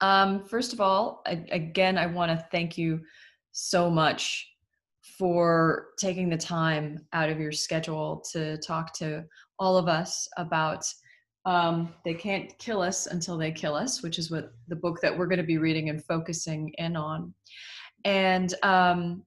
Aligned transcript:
Um, 0.00 0.44
first 0.44 0.72
of 0.72 0.80
all, 0.80 1.22
I, 1.26 1.44
again, 1.50 1.98
I 1.98 2.06
want 2.06 2.30
to 2.30 2.46
thank 2.50 2.76
you 2.76 3.00
so 3.52 3.90
much 3.90 4.46
for 5.18 5.88
taking 5.98 6.28
the 6.28 6.36
time 6.36 6.98
out 7.12 7.30
of 7.30 7.40
your 7.40 7.52
schedule 7.52 8.22
to 8.32 8.58
talk 8.58 8.92
to 8.94 9.24
all 9.58 9.78
of 9.78 9.88
us 9.88 10.28
about 10.36 10.84
um, 11.46 11.94
They 12.04 12.14
Can't 12.14 12.56
Kill 12.58 12.82
Us 12.82 13.06
Until 13.06 13.38
They 13.38 13.52
Kill 13.52 13.74
Us, 13.74 14.02
which 14.02 14.18
is 14.18 14.30
what 14.30 14.52
the 14.68 14.76
book 14.76 15.00
that 15.00 15.16
we're 15.16 15.26
going 15.26 15.38
to 15.38 15.44
be 15.44 15.58
reading 15.58 15.88
and 15.88 16.04
focusing 16.04 16.72
in 16.78 16.96
on. 16.96 17.32
And 18.04 18.52
um, 18.62 19.22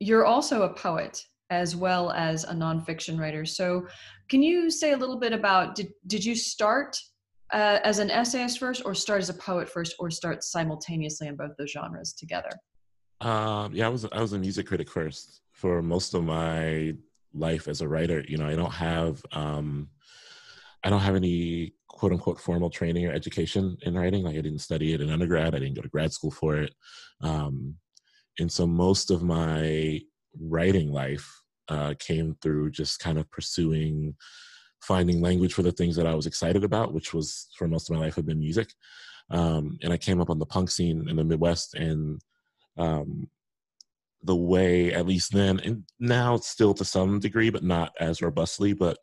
you're 0.00 0.24
also 0.24 0.62
a 0.62 0.74
poet 0.74 1.22
as 1.50 1.76
well 1.76 2.10
as 2.12 2.44
a 2.44 2.52
nonfiction 2.52 3.18
writer. 3.18 3.44
So, 3.44 3.86
can 4.28 4.42
you 4.42 4.70
say 4.70 4.92
a 4.92 4.96
little 4.96 5.18
bit 5.18 5.32
about 5.32 5.74
did, 5.74 5.88
did 6.06 6.24
you 6.24 6.34
start 6.34 6.98
uh, 7.52 7.78
as 7.84 7.98
an 7.98 8.10
essayist 8.10 8.58
first, 8.58 8.82
or 8.84 8.94
start 8.94 9.20
as 9.20 9.28
a 9.28 9.34
poet 9.34 9.68
first, 9.68 9.94
or 9.98 10.10
start 10.10 10.44
simultaneously 10.44 11.28
in 11.28 11.36
both 11.36 11.52
those 11.58 11.70
genres 11.70 12.12
together? 12.12 12.50
Um, 13.20 13.72
yeah, 13.74 13.86
I 13.86 13.88
was 13.88 14.04
I 14.12 14.20
was 14.20 14.32
a 14.32 14.38
music 14.38 14.66
critic 14.66 14.90
first 14.90 15.40
for 15.52 15.82
most 15.82 16.14
of 16.14 16.24
my 16.24 16.94
life 17.34 17.68
as 17.68 17.80
a 17.80 17.88
writer. 17.88 18.24
You 18.28 18.38
know, 18.38 18.46
I 18.46 18.54
don't 18.54 18.72
have 18.72 19.22
um, 19.32 19.88
I 20.84 20.90
don't 20.90 21.00
have 21.00 21.16
any 21.16 21.74
quote 21.88 22.12
unquote 22.12 22.40
formal 22.40 22.70
training 22.70 23.06
or 23.06 23.12
education 23.12 23.76
in 23.82 23.94
writing. 23.94 24.22
Like 24.22 24.36
I 24.36 24.40
didn't 24.40 24.60
study 24.60 24.92
it 24.92 25.00
in 25.00 25.10
undergrad. 25.10 25.54
I 25.54 25.58
didn't 25.58 25.74
go 25.74 25.82
to 25.82 25.88
grad 25.88 26.12
school 26.12 26.30
for 26.30 26.56
it. 26.56 26.72
Um, 27.20 27.74
and 28.38 28.50
so 28.50 28.66
most 28.66 29.10
of 29.10 29.22
my 29.22 30.00
writing 30.40 30.92
life 30.92 31.28
uh, 31.68 31.94
came 31.98 32.36
through 32.40 32.70
just 32.70 33.00
kind 33.00 33.18
of 33.18 33.30
pursuing 33.30 34.14
finding 34.80 35.20
language 35.20 35.54
for 35.54 35.62
the 35.62 35.72
things 35.72 35.96
that 35.96 36.06
I 36.06 36.14
was 36.14 36.26
excited 36.26 36.64
about, 36.64 36.92
which 36.92 37.12
was 37.12 37.48
for 37.56 37.68
most 37.68 37.90
of 37.90 37.96
my 37.96 38.02
life 38.02 38.14
had 38.14 38.26
been 38.26 38.38
music. 38.38 38.72
Um, 39.30 39.78
and 39.82 39.92
I 39.92 39.96
came 39.96 40.20
up 40.20 40.30
on 40.30 40.38
the 40.38 40.46
punk 40.46 40.70
scene 40.70 41.08
in 41.08 41.16
the 41.16 41.24
Midwest, 41.24 41.74
and 41.74 42.20
um, 42.78 43.28
the 44.22 44.36
way, 44.36 44.92
at 44.92 45.06
least 45.06 45.32
then, 45.32 45.60
and 45.60 45.84
now 46.00 46.36
still 46.36 46.74
to 46.74 46.84
some 46.84 47.20
degree, 47.20 47.50
but 47.50 47.62
not 47.62 47.92
as 48.00 48.22
robustly, 48.22 48.72
but 48.72 48.98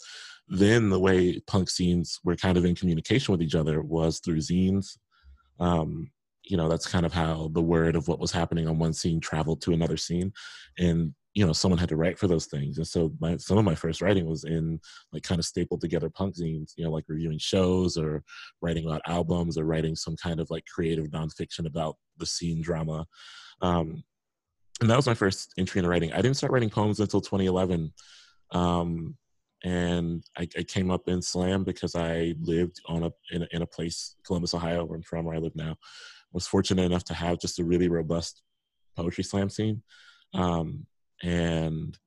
then 0.48 0.90
the 0.90 1.00
way 1.00 1.40
punk 1.48 1.70
scenes 1.70 2.20
were 2.23 2.36
kind 2.36 2.58
of 2.58 2.66
in 2.66 2.76
communication 2.76 3.32
with 3.32 3.42
each 3.42 3.56
other 3.56 3.82
was 3.82 4.20
through 4.20 4.38
zines. 4.38 4.98
Um, 5.60 6.12
you 6.44 6.58
know, 6.58 6.70
that's 6.70 6.88
kind 6.88 7.06
of 7.06 7.14
how 7.14 7.50
the 7.54 7.62
word 7.62 7.95
of 7.95 8.08
what 8.08 8.20
was 8.20 8.32
happening 8.32 8.67
on 8.67 8.78
one 8.78 8.94
scene 8.94 9.20
traveled 9.20 9.62
to 9.64 9.73
another 9.73 9.98
scene. 9.98 10.32
And 10.78 11.16
you 11.36 11.45
know 11.45 11.53
someone 11.53 11.78
had 11.78 11.89
to 11.89 11.97
write 11.97 12.17
for 12.17 12.28
those 12.28 12.47
things. 12.47 12.78
And 12.78 12.88
so 12.88 13.11
my 13.19 13.38
some 13.38 13.58
of 13.58 13.66
my 13.66 13.75
first 13.75 14.02
writing 14.02 14.25
was 14.25 14.44
in 14.45 14.80
like 15.14 15.23
kind 15.23 15.38
of 15.38 15.45
stapled 15.45 15.81
together 15.81 16.09
punk 16.09 16.36
zines 16.36 16.72
you 16.77 16.83
know 16.83 16.92
like 16.92 17.05
reviewing 17.08 17.38
shows 17.38 17.97
or 17.97 18.23
writing 18.61 18.86
about 18.86 19.02
albums 19.05 19.58
or 19.58 19.66
writing 19.66 19.95
some 19.95 20.16
kind 20.16 20.39
of 20.39 20.50
like 20.50 20.66
creative 20.73 21.08
nonfiction 21.08 21.67
about 21.67 21.97
the 22.17 22.25
scene 22.25 22.61
drama. 22.61 23.05
Um, 23.61 24.03
and 24.81 24.89
that 24.89 24.97
was 24.97 25.08
my 25.08 25.14
first 25.14 25.53
entry 25.58 25.80
into 25.80 25.89
writing. 25.89 26.11
I 26.11 26.17
didn't 26.22 26.38
start 26.38 26.52
writing 26.52 26.69
poems 26.69 27.00
until 27.00 27.22
2011 27.22 27.94
um, 28.52 29.16
and 29.64 30.23
I, 30.38 30.47
I, 30.58 30.64
came 30.64 30.92
up 30.92 31.08
in 31.08 31.22
slam 31.22 31.64
because 31.64 31.95
i 31.95 32.36
lived 32.39 32.81
on 32.88 33.03
a 33.03 33.11
in, 33.31 33.44
a 33.44 33.47
in 33.52 33.61
a 33.64 33.66
place 33.66 34.16
columbus 34.23 34.53
ohio 34.53 34.83
where 34.83 34.97
i'm 34.97 35.02
from 35.02 35.25
where 35.25 35.36
i 35.36 35.39
live 35.39 35.55
now. 35.55 35.75
Was 36.31 36.47
fortunate 36.47 36.83
enough 36.83 37.05
to 37.05 37.14
have 37.14 37.39
just 37.39 37.59
a 37.59 37.64
really 37.64 37.88
robust 37.88 38.42
poetry 38.97 39.23
slam 39.23 39.49
scene. 39.49 39.81
Um, 40.33 40.86
and 41.26 41.98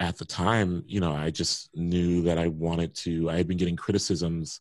at 0.00 0.18
the 0.18 0.24
time 0.24 0.82
you 0.86 1.00
know 1.00 1.12
i 1.12 1.30
just 1.30 1.68
knew 1.76 2.22
that 2.22 2.38
i 2.38 2.48
wanted 2.48 2.94
to 2.94 3.30
i 3.30 3.36
had 3.36 3.46
been 3.46 3.56
getting 3.58 3.76
criticisms 3.76 4.60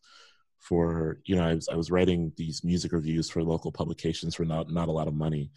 for 0.64 1.20
you 1.26 1.36
know 1.36 1.44
I 1.44 1.56
was, 1.56 1.68
I 1.68 1.76
was 1.76 1.92
writing 1.92 2.32
these 2.38 2.64
music 2.64 2.94
reviews 2.94 3.30
for 3.30 3.44
local 3.44 3.72
publications 3.72 4.34
for 4.36 4.46
not 4.46 4.72
not 4.72 4.88
a 4.88 4.92
lot 4.92 5.08
of 5.08 5.14
money. 5.14 5.52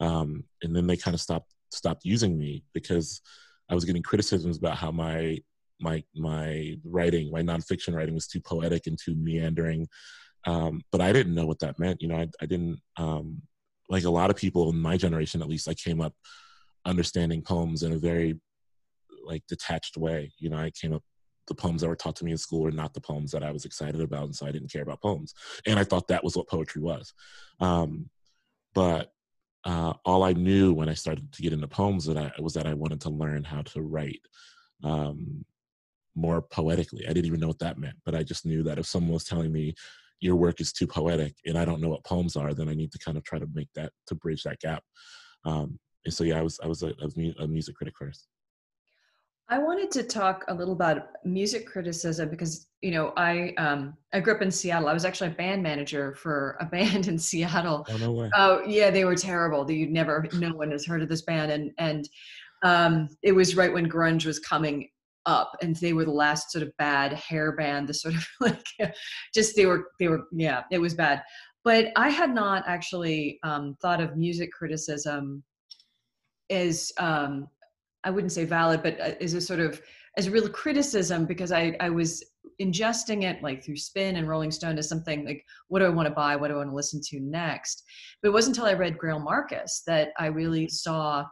Um, 0.00 0.44
and 0.62 0.74
then 0.74 0.86
they 0.86 0.96
kind 0.96 1.14
of 1.14 1.20
stopped 1.20 1.52
stopped 1.70 2.04
using 2.04 2.38
me 2.38 2.64
because 2.74 3.22
i 3.70 3.74
was 3.74 3.86
getting 3.86 4.02
criticisms 4.02 4.58
about 4.58 4.76
how 4.76 4.90
my 4.90 5.38
my 5.80 6.04
my 6.14 6.76
writing 6.84 7.30
my 7.32 7.40
nonfiction 7.40 7.94
writing 7.94 8.14
was 8.14 8.26
too 8.26 8.40
poetic 8.40 8.86
and 8.86 8.98
too 8.98 9.14
meandering. 9.16 9.88
Um, 10.46 10.82
but 10.92 11.00
i 11.00 11.12
didn't 11.12 11.34
know 11.34 11.46
what 11.46 11.58
that 11.60 11.78
meant. 11.78 12.00
You 12.00 12.08
know 12.08 12.16
i, 12.16 12.28
I 12.40 12.46
didn't 12.46 12.80
um, 12.96 13.42
like 13.88 14.04
a 14.04 14.10
lot 14.10 14.30
of 14.30 14.36
people 14.36 14.70
in 14.70 14.78
my 14.78 14.96
generation 14.96 15.42
at 15.42 15.48
least 15.48 15.68
i 15.68 15.74
came 15.74 16.00
up 16.00 16.14
understanding 16.84 17.42
poems 17.42 17.82
in 17.82 17.92
a 17.92 17.98
very 17.98 18.40
like 19.24 19.42
detached 19.48 19.96
way. 19.96 20.32
You 20.38 20.50
know, 20.50 20.58
I 20.58 20.70
came 20.70 20.92
up 20.92 21.02
the 21.48 21.54
poems 21.54 21.80
that 21.80 21.88
were 21.88 21.96
taught 21.96 22.16
to 22.16 22.24
me 22.24 22.30
in 22.30 22.38
school 22.38 22.62
were 22.62 22.70
not 22.70 22.94
the 22.94 23.00
poems 23.00 23.32
that 23.32 23.42
I 23.42 23.50
was 23.50 23.64
excited 23.64 24.00
about, 24.00 24.24
and 24.24 24.36
so 24.36 24.46
I 24.46 24.52
didn't 24.52 24.72
care 24.72 24.82
about 24.82 25.02
poems. 25.02 25.34
And 25.66 25.78
I 25.78 25.84
thought 25.84 26.08
that 26.08 26.22
was 26.22 26.36
what 26.36 26.48
poetry 26.48 26.82
was. 26.82 27.12
Um, 27.60 28.08
but 28.74 29.12
uh, 29.64 29.94
all 30.04 30.22
I 30.24 30.32
knew 30.32 30.72
when 30.72 30.88
I 30.88 30.94
started 30.94 31.32
to 31.32 31.42
get 31.42 31.52
into 31.52 31.68
poems 31.68 32.04
that 32.06 32.16
I 32.16 32.32
was 32.40 32.54
that 32.54 32.66
I 32.66 32.74
wanted 32.74 33.00
to 33.02 33.10
learn 33.10 33.44
how 33.44 33.62
to 33.62 33.82
write 33.82 34.20
um, 34.82 35.44
more 36.14 36.42
poetically. 36.42 37.04
I 37.06 37.12
didn't 37.12 37.26
even 37.26 37.40
know 37.40 37.48
what 37.48 37.60
that 37.60 37.78
meant, 37.78 37.96
but 38.04 38.14
I 38.14 38.22
just 38.22 38.44
knew 38.44 38.62
that 38.64 38.78
if 38.78 38.86
someone 38.86 39.12
was 39.12 39.24
telling 39.24 39.52
me 39.52 39.74
your 40.20 40.36
work 40.36 40.60
is 40.60 40.72
too 40.72 40.86
poetic 40.86 41.34
and 41.46 41.58
I 41.58 41.64
don't 41.64 41.80
know 41.80 41.88
what 41.88 42.04
poems 42.04 42.36
are, 42.36 42.54
then 42.54 42.68
I 42.68 42.74
need 42.74 42.92
to 42.92 42.98
kind 42.98 43.16
of 43.16 43.24
try 43.24 43.38
to 43.38 43.48
make 43.54 43.68
that 43.74 43.92
to 44.06 44.14
bridge 44.14 44.42
that 44.44 44.60
gap. 44.60 44.84
Um, 45.44 45.78
and 46.04 46.14
so 46.14 46.24
yeah, 46.24 46.38
I 46.38 46.42
was 46.42 46.58
I 46.62 46.66
was 46.66 46.82
a, 46.82 46.92
a 47.38 47.46
music 47.46 47.76
critic 47.76 47.94
first. 47.98 48.28
I 49.48 49.58
wanted 49.58 49.90
to 49.92 50.02
talk 50.02 50.44
a 50.48 50.54
little 50.54 50.72
about 50.72 51.08
music 51.24 51.66
criticism 51.66 52.30
because 52.30 52.68
you 52.80 52.90
know 52.90 53.12
I 53.16 53.52
um, 53.58 53.94
I 54.12 54.20
grew 54.20 54.34
up 54.34 54.42
in 54.42 54.50
Seattle. 54.50 54.88
I 54.88 54.94
was 54.94 55.04
actually 55.04 55.28
a 55.28 55.34
band 55.34 55.62
manager 55.62 56.14
for 56.14 56.56
a 56.60 56.64
band 56.76 57.08
in 57.08 57.18
Seattle. 57.18 57.86
Oh 57.88 57.96
no 57.98 58.12
way! 58.12 58.30
Oh 58.34 58.62
yeah, 58.66 58.90
they 58.90 59.04
were 59.04 59.14
terrible. 59.14 59.70
You'd 59.70 59.90
never, 59.90 60.26
no 60.34 60.54
one 60.54 60.70
has 60.70 60.86
heard 60.86 61.02
of 61.02 61.08
this 61.08 61.22
band, 61.22 61.52
and 61.52 61.70
and 61.78 62.08
um, 62.62 63.08
it 63.22 63.32
was 63.32 63.56
right 63.56 63.72
when 63.72 63.88
grunge 63.88 64.26
was 64.26 64.38
coming 64.38 64.88
up, 65.26 65.52
and 65.60 65.76
they 65.76 65.92
were 65.92 66.04
the 66.04 66.10
last 66.10 66.50
sort 66.50 66.62
of 66.62 66.76
bad 66.78 67.12
hair 67.12 67.52
band. 67.52 67.88
The 67.88 67.94
sort 67.94 68.14
of 68.14 68.26
like, 68.40 68.66
just 69.34 69.54
they 69.54 69.66
were 69.66 69.88
they 69.98 70.08
were 70.08 70.24
yeah, 70.32 70.62
it 70.70 70.78
was 70.78 70.94
bad. 70.94 71.22
But 71.64 71.92
I 71.94 72.08
had 72.08 72.34
not 72.34 72.64
actually 72.66 73.38
um, 73.44 73.76
thought 73.80 74.00
of 74.00 74.16
music 74.16 74.50
criticism 74.50 75.44
is 76.52 76.92
um, 76.98 77.48
I 78.04 78.10
wouldn't 78.10 78.32
say 78.32 78.44
valid, 78.44 78.82
but 78.82 79.00
uh, 79.00 79.14
is 79.20 79.34
a 79.34 79.40
sort 79.40 79.60
of 79.60 79.80
as 80.18 80.26
a 80.26 80.30
real 80.30 80.48
criticism 80.48 81.24
because 81.24 81.52
I 81.52 81.76
I 81.80 81.88
was 81.88 82.22
ingesting 82.60 83.24
it 83.24 83.42
like 83.42 83.64
through 83.64 83.76
Spin 83.76 84.16
and 84.16 84.28
Rolling 84.28 84.50
Stone 84.50 84.78
as 84.78 84.88
something 84.88 85.24
like 85.24 85.44
what 85.68 85.80
do 85.80 85.86
I 85.86 85.90
want 85.90 86.06
to 86.06 86.14
buy, 86.14 86.36
what 86.36 86.48
do 86.48 86.54
I 86.54 86.58
want 86.58 86.70
to 86.70 86.76
listen 86.76 87.00
to 87.08 87.20
next. 87.20 87.82
But 88.20 88.28
it 88.28 88.32
wasn't 88.32 88.56
until 88.56 88.70
I 88.70 88.74
read 88.74 88.98
Greil 88.98 89.22
Marcus 89.22 89.82
that 89.86 90.10
I 90.18 90.26
really 90.26 90.68
saw 90.68 91.24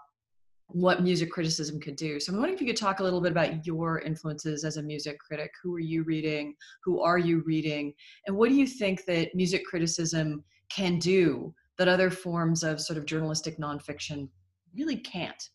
what 0.72 1.02
music 1.02 1.30
criticism 1.30 1.80
could 1.80 1.96
do. 1.96 2.20
So 2.20 2.32
I'm 2.32 2.38
wondering 2.38 2.54
if 2.54 2.60
you 2.60 2.66
could 2.66 2.76
talk 2.76 3.00
a 3.00 3.02
little 3.02 3.20
bit 3.20 3.32
about 3.32 3.66
your 3.66 4.00
influences 4.00 4.64
as 4.64 4.76
a 4.76 4.82
music 4.82 5.18
critic. 5.18 5.50
Who 5.62 5.74
are 5.74 5.80
you 5.80 6.04
reading? 6.04 6.54
Who 6.84 7.00
are 7.00 7.18
you 7.18 7.42
reading? 7.44 7.92
And 8.26 8.36
what 8.36 8.48
do 8.48 8.54
you 8.54 8.68
think 8.68 9.04
that 9.06 9.34
music 9.34 9.64
criticism 9.64 10.44
can 10.70 10.98
do 10.98 11.52
that 11.78 11.88
other 11.88 12.10
forms 12.10 12.62
of 12.62 12.80
sort 12.80 12.98
of 12.98 13.06
journalistic 13.06 13.58
nonfiction 13.58 14.28
really 14.74 14.96
can't. 14.96 15.48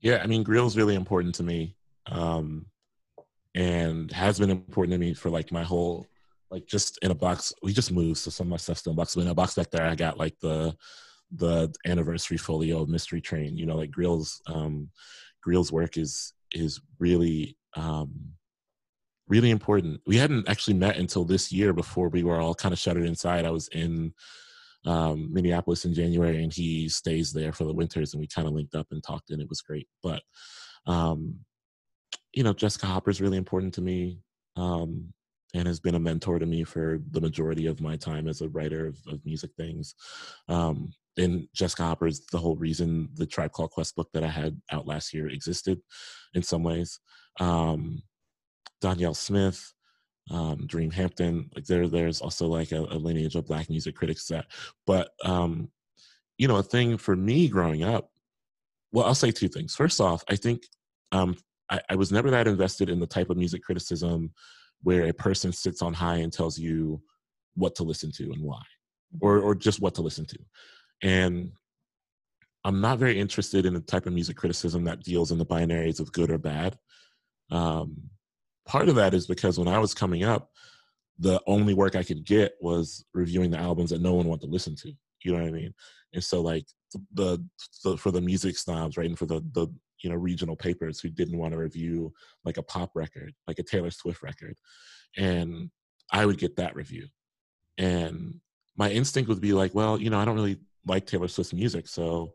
Yeah, 0.00 0.20
I 0.22 0.26
mean, 0.26 0.42
Greil's 0.42 0.76
really 0.76 0.94
important 0.94 1.34
to 1.36 1.42
me, 1.42 1.76
um, 2.06 2.66
and 3.54 4.10
has 4.12 4.38
been 4.38 4.50
important 4.50 4.92
to 4.94 4.98
me 4.98 5.12
for 5.14 5.28
like 5.30 5.52
my 5.52 5.62
whole 5.62 6.06
like 6.50 6.66
just 6.66 6.98
in 7.02 7.10
a 7.10 7.14
box. 7.14 7.52
We 7.62 7.72
just 7.72 7.92
moved, 7.92 8.18
so 8.18 8.30
some 8.30 8.46
of 8.46 8.50
my 8.50 8.56
stuff's 8.56 8.80
still 8.80 8.92
in 8.92 8.96
a 8.96 9.00
box. 9.00 9.14
But 9.14 9.22
in 9.22 9.28
a 9.28 9.34
box 9.34 9.54
back 9.54 9.70
there, 9.70 9.86
I 9.86 9.94
got 9.94 10.18
like 10.18 10.38
the 10.40 10.74
the 11.32 11.72
anniversary 11.86 12.38
folio 12.38 12.82
of 12.82 12.88
Mystery 12.88 13.20
Train. 13.20 13.56
You 13.56 13.66
know, 13.66 13.76
like 13.76 13.90
Greil's 13.90 14.40
um, 14.46 14.90
Greil's 15.42 15.72
work 15.72 15.96
is 15.96 16.32
is 16.52 16.80
really 16.98 17.56
um, 17.76 18.32
really 19.28 19.50
important. 19.50 20.00
We 20.06 20.16
hadn't 20.16 20.48
actually 20.48 20.74
met 20.74 20.96
until 20.96 21.24
this 21.24 21.52
year 21.52 21.72
before 21.72 22.08
we 22.08 22.24
were 22.24 22.40
all 22.40 22.54
kind 22.54 22.72
of 22.72 22.78
shuttered 22.78 23.06
inside. 23.06 23.44
I 23.44 23.50
was 23.50 23.68
in 23.68 24.12
um, 24.86 25.32
Minneapolis 25.32 25.84
in 25.84 25.94
January, 25.94 26.42
and 26.42 26.52
he 26.52 26.88
stays 26.88 27.32
there 27.32 27.52
for 27.52 27.64
the 27.64 27.74
winters, 27.74 28.12
and 28.12 28.20
we 28.20 28.26
kind 28.26 28.48
of 28.48 28.54
linked 28.54 28.74
up 28.74 28.88
and 28.90 29.02
talked, 29.02 29.30
and 29.30 29.40
it 29.40 29.48
was 29.48 29.60
great. 29.60 29.88
But 30.02 30.22
um, 30.86 31.40
you 32.32 32.42
know, 32.42 32.52
Jessica 32.52 32.86
Hopper 32.86 33.10
is 33.10 33.20
really 33.20 33.38
important 33.38 33.74
to 33.74 33.80
me, 33.80 34.20
um, 34.56 35.12
and 35.54 35.66
has 35.66 35.80
been 35.80 35.96
a 35.96 36.00
mentor 36.00 36.38
to 36.38 36.46
me 36.46 36.64
for 36.64 37.00
the 37.10 37.20
majority 37.20 37.66
of 37.66 37.80
my 37.80 37.96
time 37.96 38.28
as 38.28 38.40
a 38.40 38.48
writer 38.48 38.86
of, 38.86 38.98
of 39.08 39.24
music 39.24 39.50
things. 39.56 39.94
Um, 40.48 40.92
and 41.16 41.48
Jessica 41.54 41.82
Hopper 41.82 42.06
is 42.06 42.24
the 42.26 42.38
whole 42.38 42.56
reason 42.56 43.08
the 43.14 43.26
Tribe 43.26 43.52
Called 43.52 43.70
Quest 43.70 43.96
book 43.96 44.08
that 44.14 44.24
I 44.24 44.28
had 44.28 44.60
out 44.70 44.86
last 44.86 45.12
year 45.12 45.28
existed, 45.28 45.80
in 46.34 46.42
some 46.42 46.62
ways. 46.62 47.00
Um, 47.40 48.02
Danyel 48.82 49.16
Smith, 49.16 49.72
um, 50.30 50.66
Dream 50.66 50.90
Hampton. 50.90 51.50
Like 51.54 51.66
there, 51.66 51.88
there's 51.88 52.20
also 52.20 52.46
like 52.46 52.72
a, 52.72 52.80
a, 52.80 52.98
lineage 52.98 53.34
of 53.34 53.46
black 53.46 53.68
music 53.68 53.94
critics 53.94 54.26
that. 54.28 54.46
But 54.86 55.10
um, 55.24 55.70
you 56.38 56.48
know, 56.48 56.56
a 56.56 56.62
thing 56.62 56.96
for 56.96 57.16
me 57.16 57.48
growing 57.48 57.82
up. 57.82 58.10
Well, 58.92 59.06
I'll 59.06 59.14
say 59.14 59.30
two 59.30 59.48
things. 59.48 59.74
First 59.74 60.00
off, 60.00 60.24
I 60.28 60.36
think 60.36 60.62
um, 61.12 61.36
I, 61.70 61.80
I 61.90 61.94
was 61.94 62.10
never 62.10 62.30
that 62.30 62.48
invested 62.48 62.88
in 62.88 62.98
the 62.98 63.06
type 63.06 63.30
of 63.30 63.36
music 63.36 63.62
criticism 63.62 64.32
where 64.82 65.06
a 65.08 65.12
person 65.12 65.52
sits 65.52 65.82
on 65.82 65.94
high 65.94 66.16
and 66.16 66.32
tells 66.32 66.58
you 66.58 67.00
what 67.54 67.74
to 67.76 67.82
listen 67.82 68.10
to 68.12 68.24
and 68.32 68.42
why. 68.42 68.62
or 69.20 69.38
or 69.40 69.54
just 69.54 69.80
what 69.80 69.94
to 69.94 70.02
listen 70.02 70.24
to 70.26 70.38
and 71.02 71.50
i'm 72.64 72.80
not 72.80 72.98
very 72.98 73.18
interested 73.18 73.66
in 73.66 73.74
the 73.74 73.80
type 73.80 74.06
of 74.06 74.12
music 74.12 74.36
criticism 74.36 74.84
that 74.84 75.02
deals 75.02 75.32
in 75.32 75.38
the 75.38 75.46
binaries 75.46 76.00
of 76.00 76.12
good 76.12 76.30
or 76.30 76.38
bad 76.38 76.78
um, 77.50 77.96
part 78.70 78.88
of 78.88 78.94
that 78.94 79.14
is 79.14 79.26
because 79.26 79.58
when 79.58 79.68
i 79.68 79.78
was 79.78 79.94
coming 79.94 80.22
up 80.22 80.50
the 81.18 81.40
only 81.46 81.74
work 81.74 81.96
i 81.96 82.02
could 82.02 82.24
get 82.24 82.54
was 82.60 83.04
reviewing 83.12 83.50
the 83.50 83.58
albums 83.58 83.90
that 83.90 84.00
no 84.00 84.14
one 84.14 84.26
wanted 84.26 84.46
to 84.46 84.52
listen 84.52 84.74
to 84.76 84.92
you 85.22 85.32
know 85.32 85.38
what 85.38 85.48
i 85.48 85.52
mean? 85.52 85.74
And 86.12 86.24
so 86.24 86.40
like 86.40 86.66
the, 87.12 87.44
the 87.84 87.96
for 87.96 88.10
the 88.10 88.20
music 88.20 88.56
snobs 88.56 88.96
right 88.96 89.06
and 89.06 89.18
for 89.18 89.26
the 89.26 89.40
the 89.52 89.68
you 90.02 90.10
know 90.10 90.16
regional 90.16 90.56
papers 90.56 90.98
who 90.98 91.08
didn't 91.08 91.38
want 91.38 91.52
to 91.52 91.58
review 91.58 92.12
like 92.44 92.56
a 92.56 92.62
pop 92.62 92.90
record 92.94 93.32
like 93.46 93.58
a 93.58 93.62
taylor 93.62 93.90
swift 93.90 94.22
record 94.22 94.56
and 95.16 95.70
i 96.12 96.24
would 96.26 96.38
get 96.38 96.56
that 96.56 96.74
review. 96.74 97.06
And 97.78 98.40
my 98.76 98.90
instinct 98.90 99.28
would 99.28 99.40
be 99.40 99.52
like, 99.52 99.74
well, 99.74 100.00
you 100.00 100.10
know, 100.10 100.18
I 100.18 100.24
don't 100.24 100.34
really 100.34 100.58
like 100.86 101.06
Taylor 101.06 101.28
Swift's 101.28 101.52
music, 101.52 101.88
so 101.88 102.32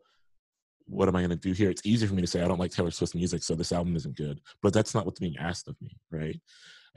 what 0.87 1.07
am 1.07 1.15
I 1.15 1.21
going 1.21 1.29
to 1.31 1.35
do 1.35 1.51
here? 1.51 1.69
It's 1.69 1.85
easy 1.85 2.05
for 2.07 2.13
me 2.13 2.21
to 2.21 2.27
say 2.27 2.41
I 2.41 2.47
don't 2.47 2.59
like 2.59 2.71
Taylor 2.71 2.91
Swift's 2.91 3.15
music, 3.15 3.43
so 3.43 3.55
this 3.55 3.71
album 3.71 3.95
isn't 3.95 4.17
good. 4.17 4.39
But 4.61 4.73
that's 4.73 4.93
not 4.93 5.05
what's 5.05 5.19
being 5.19 5.37
asked 5.37 5.67
of 5.67 5.75
me, 5.81 5.97
right? 6.11 6.39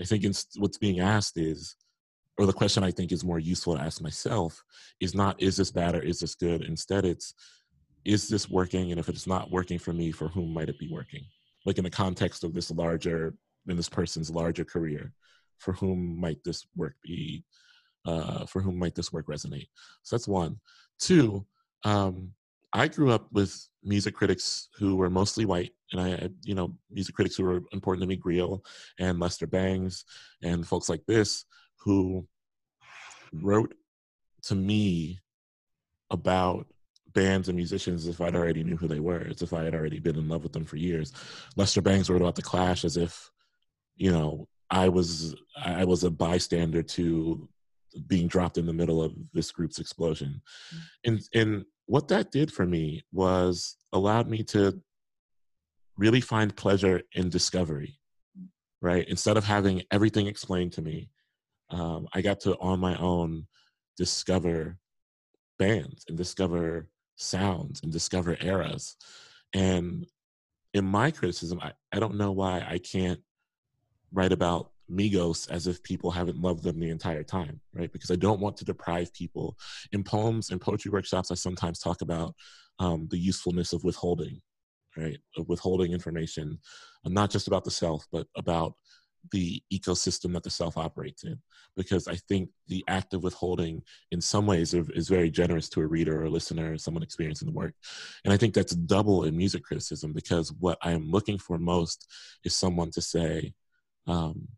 I 0.00 0.04
think 0.04 0.24
what's 0.56 0.78
being 0.78 1.00
asked 1.00 1.38
is, 1.38 1.76
or 2.38 2.46
the 2.46 2.52
question 2.52 2.84
I 2.84 2.90
think 2.90 3.10
is 3.10 3.24
more 3.24 3.38
useful 3.38 3.76
to 3.76 3.82
ask 3.82 4.00
myself 4.00 4.62
is 5.00 5.14
not 5.14 5.42
is 5.42 5.56
this 5.56 5.70
bad 5.70 5.96
or 5.96 6.00
is 6.00 6.20
this 6.20 6.34
good? 6.34 6.62
Instead, 6.62 7.04
it's 7.04 7.34
is 8.04 8.28
this 8.28 8.48
working? 8.48 8.90
And 8.92 9.00
if 9.00 9.08
it's 9.08 9.26
not 9.26 9.50
working 9.50 9.78
for 9.78 9.92
me, 9.92 10.12
for 10.12 10.28
whom 10.28 10.54
might 10.54 10.68
it 10.68 10.78
be 10.78 10.88
working? 10.90 11.24
Like 11.66 11.78
in 11.78 11.84
the 11.84 11.90
context 11.90 12.44
of 12.44 12.54
this 12.54 12.70
larger, 12.70 13.34
in 13.66 13.76
this 13.76 13.88
person's 13.88 14.30
larger 14.30 14.64
career, 14.64 15.12
for 15.58 15.72
whom 15.72 16.20
might 16.20 16.38
this 16.44 16.66
work 16.76 16.94
be 17.02 17.44
uh, 18.06 18.46
for 18.46 18.62
whom 18.62 18.78
might 18.78 18.94
this 18.94 19.12
work 19.12 19.26
resonate? 19.26 19.68
So 20.02 20.16
that's 20.16 20.28
one. 20.28 20.60
Two, 20.98 21.44
um, 21.84 22.32
I 22.72 22.88
grew 22.88 23.10
up 23.10 23.28
with 23.32 23.68
music 23.82 24.14
critics 24.14 24.68
who 24.78 24.96
were 24.96 25.10
mostly 25.10 25.44
white, 25.44 25.72
and 25.92 26.00
I, 26.00 26.28
you 26.42 26.54
know, 26.54 26.74
music 26.90 27.14
critics 27.14 27.36
who 27.36 27.44
were 27.44 27.62
important 27.72 28.02
to 28.02 28.08
me, 28.08 28.16
Greil 28.16 28.60
and 28.98 29.18
Lester 29.20 29.46
Bangs, 29.46 30.04
and 30.42 30.66
folks 30.66 30.88
like 30.88 31.04
this, 31.06 31.44
who 31.76 32.26
wrote 33.32 33.74
to 34.42 34.54
me 34.54 35.20
about 36.10 36.66
bands 37.12 37.48
and 37.48 37.56
musicians 37.56 38.06
as 38.06 38.14
if 38.14 38.20
I'd 38.20 38.36
already 38.36 38.62
knew 38.62 38.76
who 38.76 38.88
they 38.88 39.00
were, 39.00 39.26
as 39.28 39.42
if 39.42 39.52
I 39.52 39.64
had 39.64 39.74
already 39.74 39.98
been 39.98 40.16
in 40.16 40.28
love 40.28 40.42
with 40.42 40.52
them 40.52 40.64
for 40.64 40.76
years. 40.76 41.12
Lester 41.56 41.82
Bangs 41.82 42.08
wrote 42.10 42.20
about 42.20 42.36
the 42.36 42.42
Clash 42.42 42.84
as 42.84 42.96
if, 42.96 43.30
you 43.96 44.12
know, 44.12 44.48
I 44.70 44.88
was 44.88 45.34
I 45.56 45.84
was 45.84 46.04
a 46.04 46.10
bystander 46.10 46.82
to 46.82 47.48
being 48.06 48.28
dropped 48.28 48.58
in 48.58 48.66
the 48.66 48.72
middle 48.72 49.02
of 49.02 49.14
this 49.32 49.50
group's 49.50 49.78
explosion. 49.78 50.42
Mm. 50.74 50.80
And 51.04 51.28
and 51.34 51.64
what 51.88 52.08
that 52.08 52.30
did 52.30 52.52
for 52.52 52.66
me 52.66 53.02
was 53.12 53.76
allowed 53.92 54.28
me 54.28 54.44
to 54.44 54.80
really 55.96 56.20
find 56.20 56.54
pleasure 56.54 57.02
in 57.14 57.30
discovery. 57.30 57.98
Right? 58.80 59.08
Instead 59.08 59.36
of 59.36 59.44
having 59.44 59.82
everything 59.90 60.28
explained 60.28 60.72
to 60.74 60.82
me, 60.82 61.10
um, 61.70 62.06
I 62.12 62.20
got 62.20 62.40
to 62.40 62.56
on 62.58 62.78
my 62.78 62.94
own 62.96 63.46
discover 63.96 64.78
bands 65.58 66.04
and 66.08 66.16
discover 66.16 66.88
sounds 67.16 67.80
and 67.82 67.90
discover 67.90 68.36
eras. 68.40 68.96
And 69.52 70.06
in 70.74 70.84
my 70.84 71.10
criticism, 71.10 71.58
I, 71.60 71.72
I 71.92 71.98
don't 71.98 72.16
know 72.16 72.32
why 72.32 72.64
I 72.68 72.78
can't 72.78 73.20
write 74.12 74.32
about 74.32 74.70
Migos 74.90 75.50
as 75.50 75.66
if 75.66 75.82
people 75.82 76.10
haven't 76.10 76.40
loved 76.40 76.62
them 76.62 76.80
the 76.80 76.90
entire 76.90 77.22
time, 77.22 77.60
right? 77.74 77.92
Because 77.92 78.10
I 78.10 78.16
don't 78.16 78.40
want 78.40 78.56
to 78.58 78.64
deprive 78.64 79.12
people. 79.12 79.56
In 79.92 80.02
poems 80.02 80.50
and 80.50 80.60
poetry 80.60 80.90
workshops, 80.90 81.30
I 81.30 81.34
sometimes 81.34 81.78
talk 81.78 82.00
about 82.00 82.34
um, 82.78 83.08
the 83.10 83.18
usefulness 83.18 83.72
of 83.72 83.84
withholding, 83.84 84.40
right? 84.96 85.18
Of 85.36 85.48
withholding 85.48 85.92
information, 85.92 86.58
not 87.04 87.30
just 87.30 87.48
about 87.48 87.64
the 87.64 87.70
self, 87.70 88.06
but 88.12 88.26
about 88.36 88.74
the 89.32 89.62
ecosystem 89.72 90.32
that 90.32 90.42
the 90.42 90.50
self 90.50 90.76
operates 90.76 91.24
in. 91.24 91.38
Because 91.76 92.08
I 92.08 92.16
think 92.28 92.50
the 92.66 92.84
act 92.88 93.14
of 93.14 93.22
withholding, 93.22 93.82
in 94.10 94.20
some 94.20 94.46
ways, 94.46 94.74
is 94.74 95.08
very 95.08 95.30
generous 95.30 95.68
to 95.70 95.80
a 95.80 95.86
reader 95.86 96.20
or 96.20 96.24
a 96.24 96.30
listener 96.30 96.72
or 96.72 96.78
someone 96.78 97.02
experiencing 97.02 97.46
the 97.46 97.54
work. 97.54 97.74
And 98.24 98.32
I 98.32 98.36
think 98.36 98.54
that's 98.54 98.74
double 98.74 99.24
in 99.24 99.36
music 99.36 99.62
criticism 99.64 100.12
because 100.12 100.52
what 100.52 100.78
I 100.82 100.92
am 100.92 101.10
looking 101.10 101.38
for 101.38 101.58
most 101.58 102.06
is 102.44 102.56
someone 102.56 102.90
to 102.92 103.02
say, 103.02 103.52
um, 104.06 104.48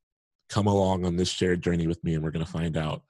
come 0.51 0.67
along 0.67 1.07
on 1.07 1.17
this 1.17 1.31
shared 1.31 1.63
journey 1.63 1.87
with 1.87 2.03
me 2.05 2.15
and 2.15 2.23
we're 2.23 2.31
going 2.31 2.45
to 2.45 2.51
find 2.51 2.77
out 2.77 3.03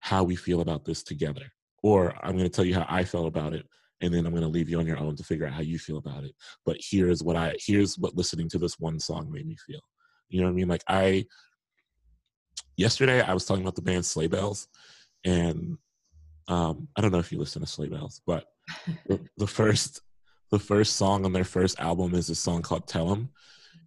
how 0.00 0.22
we 0.22 0.36
feel 0.36 0.60
about 0.60 0.84
this 0.84 1.02
together. 1.02 1.46
Or 1.82 2.14
i'm 2.22 2.32
going 2.32 2.48
to 2.48 2.54
tell 2.54 2.64
you 2.64 2.74
how 2.74 2.86
i 2.88 3.04
felt 3.04 3.26
about 3.26 3.52
it 3.52 3.66
and 4.00 4.12
then 4.12 4.26
i'm 4.26 4.32
going 4.32 4.42
to 4.42 4.48
leave 4.48 4.68
you 4.68 4.78
on 4.78 4.86
your 4.86 4.98
own 4.98 5.16
to 5.16 5.24
figure 5.24 5.46
out 5.46 5.52
how 5.52 5.62
you 5.62 5.78
feel 5.78 5.98
about 5.98 6.24
it. 6.24 6.34
But 6.64 6.76
here's 6.80 7.22
what 7.22 7.36
i 7.36 7.54
here's 7.58 7.98
what 7.98 8.16
listening 8.16 8.48
to 8.50 8.58
this 8.58 8.78
one 8.78 9.00
song 9.00 9.30
made 9.32 9.46
me 9.46 9.56
feel. 9.66 9.80
You 10.28 10.40
know 10.40 10.46
what 10.46 10.52
i 10.52 10.54
mean? 10.54 10.68
Like 10.68 10.84
i 10.88 11.26
yesterday 12.76 13.22
i 13.22 13.32
was 13.32 13.44
talking 13.44 13.62
about 13.62 13.74
the 13.74 13.82
band 13.82 14.04
sleigh 14.04 14.26
bells 14.26 14.68
and 15.24 15.78
um 16.48 16.88
i 16.96 17.00
don't 17.00 17.12
know 17.12 17.18
if 17.18 17.32
you 17.32 17.38
listen 17.38 17.62
to 17.62 17.66
sleigh 17.66 17.88
bells 17.88 18.20
but 18.26 18.44
the, 19.06 19.18
the 19.38 19.46
first 19.46 20.00
the 20.50 20.58
first 20.58 20.96
song 20.96 21.24
on 21.24 21.32
their 21.32 21.44
first 21.44 21.80
album 21.80 22.14
is 22.14 22.30
a 22.30 22.34
song 22.34 22.62
called 22.62 22.86
tell 22.86 23.10
'em. 23.10 23.30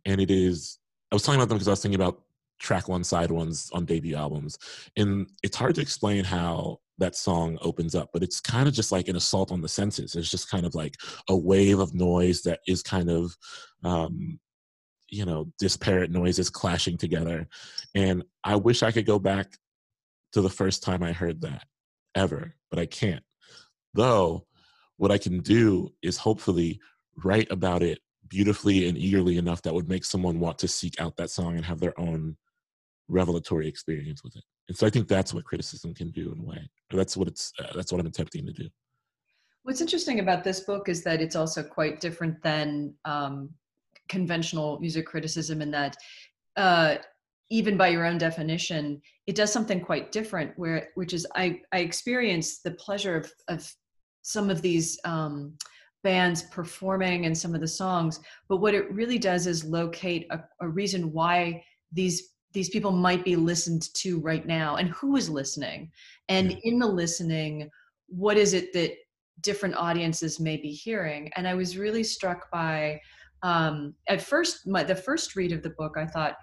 And 0.05 0.19
it 0.19 0.31
is 0.31 0.79
i 1.11 1.15
was 1.15 1.23
talking 1.23 1.39
about 1.39 1.49
them 1.49 1.57
because 1.57 1.67
i 1.67 1.71
was 1.71 1.81
thinking 1.81 2.01
about 2.01 2.21
track 2.59 2.87
one 2.87 3.03
side 3.03 3.31
ones 3.31 3.69
on 3.73 3.85
debut 3.85 4.15
albums 4.15 4.57
and 4.97 5.27
it's 5.43 5.57
hard 5.57 5.75
to 5.75 5.81
explain 5.81 6.23
how 6.23 6.77
that 6.97 7.15
song 7.15 7.57
opens 7.61 7.95
up 7.95 8.09
but 8.13 8.21
it's 8.21 8.41
kind 8.41 8.67
of 8.67 8.73
just 8.73 8.91
like 8.91 9.07
an 9.07 9.15
assault 9.15 9.51
on 9.51 9.61
the 9.61 9.67
senses. 9.67 10.15
It's 10.15 10.29
just 10.29 10.49
kind 10.49 10.65
of 10.65 10.75
like 10.75 10.95
a 11.29 11.35
wave 11.35 11.79
of 11.79 11.93
noise 11.93 12.41
that 12.43 12.59
is 12.67 12.83
kind 12.83 13.09
of 13.09 13.35
um 13.83 14.39
you 15.09 15.25
know 15.25 15.51
disparate 15.57 16.11
noises 16.11 16.49
clashing 16.49 16.97
together 16.97 17.47
and 17.95 18.23
i 18.43 18.55
wish 18.55 18.83
i 18.83 18.91
could 18.91 19.05
go 19.05 19.17
back 19.17 19.57
to 20.33 20.41
the 20.41 20.49
first 20.49 20.83
time 20.83 21.01
i 21.01 21.11
heard 21.11 21.41
that 21.41 21.65
ever 22.15 22.53
but 22.69 22.79
i 22.79 22.85
can't. 22.85 23.23
Though 23.93 24.45
what 24.97 25.11
i 25.11 25.17
can 25.17 25.39
do 25.39 25.93
is 26.01 26.17
hopefully 26.17 26.79
write 27.23 27.51
about 27.51 27.81
it 27.81 27.99
beautifully 28.27 28.87
and 28.87 28.97
eagerly 28.97 29.37
enough 29.37 29.61
that 29.63 29.73
would 29.73 29.89
make 29.89 30.05
someone 30.05 30.39
want 30.39 30.59
to 30.59 30.67
seek 30.67 31.01
out 31.01 31.17
that 31.17 31.31
song 31.31 31.55
and 31.55 31.65
have 31.65 31.79
their 31.79 31.99
own 31.99 32.37
revelatory 33.09 33.67
experience 33.67 34.23
with 34.23 34.35
it. 34.35 34.43
And 34.69 34.77
so 34.77 34.87
I 34.87 34.89
think 34.89 35.07
that's 35.07 35.33
what 35.33 35.43
criticism 35.43 35.93
can 35.93 36.11
do 36.11 36.31
in 36.31 36.39
a 36.39 36.43
way. 36.43 36.69
That's 36.91 37.17
what 37.17 37.27
it's. 37.27 37.51
Uh, 37.59 37.73
that's 37.75 37.91
what 37.91 37.99
I'm 37.99 38.07
attempting 38.07 38.45
to 38.45 38.53
do. 38.53 38.69
What's 39.63 39.81
interesting 39.81 40.19
about 40.19 40.43
this 40.43 40.61
book 40.61 40.87
is 40.87 41.03
that 41.03 41.21
it's 41.21 41.35
also 41.35 41.63
quite 41.63 41.99
different 41.99 42.41
than 42.43 42.93
um, 43.05 43.49
conventional 44.07 44.79
music 44.79 45.05
criticism 45.05 45.61
in 45.61 45.71
that 45.71 45.97
uh, 46.55 46.95
even 47.49 47.77
by 47.77 47.87
your 47.87 48.05
own 48.05 48.17
definition, 48.17 49.01
it 49.27 49.35
does 49.35 49.51
something 49.51 49.81
quite 49.81 50.11
different. 50.11 50.51
Where 50.55 50.89
which 50.95 51.13
is 51.13 51.27
I 51.35 51.61
I 51.73 51.79
experience 51.79 52.59
the 52.59 52.71
pleasure 52.71 53.17
of 53.17 53.31
of 53.47 53.73
some 54.21 54.49
of 54.49 54.61
these. 54.61 54.99
Um, 55.03 55.57
bands 56.01 56.43
performing 56.43 57.25
and 57.25 57.37
some 57.37 57.53
of 57.53 57.59
the 57.59 57.67
songs 57.67 58.21
but 58.47 58.61
what 58.61 58.73
it 58.73 58.89
really 58.89 59.17
does 59.17 59.47
is 59.47 59.65
locate 59.65 60.25
a, 60.31 60.39
a 60.61 60.67
reason 60.69 61.11
why 61.11 61.61
these 61.91 62.29
these 62.53 62.69
people 62.69 62.91
might 62.91 63.23
be 63.23 63.35
listened 63.35 63.93
to 63.93 64.19
right 64.19 64.45
now 64.45 64.77
and 64.77 64.89
who 64.89 65.15
is 65.15 65.29
listening? 65.29 65.91
And 66.27 66.57
in 66.63 66.79
the 66.79 66.87
listening 66.87 67.69
what 68.09 68.37
is 68.37 68.53
it 68.53 68.73
that 68.73 68.91
different 69.41 69.75
audiences 69.75 70.39
may 70.39 70.57
be 70.57 70.71
hearing? 70.71 71.31
And 71.35 71.47
i 71.47 71.53
was 71.53 71.77
really 71.77 72.03
struck 72.03 72.49
by 72.51 72.99
um, 73.41 73.93
at 74.09 74.21
first 74.21 74.67
my, 74.67 74.83
the 74.83 74.95
first 74.95 75.35
read 75.35 75.53
of 75.53 75.63
the 75.63 75.69
book 75.69 75.95
i 75.95 76.05
thought 76.05 76.35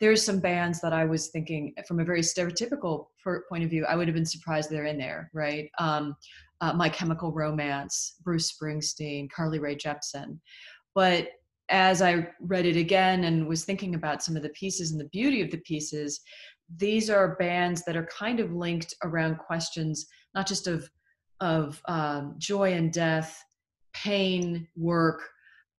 there's 0.00 0.24
some 0.24 0.38
bands 0.38 0.80
that 0.80 0.92
i 0.92 1.04
was 1.04 1.28
thinking 1.28 1.74
from 1.88 1.98
a 1.98 2.04
very 2.04 2.20
stereotypical 2.20 3.06
point 3.48 3.64
of 3.64 3.70
view 3.70 3.84
i 3.86 3.96
would 3.96 4.06
have 4.06 4.14
been 4.14 4.24
surprised 4.26 4.70
they're 4.70 4.84
in 4.84 4.98
there 4.98 5.30
right? 5.32 5.68
Um, 5.78 6.14
uh, 6.60 6.72
my 6.72 6.88
chemical 6.88 7.32
romance 7.32 8.16
bruce 8.22 8.52
springsteen 8.52 9.28
carly 9.30 9.58
rae 9.58 9.76
jepsen. 9.76 10.38
But 10.94 11.28
as 11.70 12.02
I 12.02 12.28
read 12.40 12.66
it 12.66 12.76
again 12.76 13.24
and 13.24 13.46
was 13.46 13.64
thinking 13.64 13.94
about 13.94 14.22
some 14.22 14.36
of 14.36 14.42
the 14.42 14.50
pieces 14.50 14.92
and 14.92 15.00
the 15.00 15.08
beauty 15.08 15.40
of 15.40 15.50
the 15.50 15.58
pieces, 15.58 16.20
these 16.76 17.10
are 17.10 17.36
bands 17.36 17.84
that 17.84 17.96
are 17.96 18.06
kind 18.06 18.40
of 18.40 18.52
linked 18.52 18.94
around 19.02 19.38
questions 19.38 20.06
not 20.34 20.46
just 20.46 20.66
of 20.66 20.88
of 21.40 21.80
um, 21.88 22.36
joy 22.38 22.72
and 22.72 22.92
death, 22.92 23.42
pain, 23.92 24.66
work, 24.76 25.28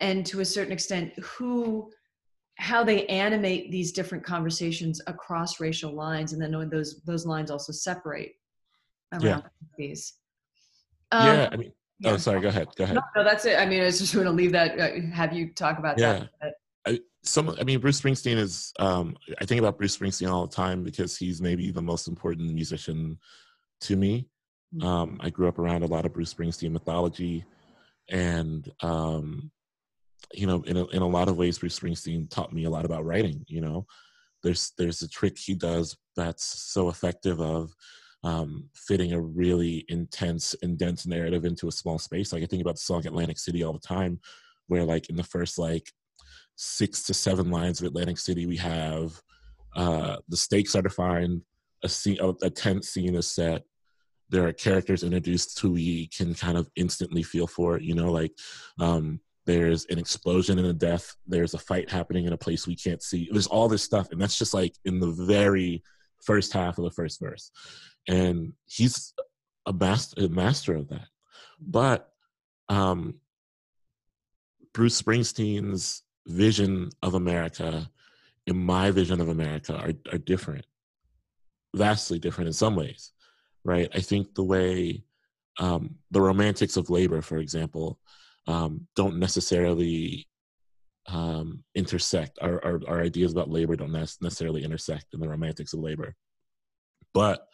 and 0.00 0.26
to 0.26 0.40
a 0.40 0.44
certain 0.44 0.72
extent, 0.72 1.12
who 1.22 1.90
how 2.56 2.84
they 2.84 3.06
animate 3.06 3.70
these 3.70 3.92
different 3.92 4.24
conversations 4.24 5.00
across 5.06 5.60
racial 5.60 5.92
lines, 5.92 6.32
and 6.32 6.40
then 6.40 6.52
those 6.70 7.02
those 7.02 7.26
lines 7.26 7.50
also 7.50 7.72
separate 7.72 8.32
around 9.12 9.22
yeah. 9.22 9.40
these. 9.76 10.14
Um, 11.12 11.26
yeah, 11.26 11.48
I 11.52 11.56
mean, 11.56 11.72
yeah. 12.04 12.12
Oh, 12.12 12.16
sorry. 12.16 12.40
Go 12.40 12.48
ahead. 12.48 12.68
Go 12.76 12.84
ahead. 12.84 12.96
No, 12.96 13.02
no, 13.16 13.24
that's 13.24 13.44
it. 13.44 13.58
I 13.58 13.66
mean, 13.66 13.80
I 13.80 13.84
was 13.84 13.98
just 13.98 14.14
want 14.14 14.26
to 14.26 14.32
leave 14.32 14.52
that. 14.52 14.78
Uh, 14.78 15.00
have 15.12 15.32
you 15.32 15.48
talk 15.48 15.78
about 15.78 15.98
yeah. 15.98 16.24
that? 16.40 16.54
I, 16.86 17.00
some, 17.22 17.54
I 17.58 17.64
mean, 17.64 17.80
Bruce 17.80 18.00
Springsteen 18.00 18.36
is. 18.36 18.72
Um, 18.78 19.16
I 19.40 19.44
think 19.44 19.58
about 19.58 19.78
Bruce 19.78 19.96
Springsteen 19.96 20.30
all 20.30 20.46
the 20.46 20.54
time 20.54 20.82
because 20.82 21.16
he's 21.16 21.40
maybe 21.40 21.70
the 21.70 21.82
most 21.82 22.08
important 22.08 22.52
musician 22.52 23.18
to 23.82 23.96
me. 23.96 24.28
Mm-hmm. 24.74 24.86
Um, 24.86 25.20
I 25.22 25.30
grew 25.30 25.48
up 25.48 25.58
around 25.58 25.82
a 25.82 25.86
lot 25.86 26.04
of 26.04 26.12
Bruce 26.12 26.34
Springsteen 26.34 26.72
mythology, 26.72 27.44
and 28.10 28.70
um, 28.82 29.50
you 30.32 30.46
know, 30.46 30.62
in 30.62 30.76
a, 30.76 30.86
in 30.88 31.02
a 31.02 31.08
lot 31.08 31.28
of 31.28 31.36
ways, 31.36 31.58
Bruce 31.58 31.78
Springsteen 31.78 32.28
taught 32.28 32.52
me 32.52 32.64
a 32.64 32.70
lot 32.70 32.84
about 32.84 33.04
writing. 33.04 33.44
You 33.48 33.60
know, 33.60 33.86
there's 34.42 34.72
there's 34.76 35.02
a 35.02 35.08
trick 35.08 35.38
he 35.38 35.54
does 35.54 35.96
that's 36.16 36.44
so 36.44 36.88
effective 36.88 37.40
of 37.40 37.72
um, 38.24 38.64
fitting 38.74 39.12
a 39.12 39.20
really 39.20 39.84
intense 39.88 40.56
and 40.62 40.78
dense 40.78 41.06
narrative 41.06 41.44
into 41.44 41.68
a 41.68 41.72
small 41.72 41.98
space. 41.98 42.32
Like 42.32 42.42
I 42.42 42.46
think 42.46 42.62
about 42.62 42.76
the 42.76 42.80
song 42.80 43.06
Atlantic 43.06 43.38
City 43.38 43.62
all 43.62 43.74
the 43.74 43.78
time, 43.78 44.18
where 44.66 44.82
like 44.82 45.10
in 45.10 45.16
the 45.16 45.22
first 45.22 45.58
like 45.58 45.92
six 46.56 47.02
to 47.04 47.14
seven 47.14 47.50
lines 47.50 47.80
of 47.80 47.86
Atlantic 47.86 48.18
City, 48.18 48.46
we 48.46 48.56
have 48.56 49.20
uh, 49.76 50.16
the 50.28 50.38
stakes 50.38 50.74
are 50.74 50.82
defined, 50.82 51.42
a 51.82 51.88
scene, 51.88 52.16
a, 52.20 52.30
a 52.42 52.50
tense 52.50 52.88
scene 52.88 53.14
is 53.14 53.30
set. 53.30 53.62
There 54.30 54.46
are 54.48 54.52
characters 54.52 55.02
introduced 55.02 55.60
who 55.60 55.72
we 55.72 56.06
can 56.06 56.34
kind 56.34 56.56
of 56.56 56.70
instantly 56.76 57.22
feel 57.22 57.46
for. 57.46 57.78
You 57.78 57.94
know, 57.94 58.10
like 58.10 58.32
um, 58.80 59.20
there's 59.44 59.84
an 59.90 59.98
explosion 59.98 60.58
and 60.58 60.68
a 60.68 60.72
death. 60.72 61.14
There's 61.26 61.52
a 61.52 61.58
fight 61.58 61.90
happening 61.90 62.24
in 62.24 62.32
a 62.32 62.38
place 62.38 62.66
we 62.66 62.74
can't 62.74 63.02
see. 63.02 63.28
There's 63.30 63.48
all 63.48 63.68
this 63.68 63.82
stuff, 63.82 64.08
and 64.12 64.20
that's 64.20 64.38
just 64.38 64.54
like 64.54 64.74
in 64.86 64.98
the 64.98 65.10
very 65.10 65.82
first 66.24 66.52
half 66.52 66.78
of 66.78 66.84
the 66.84 66.90
first 66.90 67.20
verse. 67.20 67.50
And 68.08 68.52
he's 68.66 69.14
a 69.66 69.72
master, 69.72 70.24
a 70.24 70.28
master 70.28 70.74
of 70.74 70.88
that. 70.88 71.08
But 71.60 72.08
um, 72.68 73.14
Bruce 74.72 75.00
Springsteen's 75.00 76.02
vision 76.26 76.90
of 77.02 77.14
America 77.14 77.88
and 78.46 78.58
my 78.58 78.90
vision 78.90 79.20
of 79.20 79.28
America 79.28 79.74
are, 79.74 79.92
are 80.12 80.18
different, 80.18 80.66
vastly 81.74 82.18
different 82.18 82.48
in 82.48 82.52
some 82.52 82.76
ways, 82.76 83.12
right? 83.64 83.88
I 83.94 84.00
think 84.00 84.34
the 84.34 84.44
way 84.44 85.04
um, 85.58 85.96
the 86.10 86.20
romantics 86.20 86.76
of 86.76 86.90
labor, 86.90 87.22
for 87.22 87.38
example, 87.38 87.98
um, 88.46 88.86
don't 88.96 89.18
necessarily 89.18 90.26
um, 91.06 91.64
intersect. 91.74 92.38
Our, 92.40 92.64
our, 92.64 92.80
our, 92.88 93.00
ideas 93.02 93.32
about 93.32 93.50
labor 93.50 93.76
don't 93.76 93.92
necessarily 93.92 94.64
intersect 94.64 95.12
in 95.12 95.20
the 95.20 95.28
romantics 95.28 95.72
of 95.72 95.80
labor. 95.80 96.14
But 97.12 97.46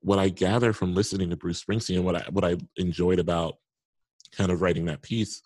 what 0.00 0.18
I 0.18 0.28
gather 0.28 0.72
from 0.72 0.94
listening 0.94 1.30
to 1.30 1.36
Bruce 1.36 1.64
Springsteen 1.64 1.96
and 1.96 2.04
what 2.04 2.16
I, 2.16 2.26
what 2.30 2.44
I 2.44 2.56
enjoyed 2.76 3.18
about 3.18 3.56
kind 4.32 4.50
of 4.50 4.60
writing 4.60 4.84
that 4.86 5.02
piece 5.02 5.40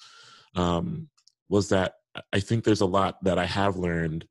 um, 0.57 1.09
was 1.49 1.69
that 1.69 1.95
I 2.33 2.41
think 2.41 2.65
there's 2.65 2.81
a 2.81 2.87
lot 2.87 3.23
that 3.23 3.39
I 3.39 3.45
have 3.45 3.77
learned 3.77 4.27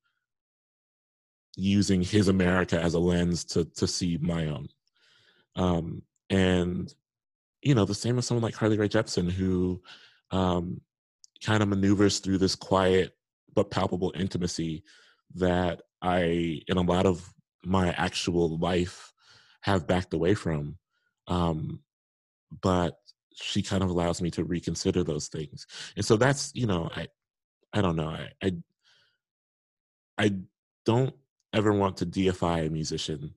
using 1.55 2.01
his 2.01 2.27
America 2.27 2.79
as 2.79 2.93
a 2.93 2.99
lens 2.99 3.45
to 3.45 3.65
to 3.65 3.87
see 3.87 4.17
my 4.21 4.47
own. 4.47 4.67
Um, 5.55 6.03
and 6.29 6.93
you 7.61 7.73
know, 7.73 7.85
the 7.85 7.95
same 7.95 8.15
with 8.15 8.25
someone 8.25 8.43
like 8.43 8.53
Carly 8.53 8.77
Rae 8.77 8.89
Jepsen, 8.89 9.31
who 9.31 9.81
um, 10.31 10.81
kind 11.43 11.61
of 11.61 11.69
maneuvers 11.69 12.19
through 12.19 12.37
this 12.37 12.55
quiet 12.55 13.15
but 13.53 13.71
palpable 13.71 14.13
intimacy 14.15 14.83
that 15.35 15.81
I, 16.01 16.61
in 16.67 16.77
a 16.77 16.81
lot 16.81 17.05
of 17.05 17.33
my 17.63 17.91
actual 17.93 18.57
life, 18.57 19.11
have 19.61 19.87
backed 19.87 20.13
away 20.13 20.33
from. 20.35 20.77
Um, 21.27 21.81
but 22.61 22.99
she 23.33 23.61
kind 23.61 23.83
of 23.83 23.89
allows 23.89 24.21
me 24.21 24.31
to 24.31 24.43
reconsider 24.43 25.03
those 25.03 25.27
things, 25.27 25.67
and 25.95 26.05
so 26.05 26.15
that's 26.15 26.51
you 26.55 26.65
know, 26.65 26.89
I, 26.95 27.07
I 27.73 27.81
don't 27.81 27.95
know, 27.95 28.09
I, 28.09 28.29
I, 28.41 28.51
I 30.17 30.31
don't 30.85 31.13
ever 31.53 31.73
want 31.73 31.97
to 31.97 32.05
deify 32.05 32.59
a 32.59 32.69
musician, 32.69 33.33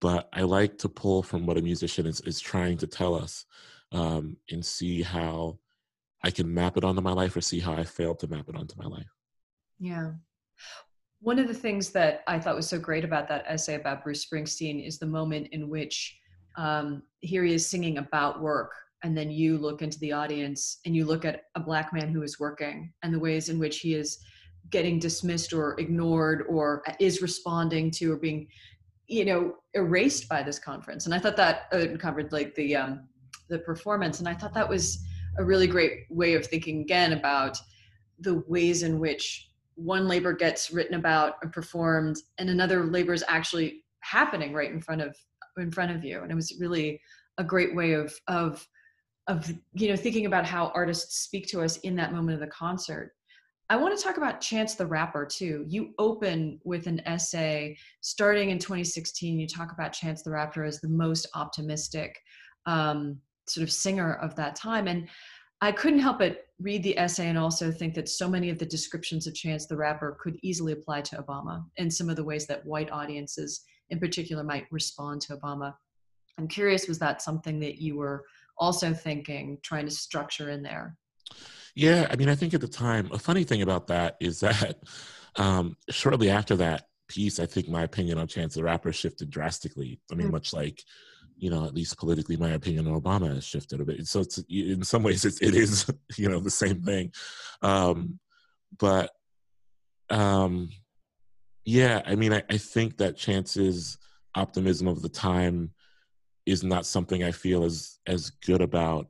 but 0.00 0.28
I 0.32 0.42
like 0.42 0.78
to 0.78 0.88
pull 0.88 1.22
from 1.22 1.46
what 1.46 1.58
a 1.58 1.62
musician 1.62 2.06
is, 2.06 2.20
is 2.22 2.40
trying 2.40 2.78
to 2.78 2.86
tell 2.86 3.14
us 3.14 3.44
um, 3.92 4.36
and 4.50 4.64
see 4.64 5.02
how 5.02 5.58
I 6.22 6.30
can 6.30 6.52
map 6.52 6.76
it 6.76 6.84
onto 6.84 7.00
my 7.00 7.12
life 7.12 7.36
or 7.36 7.40
see 7.40 7.60
how 7.60 7.74
I 7.74 7.84
failed 7.84 8.18
to 8.20 8.26
map 8.26 8.48
it 8.48 8.56
onto 8.56 8.74
my 8.76 8.86
life. 8.86 9.06
Yeah. 9.78 10.12
One 11.20 11.38
of 11.38 11.48
the 11.48 11.54
things 11.54 11.90
that 11.90 12.22
I 12.26 12.38
thought 12.38 12.56
was 12.56 12.68
so 12.68 12.78
great 12.78 13.04
about 13.04 13.28
that 13.28 13.44
essay 13.46 13.74
about 13.74 14.04
Bruce 14.04 14.26
Springsteen 14.26 14.86
is 14.86 14.98
the 14.98 15.06
moment 15.06 15.48
in 15.52 15.68
which 15.68 16.16
um, 16.56 17.02
here 17.20 17.44
he 17.44 17.54
is 17.54 17.68
singing 17.68 17.98
about 17.98 18.40
work. 18.40 18.72
And 19.04 19.16
then 19.16 19.30
you 19.30 19.58
look 19.58 19.80
into 19.80 19.98
the 20.00 20.12
audience 20.12 20.80
and 20.84 20.94
you 20.94 21.04
look 21.04 21.24
at 21.24 21.42
a 21.54 21.60
black 21.60 21.92
man 21.92 22.08
who 22.08 22.22
is 22.22 22.40
working 22.40 22.92
and 23.02 23.14
the 23.14 23.18
ways 23.18 23.48
in 23.48 23.58
which 23.58 23.78
he 23.78 23.94
is 23.94 24.18
getting 24.70 24.98
dismissed 24.98 25.52
or 25.52 25.78
ignored 25.78 26.44
or 26.48 26.82
is 26.98 27.22
responding 27.22 27.90
to 27.92 28.12
or 28.12 28.16
being 28.16 28.48
you 29.06 29.24
know 29.24 29.54
erased 29.74 30.28
by 30.28 30.42
this 30.42 30.58
conference 30.58 31.06
and 31.06 31.14
i 31.14 31.18
thought 31.18 31.36
that 31.36 31.62
uh, 31.72 31.96
covered 31.98 32.30
like 32.32 32.54
the 32.54 32.76
um 32.76 33.08
the 33.48 33.58
performance 33.60 34.18
and 34.18 34.28
i 34.28 34.34
thought 34.34 34.52
that 34.52 34.68
was 34.68 35.06
a 35.38 35.44
really 35.44 35.66
great 35.66 36.06
way 36.10 36.34
of 36.34 36.46
thinking 36.46 36.80
again 36.80 37.12
about 37.12 37.58
the 38.20 38.42
ways 38.48 38.82
in 38.82 38.98
which 38.98 39.50
one 39.74 40.08
labor 40.08 40.32
gets 40.32 40.72
written 40.72 40.94
about 40.94 41.34
and 41.42 41.52
performed 41.52 42.16
and 42.38 42.50
another 42.50 42.84
labor 42.84 43.12
is 43.12 43.24
actually 43.28 43.84
happening 44.00 44.52
right 44.52 44.72
in 44.72 44.80
front 44.80 45.00
of 45.00 45.16
in 45.56 45.70
front 45.70 45.92
of 45.92 46.04
you 46.04 46.22
and 46.22 46.32
it 46.32 46.34
was 46.34 46.56
really 46.60 47.00
a 47.38 47.44
great 47.44 47.74
way 47.74 47.92
of 47.92 48.12
of 48.26 48.66
of 49.28 49.52
you 49.74 49.88
know 49.88 49.96
thinking 49.96 50.26
about 50.26 50.44
how 50.44 50.72
artists 50.74 51.20
speak 51.20 51.46
to 51.46 51.60
us 51.60 51.76
in 51.78 51.94
that 51.94 52.12
moment 52.12 52.34
of 52.34 52.40
the 52.40 52.52
concert 52.52 53.12
I 53.70 53.76
want 53.76 53.96
to 53.96 54.02
talk 54.02 54.16
about 54.16 54.40
Chance 54.40 54.76
the 54.76 54.86
Rapper 54.86 55.26
too. 55.26 55.66
You 55.68 55.92
open 55.98 56.58
with 56.64 56.86
an 56.86 57.02
essay 57.04 57.76
starting 58.00 58.48
in 58.48 58.58
2016. 58.58 59.38
You 59.38 59.46
talk 59.46 59.72
about 59.72 59.92
Chance 59.92 60.22
the 60.22 60.30
Rapper 60.30 60.64
as 60.64 60.80
the 60.80 60.88
most 60.88 61.26
optimistic 61.34 62.18
um, 62.64 63.20
sort 63.50 63.62
of 63.62 63.72
singer 63.72 64.14
of 64.14 64.34
that 64.36 64.56
time. 64.56 64.86
And 64.88 65.08
I 65.60 65.72
couldn't 65.72 65.98
help 66.00 66.20
but 66.20 66.46
read 66.60 66.82
the 66.82 66.98
essay 66.98 67.28
and 67.28 67.38
also 67.38 67.70
think 67.70 67.94
that 67.94 68.08
so 68.08 68.28
many 68.28 68.50
of 68.50 68.58
the 68.58 68.66
descriptions 68.66 69.26
of 69.26 69.34
Chance 69.34 69.66
the 69.66 69.76
Rapper 69.76 70.16
could 70.20 70.36
easily 70.42 70.72
apply 70.72 71.02
to 71.02 71.22
Obama 71.22 71.64
and 71.78 71.92
some 71.92 72.08
of 72.08 72.16
the 72.16 72.24
ways 72.24 72.46
that 72.46 72.64
white 72.64 72.90
audiences 72.90 73.62
in 73.90 73.98
particular 73.98 74.44
might 74.44 74.66
respond 74.70 75.20
to 75.22 75.36
Obama. 75.36 75.74
I'm 76.38 76.46
curious, 76.46 76.86
was 76.86 76.98
that 77.00 77.22
something 77.22 77.58
that 77.60 77.80
you 77.80 77.96
were 77.96 78.24
also 78.58 78.92
thinking, 78.92 79.58
trying 79.62 79.86
to 79.86 79.90
structure 79.90 80.50
in 80.50 80.62
there? 80.62 80.96
Yeah, 81.74 82.06
I 82.10 82.16
mean, 82.16 82.28
I 82.28 82.34
think 82.34 82.54
at 82.54 82.60
the 82.60 82.68
time, 82.68 83.08
a 83.12 83.18
funny 83.18 83.44
thing 83.44 83.62
about 83.62 83.86
that 83.88 84.16
is 84.20 84.40
that 84.40 84.78
um, 85.36 85.76
shortly 85.90 86.30
after 86.30 86.56
that 86.56 86.84
piece, 87.08 87.40
I 87.40 87.46
think 87.46 87.68
my 87.68 87.82
opinion 87.82 88.18
on 88.18 88.28
Chance 88.28 88.54
the 88.54 88.62
Rapper 88.62 88.92
shifted 88.92 89.30
drastically. 89.30 90.00
I 90.10 90.14
mean, 90.14 90.26
mm-hmm. 90.26 90.34
much 90.34 90.52
like, 90.52 90.84
you 91.38 91.50
know, 91.50 91.64
at 91.64 91.74
least 91.74 91.98
politically, 91.98 92.36
my 92.36 92.50
opinion 92.50 92.86
on 92.86 93.00
Obama 93.00 93.34
has 93.34 93.44
shifted 93.44 93.80
a 93.80 93.84
bit. 93.84 94.06
So 94.06 94.20
it's 94.20 94.38
in 94.48 94.82
some 94.82 95.02
ways, 95.02 95.24
it's, 95.24 95.40
it 95.40 95.54
is, 95.54 95.90
you 96.16 96.28
know, 96.28 96.40
the 96.40 96.50
same 96.50 96.82
thing. 96.82 97.12
Um, 97.62 98.18
but 98.78 99.10
um, 100.10 100.70
yeah, 101.64 102.02
I 102.06 102.14
mean, 102.14 102.32
I, 102.32 102.42
I 102.50 102.56
think 102.56 102.96
that 102.98 103.16
Chance's 103.16 103.98
optimism 104.34 104.88
of 104.88 105.02
the 105.02 105.08
time 105.08 105.70
is 106.46 106.62
not 106.62 106.86
something 106.86 107.24
I 107.24 107.32
feel 107.32 107.64
as 107.64 107.98
as 108.06 108.30
good 108.30 108.62
about 108.62 109.08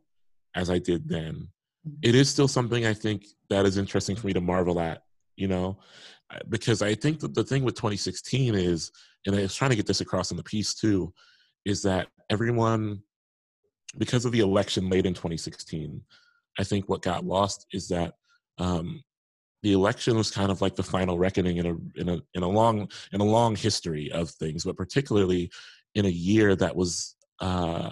as 0.55 0.71
I 0.71 0.79
did 0.79 1.09
then 1.09 1.49
it 2.03 2.15
is 2.15 2.29
still 2.29 2.49
something 2.49 2.87
I 2.87 2.95
think 2.95 3.27
that 3.51 3.67
is 3.67 3.79
interesting 3.79 4.17
for 4.17 4.27
me 4.27 4.33
to 4.33 4.41
marvel 4.41 4.81
at, 4.81 5.03
you 5.37 5.49
know, 5.49 5.79
because 6.49 6.83
I 6.83 6.95
think 6.95 7.21
that 7.21 7.35
the 7.35 7.45
thing 7.45 7.65
with 7.65 7.75
2016 7.77 8.55
is, 8.55 8.91
and 9.27 9.37
I 9.37 9.43
was 9.43 9.55
trying 9.55 9.71
to 9.71 9.77
get 9.77 9.87
this 9.87 10.01
across 10.01 10.31
in 10.31 10.37
the 10.37 10.43
piece 10.43 10.75
too, 10.75 11.13
is 11.65 11.83
that 11.83 12.09
everyone, 12.31 13.03
because 13.97 14.25
of 14.25 14.33
the 14.33 14.41
election 14.41 14.89
late 14.91 15.07
in 15.07 15.15
2016, 15.15 16.03
I 16.59 16.65
think 16.65 16.89
what 16.89 17.03
got 17.03 17.25
lost 17.25 17.67
is 17.73 17.89
that 17.89 18.15
um, 18.59 19.03
the 19.63 19.73
election 19.73 20.17
was 20.17 20.31
kind 20.31 20.51
of 20.51 20.61
like 20.61 20.77
the 20.77 20.83
final 20.83 21.19
reckoning 21.19 21.57
in 21.57 21.67
a 21.67 22.01
in 22.01 22.09
a 22.09 22.21
in 22.35 22.43
a 22.43 22.49
long 22.49 22.89
in 23.13 23.21
a 23.21 23.25
long 23.25 23.57
history 23.57 24.11
of 24.13 24.31
things, 24.31 24.65
but 24.65 24.77
particularly 24.77 25.51
in 25.95 26.05
a 26.05 26.11
year 26.11 26.55
that 26.57 26.77
was 26.77 27.17
uh, 27.41 27.91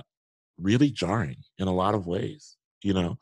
really 0.58 0.90
jarring 0.90 1.36
in 1.58 1.68
a 1.68 1.74
lot 1.74 1.94
of 1.94 2.06
ways. 2.06 2.56
You 2.82 2.94
know, 2.94 3.18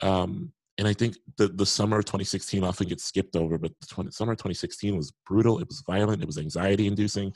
um, 0.00 0.52
and 0.78 0.88
I 0.88 0.94
think 0.94 1.16
the 1.36 1.48
the 1.48 1.66
summer 1.66 1.98
of 1.98 2.06
2016 2.06 2.64
often 2.64 2.88
gets 2.88 3.04
skipped 3.04 3.36
over, 3.36 3.58
but 3.58 3.72
the 3.80 3.86
20, 3.86 4.10
summer 4.10 4.32
of 4.32 4.38
2016 4.38 4.96
was 4.96 5.12
brutal. 5.26 5.58
It 5.58 5.68
was 5.68 5.82
violent. 5.86 6.22
It 6.22 6.26
was 6.26 6.38
anxiety 6.38 6.86
inducing. 6.86 7.32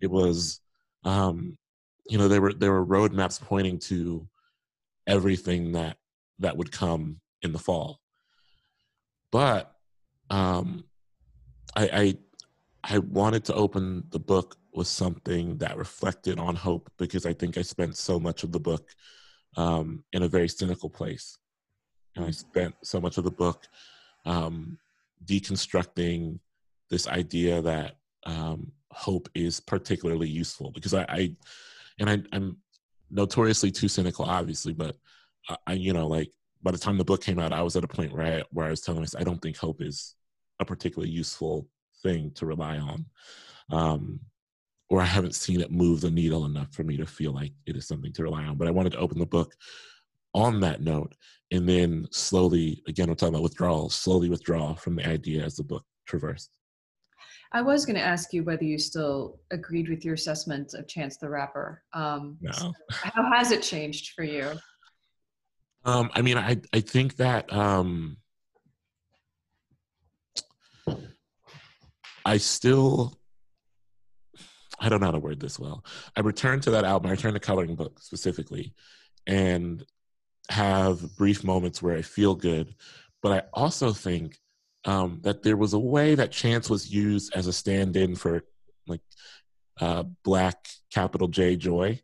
It 0.00 0.10
was, 0.10 0.60
um, 1.04 1.58
you 2.08 2.18
know, 2.18 2.28
there 2.28 2.40
were 2.40 2.52
there 2.52 2.72
were 2.72 2.84
roadmaps 2.84 3.40
pointing 3.40 3.78
to 3.78 4.26
everything 5.06 5.72
that 5.72 5.96
that 6.38 6.56
would 6.56 6.72
come 6.72 7.20
in 7.42 7.52
the 7.52 7.58
fall. 7.58 8.00
But 9.30 9.72
um, 10.30 10.84
I, 11.76 12.16
I 12.84 12.94
I 12.94 12.98
wanted 12.98 13.44
to 13.46 13.54
open 13.54 14.04
the 14.10 14.18
book 14.18 14.56
with 14.72 14.86
something 14.86 15.58
that 15.58 15.76
reflected 15.76 16.38
on 16.38 16.54
hope 16.54 16.90
because 16.98 17.26
I 17.26 17.32
think 17.32 17.58
I 17.58 17.62
spent 17.62 17.96
so 17.96 18.18
much 18.18 18.44
of 18.44 18.52
the 18.52 18.60
book 18.60 18.88
um, 19.56 20.04
in 20.12 20.22
a 20.22 20.28
very 20.28 20.48
cynical 20.48 20.88
place. 20.88 21.38
And 22.16 22.24
I 22.24 22.30
spent 22.30 22.74
so 22.82 23.00
much 23.00 23.18
of 23.18 23.24
the 23.24 23.30
book 23.30 23.66
um, 24.24 24.78
deconstructing 25.24 26.38
this 26.90 27.08
idea 27.08 27.60
that 27.62 27.96
um, 28.24 28.72
hope 28.90 29.28
is 29.34 29.60
particularly 29.60 30.28
useful 30.28 30.70
because 30.70 30.94
I, 30.94 31.04
I 31.08 31.36
and 31.98 32.10
I, 32.10 32.36
am 32.36 32.58
notoriously 33.10 33.70
too 33.70 33.88
cynical, 33.88 34.24
obviously, 34.24 34.72
but 34.72 34.96
I, 35.66 35.74
you 35.74 35.92
know, 35.92 36.06
like 36.06 36.30
by 36.62 36.70
the 36.70 36.78
time 36.78 36.98
the 36.98 37.04
book 37.04 37.22
came 37.22 37.38
out, 37.38 37.52
I 37.52 37.62
was 37.62 37.76
at 37.76 37.84
a 37.84 37.88
point 37.88 38.12
where 38.12 38.26
I, 38.26 38.42
where 38.50 38.66
I 38.66 38.70
was 38.70 38.80
telling 38.80 39.00
myself, 39.00 39.20
I 39.20 39.24
don't 39.24 39.40
think 39.40 39.56
hope 39.56 39.80
is 39.80 40.14
a 40.60 40.64
particularly 40.64 41.10
useful 41.10 41.68
thing 42.02 42.32
to 42.32 42.46
rely 42.46 42.78
on. 42.78 43.06
Um, 43.70 44.20
or 44.90 45.00
I 45.00 45.04
haven't 45.04 45.34
seen 45.34 45.60
it 45.60 45.70
move 45.70 46.00
the 46.00 46.10
needle 46.10 46.46
enough 46.46 46.72
for 46.72 46.82
me 46.82 46.96
to 46.96 47.06
feel 47.06 47.32
like 47.32 47.52
it 47.66 47.76
is 47.76 47.86
something 47.86 48.12
to 48.14 48.22
rely 48.22 48.44
on. 48.44 48.56
But 48.56 48.68
I 48.68 48.72
wanted 48.72 48.92
to 48.92 48.98
open 48.98 49.18
the 49.18 49.26
book 49.26 49.54
on 50.34 50.60
that 50.60 50.80
note 50.80 51.14
and 51.50 51.68
then 51.68 52.06
slowly, 52.10 52.82
again, 52.86 53.08
we're 53.08 53.14
talking 53.14 53.34
about 53.34 53.42
withdrawal, 53.42 53.88
slowly 53.90 54.28
withdraw 54.28 54.74
from 54.74 54.96
the 54.96 55.06
idea 55.06 55.44
as 55.44 55.56
the 55.56 55.62
book 55.62 55.84
traversed. 56.06 56.50
I 57.52 57.62
was 57.62 57.86
going 57.86 57.96
to 57.96 58.02
ask 58.02 58.32
you 58.32 58.44
whether 58.44 58.64
you 58.64 58.78
still 58.78 59.40
agreed 59.50 59.88
with 59.88 60.04
your 60.04 60.14
assessment 60.14 60.74
of 60.74 60.86
Chance 60.86 61.16
the 61.16 61.28
Rapper. 61.28 61.82
Um, 61.92 62.36
no. 62.40 62.52
So 62.52 62.72
how 62.90 63.30
has 63.32 63.50
it 63.52 63.62
changed 63.62 64.12
for 64.14 64.22
you? 64.22 64.52
Um, 65.84 66.10
I 66.14 66.22
mean, 66.22 66.36
I 66.36 66.60
I 66.72 66.80
think 66.80 67.16
that 67.16 67.50
um, 67.52 68.18
I 72.24 72.36
still 72.36 73.18
I 74.80 74.88
don't 74.88 75.00
know 75.00 75.06
how 75.06 75.12
to 75.12 75.18
word 75.18 75.40
this 75.40 75.58
well. 75.58 75.84
I 76.16 76.20
returned 76.20 76.62
to 76.64 76.70
that 76.72 76.84
album. 76.84 77.08
I 77.08 77.12
returned 77.12 77.34
to 77.34 77.40
coloring 77.40 77.74
book 77.74 78.00
specifically, 78.00 78.74
and 79.26 79.84
have 80.50 81.16
brief 81.16 81.44
moments 81.44 81.82
where 81.82 81.96
I 81.96 82.02
feel 82.02 82.34
good. 82.34 82.74
But 83.22 83.32
I 83.32 83.42
also 83.52 83.92
think 83.92 84.38
um, 84.84 85.20
that 85.22 85.42
there 85.42 85.56
was 85.56 85.72
a 85.72 85.78
way 85.78 86.14
that 86.14 86.32
chance 86.32 86.70
was 86.70 86.90
used 86.90 87.34
as 87.34 87.46
a 87.46 87.52
stand-in 87.52 88.14
for 88.14 88.44
like 88.86 89.00
uh, 89.80 90.04
black 90.24 90.68
capital 90.92 91.28
J 91.28 91.56
joy, 91.56 92.00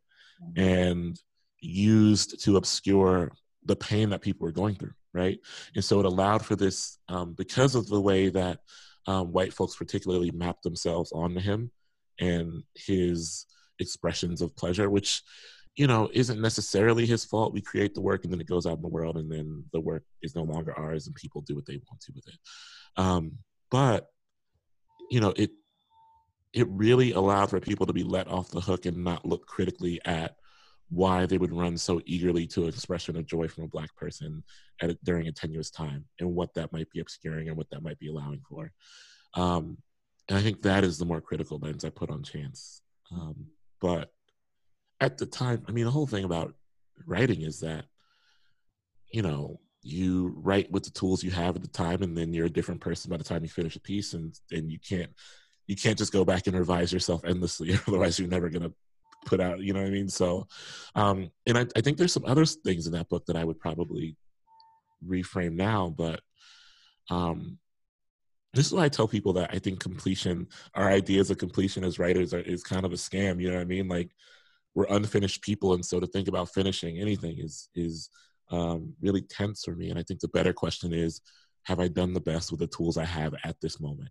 and 0.56 1.18
used 1.60 2.42
to 2.44 2.56
obscure 2.56 3.32
the 3.64 3.76
pain 3.76 4.10
that 4.10 4.20
people 4.20 4.44
were 4.46 4.52
going 4.52 4.74
through, 4.74 4.92
right? 5.12 5.38
And 5.74 5.84
so 5.84 6.00
it 6.00 6.06
allowed 6.06 6.44
for 6.44 6.56
this 6.56 6.98
um, 7.08 7.32
because 7.32 7.74
of 7.74 7.88
the 7.88 8.00
way 8.00 8.28
that 8.28 8.60
um, 9.06 9.32
white 9.32 9.52
folks 9.52 9.76
particularly 9.76 10.30
mapped 10.30 10.62
themselves 10.62 11.12
onto 11.12 11.40
him 11.40 11.70
and 12.20 12.62
his 12.74 13.46
expressions 13.80 14.42
of 14.42 14.56
pleasure, 14.56 14.90
which 14.90 15.22
you 15.76 15.86
know 15.86 16.08
isn't 16.12 16.40
necessarily 16.40 17.06
his 17.06 17.24
fault. 17.24 17.52
We 17.52 17.60
create 17.60 17.94
the 17.94 18.00
work 18.00 18.24
and 18.24 18.32
then 18.32 18.40
it 18.40 18.48
goes 18.48 18.66
out 18.66 18.76
in 18.76 18.82
the 18.82 18.88
world, 18.88 19.16
and 19.16 19.30
then 19.30 19.64
the 19.72 19.80
work 19.80 20.04
is 20.22 20.34
no 20.34 20.42
longer 20.42 20.76
ours, 20.78 21.06
and 21.06 21.14
people 21.14 21.40
do 21.42 21.54
what 21.54 21.66
they 21.66 21.80
want 21.88 22.00
to 22.02 22.12
with 22.14 22.28
it. 22.28 22.38
Um, 22.96 23.38
but 23.70 24.08
you 25.10 25.20
know, 25.20 25.32
it 25.36 25.50
it 26.52 26.68
really 26.68 27.12
allowed 27.12 27.50
for 27.50 27.60
people 27.60 27.86
to 27.86 27.92
be 27.92 28.04
let 28.04 28.28
off 28.28 28.50
the 28.50 28.60
hook 28.60 28.86
and 28.86 29.02
not 29.02 29.26
look 29.26 29.46
critically 29.46 30.00
at 30.04 30.36
why 30.88 31.26
they 31.26 31.38
would 31.38 31.52
run 31.52 31.76
so 31.76 32.00
eagerly 32.06 32.46
to 32.46 32.62
an 32.62 32.68
expression 32.68 33.16
of 33.16 33.26
joy 33.26 33.48
from 33.48 33.64
a 33.64 33.68
black 33.68 33.94
person 33.96 34.44
at 34.80 34.90
a, 34.90 34.98
during 35.02 35.26
a 35.26 35.32
tenuous 35.32 35.70
time 35.70 36.04
and 36.20 36.34
what 36.34 36.54
that 36.54 36.72
might 36.72 36.88
be 36.90 37.00
obscuring 37.00 37.48
and 37.48 37.56
what 37.56 37.68
that 37.70 37.82
might 37.82 37.98
be 37.98 38.08
allowing 38.08 38.40
for. 38.48 38.70
Um, 39.34 39.78
and 40.28 40.38
I 40.38 40.42
think 40.42 40.62
that 40.62 40.84
is 40.84 40.96
the 40.96 41.04
more 41.04 41.20
critical 41.20 41.58
lens 41.58 41.84
I 41.84 41.90
put 41.90 42.10
on 42.10 42.22
chance. 42.22 42.82
Um, 43.10 43.46
but 43.80 44.12
at 45.00 45.18
the 45.18 45.26
time, 45.26 45.62
I 45.68 45.72
mean, 45.72 45.84
the 45.84 45.90
whole 45.90 46.06
thing 46.06 46.24
about 46.24 46.54
writing 47.06 47.42
is 47.42 47.60
that, 47.60 47.84
you 49.12 49.22
know, 49.22 49.60
you 49.82 50.34
write 50.38 50.70
with 50.70 50.84
the 50.84 50.90
tools 50.90 51.22
you 51.22 51.30
have 51.30 51.56
at 51.56 51.62
the 51.62 51.68
time, 51.68 52.02
and 52.02 52.16
then 52.16 52.32
you're 52.32 52.46
a 52.46 52.50
different 52.50 52.80
person 52.80 53.10
by 53.10 53.16
the 53.16 53.24
time 53.24 53.42
you 53.42 53.48
finish 53.48 53.76
a 53.76 53.80
piece, 53.80 54.14
and 54.14 54.34
and 54.50 54.72
you 54.72 54.78
can't 54.78 55.10
you 55.66 55.76
can't 55.76 55.98
just 55.98 56.12
go 56.12 56.24
back 56.24 56.46
and 56.46 56.56
revise 56.56 56.92
yourself 56.92 57.22
endlessly, 57.24 57.78
otherwise 57.86 58.18
you're 58.18 58.28
never 58.28 58.48
gonna 58.48 58.72
put 59.26 59.40
out. 59.40 59.60
You 59.60 59.74
know 59.74 59.80
what 59.80 59.88
I 59.88 59.92
mean? 59.92 60.08
So, 60.08 60.46
um, 60.94 61.30
and 61.46 61.58
I, 61.58 61.66
I 61.76 61.80
think 61.82 61.98
there's 61.98 62.12
some 62.12 62.24
other 62.24 62.46
things 62.46 62.86
in 62.86 62.92
that 62.94 63.08
book 63.08 63.26
that 63.26 63.36
I 63.36 63.44
would 63.44 63.60
probably 63.60 64.16
reframe 65.06 65.52
now, 65.52 65.94
but 65.96 66.20
um, 67.10 67.58
this 68.54 68.66
is 68.66 68.72
why 68.72 68.84
I 68.84 68.88
tell 68.88 69.08
people 69.08 69.34
that 69.34 69.50
I 69.52 69.58
think 69.58 69.80
completion, 69.80 70.46
our 70.74 70.88
ideas 70.88 71.30
of 71.30 71.38
completion 71.38 71.84
as 71.84 71.98
writers 71.98 72.32
are, 72.32 72.40
is 72.40 72.62
kind 72.62 72.86
of 72.86 72.92
a 72.92 72.96
scam. 72.96 73.40
You 73.40 73.50
know 73.50 73.56
what 73.56 73.62
I 73.62 73.66
mean? 73.66 73.88
Like 73.88 74.10
we're 74.74 74.86
unfinished 74.90 75.42
people, 75.42 75.74
and 75.74 75.84
so 75.84 76.00
to 76.00 76.06
think 76.06 76.28
about 76.28 76.52
finishing 76.52 76.98
anything 76.98 77.38
is 77.38 77.68
is 77.74 78.10
um, 78.50 78.94
really 79.00 79.22
tense 79.22 79.64
for 79.64 79.74
me. 79.74 79.90
And 79.90 79.98
I 79.98 80.02
think 80.02 80.20
the 80.20 80.28
better 80.28 80.52
question 80.52 80.92
is, 80.92 81.20
have 81.64 81.80
I 81.80 81.88
done 81.88 82.12
the 82.12 82.20
best 82.20 82.50
with 82.50 82.60
the 82.60 82.66
tools 82.66 82.98
I 82.98 83.04
have 83.04 83.34
at 83.44 83.60
this 83.60 83.80
moment? 83.80 84.10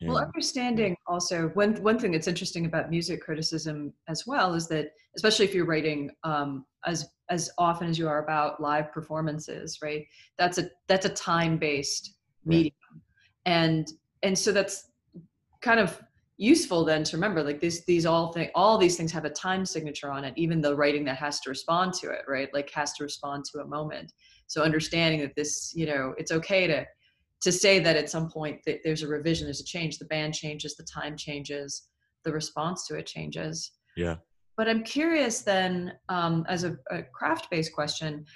And, 0.00 0.10
well, 0.10 0.18
understanding 0.18 0.96
also 1.06 1.48
one 1.54 1.80
one 1.82 1.98
thing 1.98 2.12
that's 2.12 2.26
interesting 2.26 2.66
about 2.66 2.90
music 2.90 3.20
criticism 3.20 3.92
as 4.08 4.26
well 4.26 4.54
is 4.54 4.66
that 4.68 4.92
especially 5.16 5.44
if 5.44 5.54
you're 5.54 5.66
writing 5.66 6.10
um, 6.24 6.64
as 6.86 7.08
as 7.30 7.50
often 7.58 7.88
as 7.88 7.98
you 7.98 8.08
are 8.08 8.24
about 8.24 8.60
live 8.60 8.92
performances, 8.92 9.78
right? 9.82 10.04
That's 10.38 10.58
a 10.58 10.70
that's 10.88 11.06
a 11.06 11.10
time 11.10 11.56
based 11.56 12.16
medium 12.44 12.74
and 13.46 13.92
and 14.22 14.38
so 14.38 14.52
that's 14.52 14.90
kind 15.60 15.80
of 15.80 16.00
useful 16.42 16.84
then 16.84 17.04
to 17.04 17.16
remember 17.16 17.42
like 17.42 17.60
these 17.60 17.84
these 17.84 18.04
all 18.04 18.32
thing 18.32 18.50
all 18.56 18.76
these 18.76 18.96
things 18.96 19.12
have 19.12 19.24
a 19.24 19.30
time 19.30 19.64
signature 19.64 20.10
on 20.10 20.24
it 20.24 20.34
even 20.36 20.60
the 20.60 20.74
writing 20.74 21.04
that 21.04 21.16
has 21.16 21.38
to 21.40 21.48
respond 21.48 21.92
to 21.92 22.10
it 22.10 22.22
right? 22.26 22.52
Like 22.52 22.70
has 22.72 22.92
to 22.94 23.04
respond 23.04 23.44
to 23.52 23.60
a 23.60 23.66
moment. 23.66 24.12
So 24.48 24.62
understanding 24.62 25.20
that 25.20 25.36
this 25.36 25.72
you 25.74 25.86
know 25.86 26.14
it's 26.18 26.32
okay 26.32 26.66
to 26.66 26.84
to 27.42 27.52
say 27.52 27.78
that 27.78 27.96
at 27.96 28.10
some 28.10 28.28
point 28.28 28.60
that 28.66 28.80
there's 28.82 29.02
a 29.02 29.08
revision 29.08 29.46
there's 29.46 29.60
a 29.60 29.64
change 29.64 29.98
the 29.98 30.04
band 30.06 30.34
changes 30.34 30.74
the 30.74 30.84
time 30.84 31.16
changes 31.16 31.88
the 32.24 32.32
response 32.32 32.86
to 32.88 32.96
it 32.96 33.06
changes. 33.06 33.72
Yeah. 33.96 34.16
But 34.56 34.68
i'm 34.68 34.82
curious 34.82 35.42
then 35.42 35.92
um, 36.08 36.44
as 36.48 36.64
a, 36.64 36.76
a 36.90 37.02
craft 37.02 37.50
based 37.50 37.72
question 37.72 38.26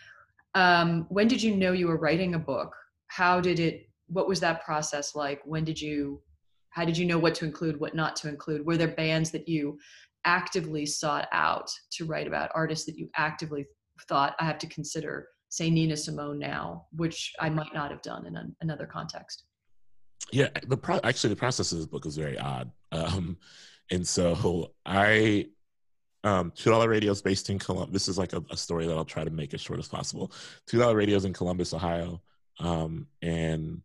um, 0.55 1.05
when 1.11 1.29
did 1.29 1.42
you 1.42 1.55
know 1.55 1.73
you 1.73 1.87
were 1.87 1.99
writing 1.99 2.35
a 2.35 2.38
book? 2.38 2.75
How 3.09 3.40
did 3.40 3.61
it 3.61 3.90
what 4.09 4.29
was 4.29 4.40
that 4.40 4.64
process 4.64 5.14
like? 5.14 5.42
When 5.45 5.64
did 5.64 5.81
you 5.81 6.23
how 6.77 6.85
did 6.85 6.99
you 6.99 7.07
know 7.07 7.19
what 7.19 7.35
to 7.35 7.47
include 7.47 7.81
what 7.81 7.95
not 7.95 8.15
to 8.15 8.29
include 8.29 8.65
were 8.67 8.77
there 8.77 8.89
bands 8.89 9.31
that 9.31 9.49
you 9.49 9.79
actively 10.27 10.85
sought 10.85 11.27
out 11.33 11.71
to 11.91 12.05
write 12.05 12.27
about 12.27 12.51
artists 12.55 12.85
that 12.85 12.99
you 12.99 13.09
actively 13.17 13.67
thought 14.09 14.37
i 14.39 14.45
have 14.45 14.59
to 14.59 14.67
consider 14.67 15.29
say 15.49 15.71
nina 15.71 15.97
simone 15.97 16.39
now 16.39 16.85
which 16.95 17.33
i 17.41 17.49
might 17.49 17.73
not 17.73 17.91
have 17.91 18.03
done 18.03 18.27
in 18.27 18.37
an, 18.37 18.55
another 18.61 18.87
context 18.87 19.45
yeah 20.33 20.49
the 20.67 20.77
pro- 20.77 21.01
actually 21.03 21.31
the 21.31 21.37
process 21.37 21.73
of 21.73 21.79
this 21.79 21.87
book 21.87 22.05
is 22.05 22.17
very 22.17 22.39
odd 22.39 22.71
um, 22.93 23.37
and 23.91 24.07
so 24.07 24.71
i 24.85 25.47
um, 26.25 26.53
two 26.57 26.71
dollar 26.71 26.89
radios 26.89 27.23
based 27.23 27.51
in 27.51 27.59
Columbus. 27.61 27.93
This 27.93 28.09
is 28.09 28.19
like 28.19 28.33
a, 28.33 28.43
a, 28.51 28.57
story 28.57 28.85
that 28.89 28.97
I'll 28.97 29.05
try 29.05 29.23
to 29.23 29.31
make 29.31 29.55
as 29.55 29.61
short 29.61 29.79
as 29.79 29.87
possible. 29.87 30.33
Two 30.67 30.81
dollar 30.81 30.97
radios 30.97 31.25
in 31.25 31.33
Columbus, 31.33 31.73
Ohio, 31.73 32.21
um, 32.59 33.07
and 33.23 33.81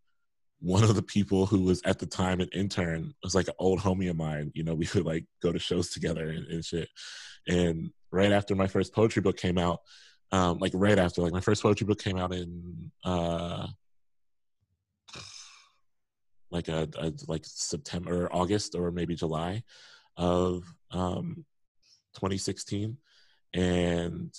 one 0.62 0.84
of 0.84 0.96
the 0.96 1.02
people 1.02 1.48
who 1.48 1.62
was 1.62 1.82
at 1.86 1.98
the 1.98 2.06
time 2.06 2.40
an 2.40 2.50
intern 2.54 3.14
was 3.24 3.34
like 3.34 3.48
an 3.48 3.56
old 3.58 3.80
homie 3.80 4.10
of 4.10 4.16
mine. 4.16 4.52
You 4.54 4.64
know, 4.64 4.76
we 4.76 4.88
would 4.94 5.06
like 5.06 5.26
go 5.42 5.52
to 5.52 5.60
shows 5.60 5.90
together 5.90 6.30
and, 6.30 6.46
and 6.48 6.64
shit. 6.64 6.88
And 7.48 7.92
right 8.12 8.32
after 8.32 8.56
my 8.56 8.68
first 8.68 8.94
poetry 8.94 9.24
book 9.24 9.38
came 9.38 9.58
out, 9.58 9.80
um, 10.32 10.60
like 10.60 10.72
right 10.76 11.00
after, 11.00 11.22
like 11.22 11.34
my 11.34 11.42
first 11.42 11.64
poetry 11.64 11.88
book 11.88 12.00
came 12.00 12.18
out 12.18 12.32
in 12.34 12.92
uh, 13.04 13.68
like 16.52 16.68
a, 16.68 16.88
a 17.00 17.12
like 17.28 17.42
September, 17.44 18.30
August, 18.32 18.76
or 18.76 18.92
maybe 18.92 19.16
July 19.16 19.64
of 20.16 20.64
um, 20.92 21.44
2016, 22.16 22.98
and 23.56 24.34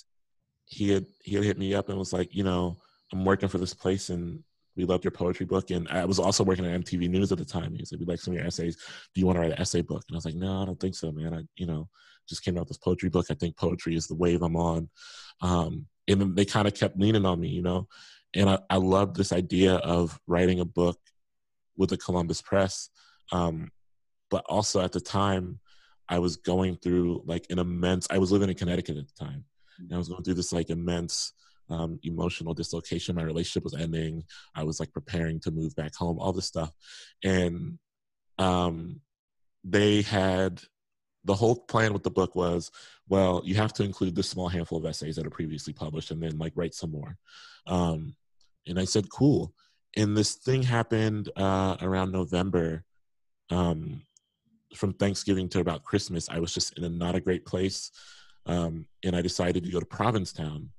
he 0.65 0.89
had 0.89 1.05
he 1.21 1.35
had 1.35 1.43
hit 1.43 1.57
me 1.59 1.73
up 1.73 1.89
and 1.89 1.97
was 1.97 2.13
like, 2.13 2.33
you 2.33 2.43
know, 2.43 2.77
I'm 3.11 3.25
working 3.25 3.49
for 3.49 3.57
this 3.57 3.73
place 3.73 4.09
and 4.09 4.43
we 4.75 4.85
loved 4.85 5.03
your 5.03 5.11
poetry 5.11 5.45
book. 5.45 5.71
And 5.71 5.87
I 5.89 6.05
was 6.05 6.19
also 6.19 6.43
working 6.43 6.65
at 6.65 6.81
MTV 6.81 7.09
News 7.09 7.31
at 7.31 7.37
the 7.37 7.45
time. 7.45 7.75
He 7.75 7.85
said, 7.85 7.99
we 7.99 8.05
like 8.05 8.19
some 8.19 8.33
of 8.33 8.37
your 8.37 8.47
essays. 8.47 8.75
Do 9.13 9.21
you 9.21 9.25
want 9.25 9.37
to 9.37 9.41
write 9.41 9.51
an 9.51 9.59
essay 9.59 9.81
book? 9.81 10.03
And 10.07 10.15
I 10.15 10.17
was 10.17 10.25
like, 10.25 10.35
no, 10.35 10.61
I 10.61 10.65
don't 10.65 10.79
think 10.79 10.95
so, 10.95 11.11
man. 11.11 11.33
I, 11.33 11.41
you 11.55 11.65
know, 11.65 11.89
just 12.27 12.43
came 12.43 12.57
out 12.57 12.67
this 12.67 12.77
poetry 12.77 13.09
book. 13.09 13.27
I 13.29 13.35
think 13.35 13.57
poetry 13.57 13.95
is 13.95 14.07
the 14.07 14.15
wave 14.15 14.41
I'm 14.41 14.55
on. 14.55 14.89
Um, 15.41 15.87
and 16.07 16.19
then 16.19 16.35
they 16.35 16.45
kind 16.45 16.67
of 16.67 16.73
kept 16.73 16.99
leaning 16.99 17.25
on 17.25 17.39
me, 17.39 17.49
you 17.49 17.61
know. 17.61 17.87
And 18.33 18.49
I, 18.49 18.59
I 18.69 18.77
love 18.77 19.13
this 19.13 19.31
idea 19.31 19.75
of 19.75 20.19
writing 20.27 20.59
a 20.59 20.65
book 20.65 20.99
with 21.77 21.89
the 21.89 21.97
Columbus 21.97 22.41
Press. 22.41 22.89
Um, 23.31 23.71
but 24.29 24.43
also 24.49 24.81
at 24.81 24.91
the 24.91 24.99
time, 24.99 25.59
I 26.09 26.19
was 26.19 26.37
going 26.37 26.77
through 26.77 27.23
like 27.25 27.45
an 27.49 27.59
immense, 27.59 28.07
I 28.09 28.17
was 28.17 28.31
living 28.31 28.49
in 28.49 28.55
Connecticut 28.55 28.97
at 28.97 29.05
the 29.07 29.25
time. 29.25 29.45
And 29.79 29.93
I 29.93 29.97
was 29.97 30.09
going 30.09 30.23
through 30.23 30.35
this 30.35 30.53
like 30.53 30.69
immense 30.69 31.33
um, 31.69 31.99
emotional 32.03 32.53
dislocation. 32.53 33.15
My 33.15 33.23
relationship 33.23 33.63
was 33.63 33.75
ending. 33.75 34.23
I 34.55 34.63
was 34.63 34.79
like 34.79 34.91
preparing 34.91 35.39
to 35.41 35.51
move 35.51 35.75
back 35.75 35.95
home, 35.95 36.19
all 36.19 36.33
this 36.33 36.45
stuff. 36.47 36.71
And 37.23 37.79
um, 38.37 39.01
they 39.63 40.01
had 40.01 40.61
the 41.25 41.35
whole 41.35 41.55
plan 41.55 41.93
with 41.93 42.03
the 42.03 42.11
book 42.11 42.35
was 42.35 42.69
well, 43.07 43.41
you 43.45 43.55
have 43.55 43.73
to 43.73 43.83
include 43.83 44.15
this 44.15 44.29
small 44.29 44.49
handful 44.49 44.77
of 44.77 44.85
essays 44.85 45.15
that 45.15 45.25
are 45.25 45.31
previously 45.31 45.73
published 45.73 46.11
and 46.11 46.21
then 46.21 46.37
like 46.37 46.53
write 46.55 46.73
some 46.73 46.91
more. 46.91 47.17
Um, 47.67 48.15
and 48.67 48.79
I 48.79 48.85
said, 48.85 49.09
cool. 49.09 49.53
And 49.95 50.15
this 50.17 50.35
thing 50.35 50.63
happened 50.63 51.29
uh, 51.35 51.77
around 51.81 52.11
November. 52.11 52.83
Um, 53.49 54.03
from 54.75 54.93
Thanksgiving 54.93 55.49
to 55.49 55.59
about 55.59 55.83
Christmas, 55.83 56.29
I 56.29 56.39
was 56.39 56.53
just 56.53 56.77
in 56.77 56.83
a 56.83 56.89
not 56.89 57.13
a 57.13 57.21
great 57.21 57.45
place. 57.45 57.91
um, 58.45 58.87
and 59.03 59.15
I 59.15 59.21
decided 59.21 59.63
to 59.63 59.71
go 59.71 59.79
to 59.79 59.85
Provincetown. 59.85 60.69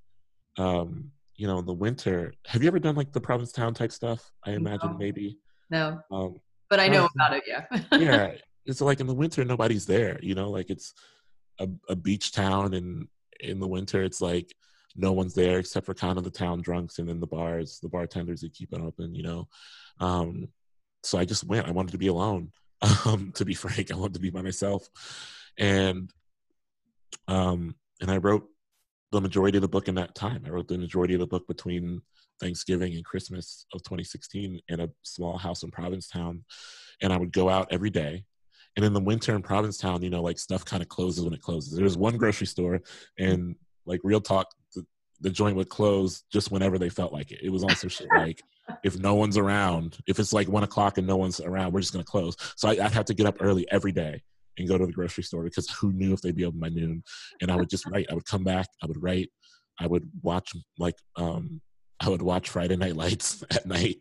Um, 0.56 1.10
you 1.36 1.46
know, 1.46 1.58
in 1.58 1.66
the 1.66 1.72
winter. 1.72 2.32
Have 2.46 2.62
you 2.62 2.68
ever 2.68 2.78
done 2.78 2.94
like 2.94 3.12
the 3.12 3.20
Provincetown 3.20 3.74
type 3.74 3.92
stuff? 3.92 4.30
I 4.44 4.52
imagine 4.52 4.92
no. 4.92 4.98
maybe. 4.98 5.38
No. 5.70 6.00
Um, 6.10 6.40
but 6.70 6.80
I 6.80 6.88
know 6.88 7.08
about 7.14 7.34
it. 7.34 7.44
Yeah. 7.46 7.64
yeah, 7.92 8.32
it's 8.66 8.80
like 8.80 9.00
in 9.00 9.06
the 9.06 9.14
winter 9.14 9.44
nobody's 9.44 9.86
there. 9.86 10.18
You 10.22 10.34
know, 10.34 10.50
like 10.50 10.70
it's 10.70 10.94
a, 11.58 11.68
a 11.88 11.96
beach 11.96 12.32
town, 12.32 12.74
and 12.74 13.08
in 13.40 13.60
the 13.60 13.68
winter 13.68 14.02
it's 14.02 14.20
like 14.20 14.54
no 14.96 15.12
one's 15.12 15.34
there 15.34 15.58
except 15.58 15.86
for 15.86 15.94
kind 15.94 16.18
of 16.18 16.24
the 16.24 16.30
town 16.30 16.62
drunks 16.62 16.98
and 16.98 17.08
then 17.08 17.20
the 17.20 17.26
bars, 17.26 17.80
the 17.82 17.88
bartenders 17.88 18.40
that 18.40 18.54
keep 18.54 18.72
it 18.72 18.80
open. 18.80 19.14
You 19.14 19.22
know, 19.24 19.48
um, 20.00 20.48
so 21.02 21.18
I 21.18 21.24
just 21.24 21.44
went. 21.44 21.66
I 21.66 21.72
wanted 21.72 21.92
to 21.92 21.98
be 21.98 22.08
alone. 22.08 22.50
Um, 23.06 23.32
to 23.36 23.46
be 23.46 23.54
frank, 23.54 23.90
I 23.90 23.96
wanted 23.96 24.14
to 24.14 24.20
be 24.20 24.28
by 24.28 24.42
myself, 24.42 24.86
and 25.56 26.10
um, 27.28 27.74
and 28.02 28.10
I 28.10 28.18
wrote 28.18 28.46
the 29.14 29.20
majority 29.20 29.56
of 29.56 29.62
the 29.62 29.68
book 29.68 29.88
in 29.88 29.94
that 29.94 30.14
time. 30.14 30.42
I 30.44 30.50
wrote 30.50 30.68
the 30.68 30.76
majority 30.76 31.14
of 31.14 31.20
the 31.20 31.26
book 31.26 31.46
between 31.46 32.02
Thanksgiving 32.40 32.94
and 32.94 33.04
Christmas 33.04 33.64
of 33.72 33.82
2016 33.84 34.60
in 34.68 34.80
a 34.80 34.88
small 35.02 35.38
house 35.38 35.62
in 35.62 35.70
Provincetown, 35.70 36.44
and 37.00 37.12
I 37.12 37.16
would 37.16 37.32
go 37.32 37.48
out 37.48 37.68
every 37.70 37.90
day. 37.90 38.24
And 38.76 38.84
in 38.84 38.92
the 38.92 39.00
winter 39.00 39.34
in 39.34 39.42
Provincetown, 39.42 40.02
you 40.02 40.10
know, 40.10 40.22
like 40.22 40.38
stuff 40.38 40.64
kind 40.64 40.82
of 40.82 40.88
closes 40.88 41.24
when 41.24 41.32
it 41.32 41.40
closes. 41.40 41.78
There's 41.78 41.96
one 41.96 42.16
grocery 42.16 42.48
store, 42.48 42.80
and 43.16 43.54
like 43.86 44.00
real 44.02 44.20
talk, 44.20 44.48
the, 44.74 44.84
the 45.20 45.30
joint 45.30 45.56
would 45.56 45.68
close 45.68 46.24
just 46.32 46.50
whenever 46.50 46.76
they 46.76 46.88
felt 46.88 47.12
like 47.12 47.30
it. 47.30 47.38
It 47.40 47.50
was 47.50 47.62
also 47.62 47.86
shit 47.86 48.08
like 48.16 48.42
if 48.82 48.98
no 48.98 49.14
one's 49.14 49.36
around, 49.36 49.98
if 50.08 50.18
it's 50.18 50.32
like 50.32 50.48
one 50.48 50.64
o'clock 50.64 50.98
and 50.98 51.06
no 51.06 51.16
one's 51.16 51.38
around, 51.38 51.72
we're 51.72 51.80
just 51.80 51.92
gonna 51.92 52.04
close. 52.04 52.36
So 52.56 52.68
I, 52.68 52.74
would 52.74 52.92
have 52.92 53.04
to 53.04 53.14
get 53.14 53.26
up 53.26 53.36
early 53.40 53.64
every 53.70 53.92
day 53.92 54.22
and 54.58 54.68
go 54.68 54.78
to 54.78 54.86
the 54.86 54.92
grocery 54.92 55.24
store 55.24 55.44
because 55.44 55.68
who 55.70 55.92
knew 55.92 56.12
if 56.12 56.20
they'd 56.20 56.36
be 56.36 56.44
open 56.44 56.60
by 56.60 56.68
noon. 56.68 57.02
And 57.40 57.50
I 57.50 57.56
would 57.56 57.68
just 57.68 57.86
write. 57.86 58.06
I 58.10 58.14
would 58.14 58.26
come 58.26 58.44
back. 58.44 58.66
I 58.82 58.86
would 58.86 59.02
write. 59.02 59.30
I 59.80 59.86
would 59.86 60.08
watch 60.22 60.52
like 60.78 60.96
um 61.16 61.60
I 62.00 62.08
would 62.08 62.22
watch 62.22 62.50
Friday 62.50 62.76
Night 62.76 62.96
Lights 62.96 63.42
at 63.50 63.66
night. 63.66 63.96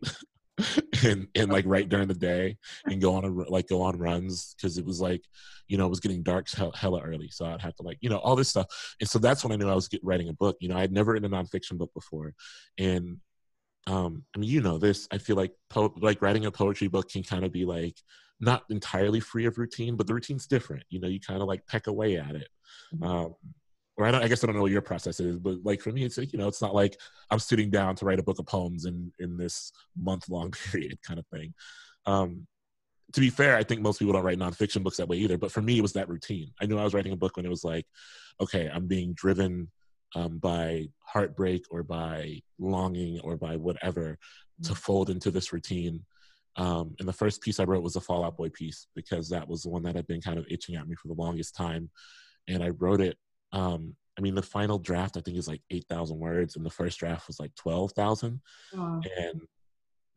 and 1.03 1.27
and 1.33 1.51
like 1.51 1.65
right 1.65 1.89
during 1.89 2.07
the 2.07 2.13
day 2.13 2.55
and 2.85 3.01
go 3.01 3.15
on 3.15 3.25
a 3.25 3.29
like 3.49 3.67
go 3.67 3.81
on 3.81 3.97
runs 3.97 4.53
because 4.55 4.77
it 4.77 4.85
was 4.85 5.01
like 5.01 5.23
you 5.67 5.79
know 5.79 5.87
it 5.87 5.89
was 5.89 5.99
getting 5.99 6.21
dark 6.21 6.47
hella 6.75 7.01
early 7.01 7.27
so 7.31 7.43
i'd 7.45 7.59
have 7.59 7.73
to 7.73 7.81
like 7.81 7.97
you 8.01 8.09
know 8.09 8.17
all 8.17 8.35
this 8.35 8.49
stuff 8.49 8.67
and 8.99 9.09
so 9.09 9.17
that's 9.17 9.43
when 9.43 9.51
i 9.51 9.55
knew 9.55 9.67
i 9.67 9.73
was 9.73 9.87
get, 9.87 9.99
writing 10.03 10.29
a 10.29 10.33
book 10.33 10.55
you 10.59 10.69
know 10.69 10.77
i 10.77 10.81
had 10.81 10.91
never 10.91 11.13
written 11.13 11.33
a 11.33 11.35
nonfiction 11.35 11.75
book 11.75 11.89
before 11.95 12.35
and 12.77 13.17
um 13.87 14.23
i 14.35 14.39
mean 14.39 14.49
you 14.49 14.61
know 14.61 14.77
this 14.77 15.07
i 15.11 15.17
feel 15.17 15.35
like 15.35 15.51
po- 15.69 15.93
like 15.97 16.21
writing 16.21 16.45
a 16.45 16.51
poetry 16.51 16.87
book 16.87 17.09
can 17.09 17.23
kind 17.23 17.43
of 17.43 17.51
be 17.51 17.65
like 17.65 17.97
not 18.43 18.63
entirely 18.69 19.19
free 19.19 19.45
of 19.45 19.57
routine, 19.57 19.95
but 19.95 20.07
the 20.07 20.13
routine's 20.13 20.47
different. 20.47 20.83
You 20.89 20.99
know, 20.99 21.07
you 21.07 21.19
kind 21.19 21.41
of 21.41 21.47
like 21.47 21.65
peck 21.65 21.87
away 21.87 22.17
at 22.17 22.35
it. 22.35 22.49
Mm-hmm. 22.93 23.03
Um, 23.03 23.35
or 23.95 24.05
I, 24.05 24.11
don't, 24.11 24.23
I 24.23 24.27
guess 24.27 24.43
I 24.43 24.47
don't 24.47 24.55
know 24.55 24.63
what 24.63 24.71
your 24.71 24.81
process 24.81 25.19
is, 25.19 25.37
but 25.37 25.57
like 25.63 25.81
for 25.81 25.91
me, 25.91 26.03
it's 26.03 26.17
like, 26.17 26.33
you 26.33 26.39
know, 26.39 26.47
it's 26.47 26.61
not 26.61 26.73
like 26.73 26.97
I'm 27.29 27.39
sitting 27.39 27.69
down 27.69 27.95
to 27.97 28.05
write 28.05 28.19
a 28.19 28.23
book 28.23 28.39
of 28.39 28.47
poems 28.47 28.85
in 28.85 29.11
in 29.19 29.37
this 29.37 29.71
month 29.97 30.29
long 30.29 30.51
period 30.71 30.97
kind 31.03 31.19
of 31.19 31.27
thing. 31.27 31.53
Um, 32.05 32.47
to 33.13 33.21
be 33.21 33.29
fair, 33.29 33.55
I 33.55 33.63
think 33.63 33.81
most 33.81 33.99
people 33.99 34.13
don't 34.13 34.23
write 34.23 34.39
nonfiction 34.39 34.81
books 34.81 34.97
that 34.97 35.07
way 35.07 35.17
either. 35.17 35.37
But 35.37 35.51
for 35.51 35.61
me, 35.61 35.77
it 35.77 35.81
was 35.81 35.93
that 35.93 36.09
routine. 36.09 36.51
I 36.59 36.65
knew 36.65 36.79
I 36.79 36.83
was 36.83 36.95
writing 36.95 37.13
a 37.13 37.17
book 37.17 37.37
when 37.37 37.45
it 37.45 37.49
was 37.49 37.63
like, 37.63 37.85
okay, 38.41 38.69
I'm 38.73 38.87
being 38.87 39.13
driven 39.13 39.69
um, 40.15 40.37
by 40.37 40.87
heartbreak 40.99 41.65
or 41.71 41.83
by 41.83 42.41
longing 42.59 43.19
or 43.21 43.37
by 43.37 43.55
whatever 43.55 44.17
to 44.63 44.71
mm-hmm. 44.71 44.73
fold 44.73 45.09
into 45.09 45.31
this 45.31 45.53
routine 45.53 46.05
um, 46.55 46.95
and 46.99 47.07
the 47.07 47.13
first 47.13 47.41
piece 47.41 47.59
I 47.59 47.63
wrote 47.63 47.83
was 47.83 47.95
a 47.95 48.01
Fall 48.01 48.23
Out 48.23 48.37
Boy 48.37 48.49
piece 48.49 48.87
because 48.95 49.29
that 49.29 49.47
was 49.47 49.63
the 49.63 49.69
one 49.69 49.83
that 49.83 49.95
had 49.95 50.07
been 50.07 50.21
kind 50.21 50.37
of 50.37 50.45
itching 50.49 50.75
at 50.75 50.87
me 50.87 50.95
for 50.95 51.07
the 51.07 51.15
longest 51.15 51.55
time. 51.55 51.89
And 52.47 52.63
I 52.63 52.69
wrote 52.69 53.01
it. 53.01 53.17
Um, 53.51 53.95
I 54.17 54.21
mean, 54.21 54.35
the 54.35 54.43
final 54.43 54.77
draft 54.77 55.17
I 55.17 55.21
think 55.21 55.37
is 55.37 55.47
like 55.47 55.61
eight 55.71 55.85
thousand 55.89 56.19
words, 56.19 56.55
and 56.55 56.65
the 56.65 56.69
first 56.69 56.99
draft 56.99 57.27
was 57.27 57.39
like 57.39 57.55
twelve 57.55 57.93
thousand. 57.93 58.41
Wow. 58.73 59.01
And 59.17 59.41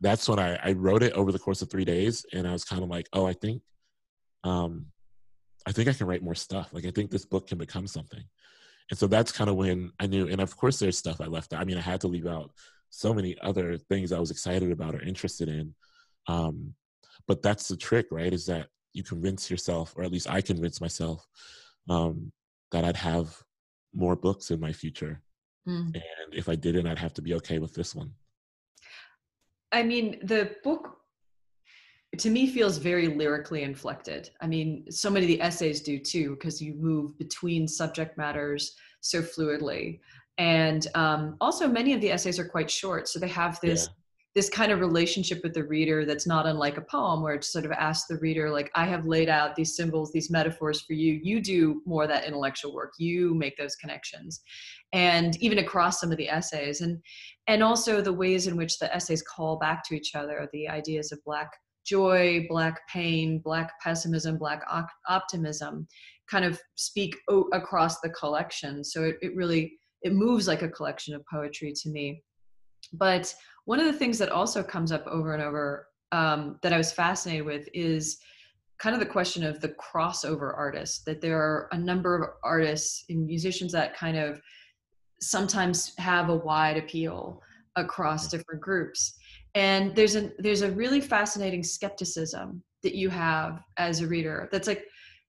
that's 0.01 0.29
when 0.29 0.39
I, 0.39 0.57
I 0.63 0.73
wrote 0.73 1.03
it 1.03 1.15
over 1.15 1.33
the 1.33 1.39
course 1.39 1.63
of 1.63 1.71
three 1.71 1.87
days, 1.87 2.27
and 2.35 2.47
I 2.47 2.53
was 2.53 2.65
kind 2.65 2.83
of 2.83 2.91
like, 2.91 3.09
oh, 3.15 3.27
I 3.27 3.33
think, 3.33 3.63
um, 4.45 4.87
I 5.67 5.73
think 5.73 5.89
I 5.89 5.95
can 5.95 6.07
write 6.07 6.23
more 6.23 6.35
stuff. 6.35 6.69
Like 6.73 6.85
I 6.85 6.91
think 6.91 7.11
this 7.11 7.25
book 7.25 7.47
can 7.47 7.57
become 7.57 7.87
something. 7.87 8.23
And 8.91 8.99
so 8.99 9.07
that's 9.07 9.33
kind 9.33 9.51
of 9.51 9.57
when 9.57 9.93
I 9.99 10.07
knew. 10.07 10.29
And 10.29 10.41
of 10.41 10.57
course, 10.57 10.79
there's 10.79 10.99
stuff 10.99 11.21
I 11.21 11.27
left 11.27 11.53
out. 11.53 11.61
I 11.61 11.65
mean, 11.65 11.79
I 11.79 11.83
had 11.83 12.01
to 12.03 12.09
leave 12.09 12.27
out 12.27 12.53
so 12.91 13.13
many 13.13 13.37
other 13.41 13.77
things 13.77 14.13
I 14.13 14.21
was 14.21 14.31
excited 14.31 14.71
about 14.71 14.95
or 14.95 15.03
interested 15.03 15.49
in 15.49 15.75
um, 16.29 16.75
but 17.27 17.43
that's 17.43 17.69
the 17.69 17.77
trick, 17.77 18.07
right? 18.11 18.33
Is 18.33 18.47
that 18.47 18.69
you 18.93 19.03
convince 19.03 19.51
yourself, 19.51 19.95
or 19.97 20.05
at 20.05 20.13
least 20.13 20.31
I 20.31 20.41
convince 20.41 20.81
myself, 20.81 21.27
um, 21.89 22.33
that 22.73 22.85
I'd 22.85 22.97
have 22.97 23.37
more 23.95 24.17
books 24.17 24.51
in 24.51 24.61
my 24.61 24.73
future. 24.73 25.21
Mm. 25.69 25.95
And 25.95 26.35
if 26.35 26.49
I 26.49 26.55
didn't, 26.55 26.87
I'd 26.87 26.99
have 26.99 27.15
to 27.15 27.23
be 27.23 27.35
okay 27.35 27.59
with 27.59 27.75
this 27.75 27.95
one. 27.95 28.13
I 29.73 29.83
mean, 29.83 30.19
the 30.23 30.57
book 30.63 30.99
to 32.19 32.31
me 32.31 32.47
feels 32.47 32.79
very 32.79 33.09
lyrically 33.09 33.63
inflected. 33.63 34.31
I 34.41 34.47
mean, 34.47 34.91
so 34.91 35.11
many 35.11 35.27
of 35.27 35.29
the 35.29 35.43
essays 35.43 35.81
do 35.81 35.99
too, 35.99 36.31
because 36.31 36.63
you 36.63 36.75
move 36.75 37.19
between 37.19 37.69
subject 37.69 38.17
matters 38.17 38.77
so 39.01 39.23
fluidly. 39.23 40.01
And 40.39 40.87
um, 40.95 41.37
also, 41.41 41.67
many 41.67 41.93
of 41.93 42.01
the 42.01 42.11
essays 42.11 42.39
are 42.39 42.49
quite 42.49 42.71
short, 42.71 43.09
so 43.09 43.19
they 43.19 43.29
have 43.29 43.61
this. 43.61 43.87
Yeah 43.87 43.93
this 44.37 44.51
kind 44.51 44.71
of 44.71 44.81
relationship 44.81 45.43
with 45.43 45.55
the 45.55 45.65
reader 45.65 46.05
that's 46.05 46.27
not 46.27 46.45
unlike 46.45 46.77
a 46.77 46.83
poem 46.83 47.23
where 47.23 47.33
it 47.33 47.43
sort 47.43 47.65
of 47.65 47.73
asks 47.73 48.07
the 48.07 48.19
reader 48.19 48.51
like 48.51 48.71
i 48.75 48.85
have 48.85 49.07
laid 49.07 49.31
out 49.31 49.57
these 49.57 49.75
symbols 49.75 50.13
these 50.13 50.31
metaphors 50.31 50.83
for 50.83 50.93
you 50.93 51.19
you 51.23 51.41
do 51.41 51.81
more 51.87 52.07
that 52.07 52.27
intellectual 52.27 52.75
work 52.75 52.93
you 52.99 53.35
make 53.35 53.57
those 53.57 53.77
connections 53.77 54.43
and 54.93 55.39
even 55.39 55.59
across 55.61 55.99
some 55.99 56.13
of 56.13 56.19
the 56.19 56.29
essays 56.29 56.83
and 56.83 57.01
and 57.47 57.63
also 57.63 58.03
the 58.03 58.13
ways 58.13 58.47
in 58.47 58.59
which 58.59 58.79
the 58.79 58.95
essays 58.95 59.23
call 59.23 59.57
back 59.57 59.83
to 59.83 59.95
each 59.95 60.15
other 60.15 60.47
the 60.53 60.69
ideas 60.69 61.13
of 61.13 61.25
black 61.25 61.51
joy 61.87 62.47
black 62.49 62.87
pain 62.89 63.39
black 63.39 63.73
pessimism 63.81 64.37
black 64.37 64.63
optimism 65.09 65.87
kind 66.31 66.45
of 66.45 66.61
speak 66.75 67.17
o- 67.29 67.49
across 67.53 68.01
the 68.01 68.11
collection. 68.11 68.83
So 68.83 69.05
it, 69.05 69.17
it 69.23 69.37
really 69.37 69.79
it 70.03 70.13
moves 70.13 70.47
like 70.47 70.63
a 70.63 70.69
collection 70.69 71.15
of 71.15 71.25
poetry 71.31 71.73
to 71.83 71.89
me. 71.91 72.23
But 72.93 73.35
one 73.65 73.81
of 73.81 73.87
the 73.87 73.93
things 73.93 74.19
that 74.19 74.31
also 74.31 74.63
comes 74.63 74.93
up 74.93 75.07
over 75.07 75.35
and 75.35 75.43
over 75.43 75.89
um, 76.13 76.59
that 76.63 76.73
I 76.73 76.79
was 76.79 76.93
fascinated 76.93 77.47
with 77.47 77.69
is 77.75 78.19
kind 78.79 78.95
of 78.95 79.01
the 79.01 79.07
question 79.07 79.43
of 79.43 79.61
the 79.61 79.71
crossover 79.71 80.57
artist 80.57 81.05
that 81.07 81.21
there 81.21 81.39
are 81.39 81.69
a 81.73 81.79
number 81.79 82.15
of 82.15 82.31
artists 82.45 83.05
and 83.09 83.27
musicians 83.27 83.73
that 83.73 83.97
kind 83.97 84.17
of 84.17 84.41
sometimes 85.21 85.95
have 85.99 86.29
a 86.29 86.37
wide 86.37 86.77
appeal 86.77 87.41
across 87.77 88.29
different 88.29 88.61
groups. 88.61 89.17
And 89.57 89.97
there's 89.97 90.17
a 90.17 90.31
there's 90.39 90.61
a 90.61 90.71
really 90.71 91.01
fascinating 91.01 91.65
skepticism 91.65 92.63
that 92.83 92.95
you 92.95 93.09
have 93.09 93.63
as 93.79 94.03
a 94.03 94.07
reader 94.07 94.51
that's 94.53 94.69
like 94.69 94.85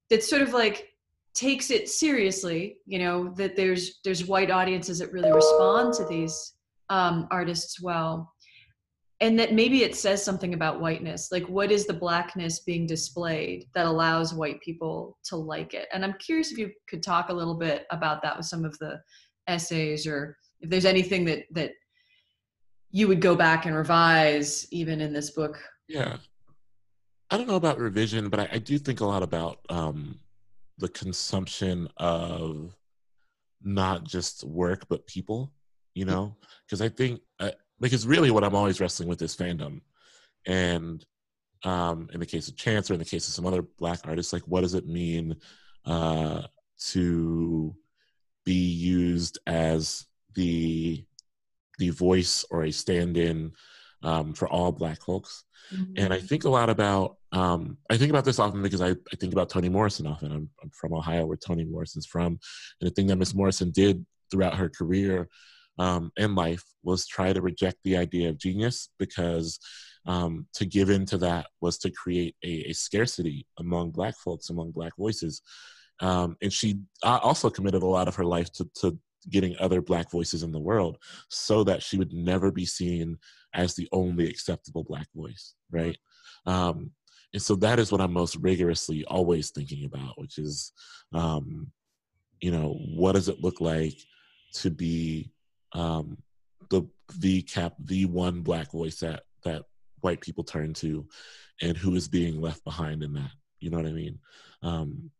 that's 0.10 0.30
sort 0.30 0.42
of 0.42 0.54
like 0.54 0.90
takes 1.34 1.72
it 1.72 1.88
seriously, 1.88 2.78
you 2.86 3.00
know, 3.00 3.34
that 3.38 3.56
there's 3.56 4.00
there's 4.04 4.26
white 4.26 4.52
audiences 4.52 5.00
that 5.00 5.14
really 5.14 5.32
respond 5.32 5.94
to 5.94 6.06
these 6.06 6.56
um, 6.90 7.28
artists 7.32 7.82
well. 7.82 8.34
And 9.22 9.40
that 9.40 9.54
maybe 9.54 9.82
it 9.82 9.96
says 9.96 10.24
something 10.24 10.54
about 10.54 10.80
whiteness 10.80 11.32
like 11.32 11.48
what 11.48 11.72
is 11.72 11.88
the 11.88 11.94
blackness 11.94 12.60
being 12.60 12.86
displayed 12.86 13.66
that 13.74 13.88
allows 13.88 14.34
white 14.34 14.62
people 14.62 15.18
to 15.24 15.38
like 15.38 15.74
it? 15.74 15.88
And 15.92 16.04
i'm 16.06 16.14
curious 16.20 16.52
if 16.52 16.60
you 16.60 16.70
could 16.88 17.02
talk 17.02 17.30
a 17.30 17.34
little 17.34 17.56
bit 17.56 17.88
about 17.90 18.22
that 18.22 18.38
with 18.38 18.46
some 18.46 18.64
of 18.64 18.78
the 18.78 19.00
essays 19.48 20.06
or 20.06 20.38
if 20.60 20.70
there's 20.70 20.86
anything 20.86 21.26
that 21.26 21.46
that 21.54 21.72
you 22.98 23.08
would 23.08 23.22
go 23.22 23.36
back 23.36 23.66
and 23.66 23.76
revise 23.76 24.68
even 24.72 25.02
in 25.02 25.14
this 25.14 25.30
book? 25.30 25.60
Yeah. 25.88 26.18
I 27.30 27.38
don't 27.38 27.48
know 27.48 27.56
about 27.56 27.78
revision 27.78 28.30
but 28.30 28.40
i, 28.40 28.50
I 28.54 28.58
do 28.58 28.78
think 28.78 29.02
a 29.02 29.06
lot 29.06 29.22
about 29.22 29.60
um 29.70 30.20
the 30.78 30.88
consumption 30.88 31.90
of 31.98 32.74
not 33.62 34.06
just 34.06 34.46
work 34.46 34.88
but 34.88 35.06
people 35.08 35.52
you 35.94 36.06
know? 36.06 36.36
Because 36.66 36.82
i 36.82 36.90
think 36.90 37.22
uh, 37.40 37.52
because 37.80 38.06
really 38.06 38.32
what 38.32 38.44
i'm 38.44 38.56
always 38.56 38.80
wrestling 38.80 39.10
with 39.10 39.22
is 39.22 39.36
fandom. 39.36 39.82
And 40.46 41.04
um, 41.64 42.08
in 42.14 42.20
the 42.20 42.26
case 42.26 42.48
of 42.48 42.56
chance 42.56 42.90
or 42.90 42.94
in 42.94 43.00
the 43.00 43.06
case 43.06 43.28
of 43.28 43.34
some 43.34 43.48
other 43.48 43.64
black 43.80 44.00
artists 44.06 44.32
like 44.32 44.44
what 44.44 44.62
does 44.62 44.76
it 44.76 44.88
mean 44.88 45.36
uh, 45.86 46.44
to 46.92 47.76
be 48.46 48.54
used 48.54 49.40
as 49.48 50.06
the 50.36 51.04
the 51.78 51.90
voice 51.90 52.46
or 52.50 52.64
a 52.64 52.72
stand-in 52.72 53.52
um, 54.04 54.34
for 54.34 54.48
all 54.48 54.72
black 54.72 55.02
folks. 55.02 55.44
Mm-hmm. 55.74 55.94
and 55.98 56.14
i 56.14 56.20
think 56.20 56.46
a 56.46 56.50
lot 56.50 56.70
about 56.70 57.18
um, 57.34 57.78
i 57.90 57.98
think 57.98 58.10
about 58.10 58.24
this 58.24 58.40
often 58.40 58.62
because 58.62 58.80
I, 58.80 58.92
I 58.92 59.16
think 59.20 59.34
about 59.34 59.50
toni 59.50 59.68
morrison 59.68 60.08
often. 60.08 60.32
I'm, 60.32 60.50
I'm 60.64 60.70
from 60.70 60.94
ohio 60.94 61.26
where 61.26 61.36
toni 61.36 61.66
morrison's 61.66 62.06
from. 62.06 62.40
And 62.80 62.90
the 62.90 62.92
thing 62.92 63.08
that 63.08 63.18
miss 63.18 63.36
morrison 63.36 63.72
did 63.72 64.06
throughout 64.32 64.56
her 64.56 64.70
career 64.70 65.28
um, 65.80 66.12
in 66.18 66.36
life 66.36 66.64
was 66.84 67.06
try 67.06 67.34
to 67.34 67.42
reject 67.42 67.78
the 67.84 67.98
idea 67.98 68.30
of 68.30 68.38
genius 68.38 68.90
because 68.98 69.60
um, 70.06 70.48
to 70.54 70.66
give 70.66 70.90
into 70.90 71.18
that 71.20 71.48
was 71.62 71.78
to 71.80 71.92
create 71.92 72.36
a, 72.44 72.70
a, 72.70 72.74
scarcity 72.74 73.46
among 73.60 73.92
black 73.92 74.16
folks 74.18 74.50
among 74.50 74.72
black 74.72 74.96
voices. 74.98 75.42
Um, 76.00 76.38
and 76.42 76.52
she 76.52 76.80
also 77.04 77.50
committed 77.50 77.84
a 77.84 77.88
lot 77.88 78.08
of 78.08 78.16
her 78.16 78.24
life 78.24 78.52
to, 78.54 78.70
to 78.82 78.98
getting 79.30 79.56
other 79.60 79.82
black 79.82 80.10
voices 80.12 80.44
in 80.44 80.52
the 80.52 80.60
world 80.60 80.98
so 81.30 81.64
that 81.64 81.84
she 81.84 81.98
would 81.98 82.14
never 82.14 82.52
be 82.52 82.66
seen 82.66 83.18
as 83.54 83.76
the 83.76 83.88
only 83.92 84.30
acceptable 84.30 84.84
black 84.84 85.08
voice 85.16 85.56
right? 85.72 85.98
Um, 86.46 86.92
and 87.34 87.42
so 87.42 87.56
that 87.56 87.78
is 87.78 87.92
what 87.92 88.00
i'm 88.00 88.14
most 88.14 88.38
rigorously 88.38 89.04
always 89.06 89.52
thinking 89.52 89.86
about 89.86 90.18
which 90.18 90.38
is 90.38 90.72
um, 91.14 91.68
you 92.40 92.52
know 92.52 92.80
what 92.96 93.14
does 93.14 93.28
it 93.28 93.42
look 93.42 93.60
like 93.60 93.98
to 94.54 94.70
be 94.70 95.32
um, 95.74 96.18
the 96.70 96.84
the 97.20 97.42
cap 97.44 97.74
the 97.80 98.06
one 98.06 98.42
black 98.42 98.72
voice 98.72 99.00
that 99.00 99.24
that 99.44 99.64
white 100.02 100.22
people 100.22 100.44
turn 100.44 100.74
to 100.74 101.06
and 101.62 101.78
who 101.78 101.96
is 101.96 102.08
being 102.08 102.40
left 102.40 102.64
behind 102.64 103.04
in 103.04 103.14
that? 103.14 103.32
You 103.60 103.70
know 103.70 103.78
what 103.78 103.88
i 103.88 103.92
mean? 103.92 104.20
Um, 104.62 105.12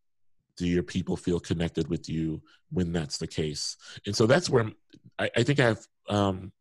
do 0.58 0.66
your 0.66 0.82
people 0.82 1.16
feel 1.16 1.40
connected 1.40 1.88
with 1.88 2.08
you 2.08 2.42
when 2.70 2.92
that's 2.92 3.18
the 3.18 3.26
case? 3.26 3.76
And 4.06 4.14
so 4.14 4.26
that's 4.26 4.50
where 4.50 4.70
i, 5.18 5.30
I 5.36 5.42
think 5.42 5.60
i 5.60 5.64
have 5.64 5.86
um, 6.08 6.52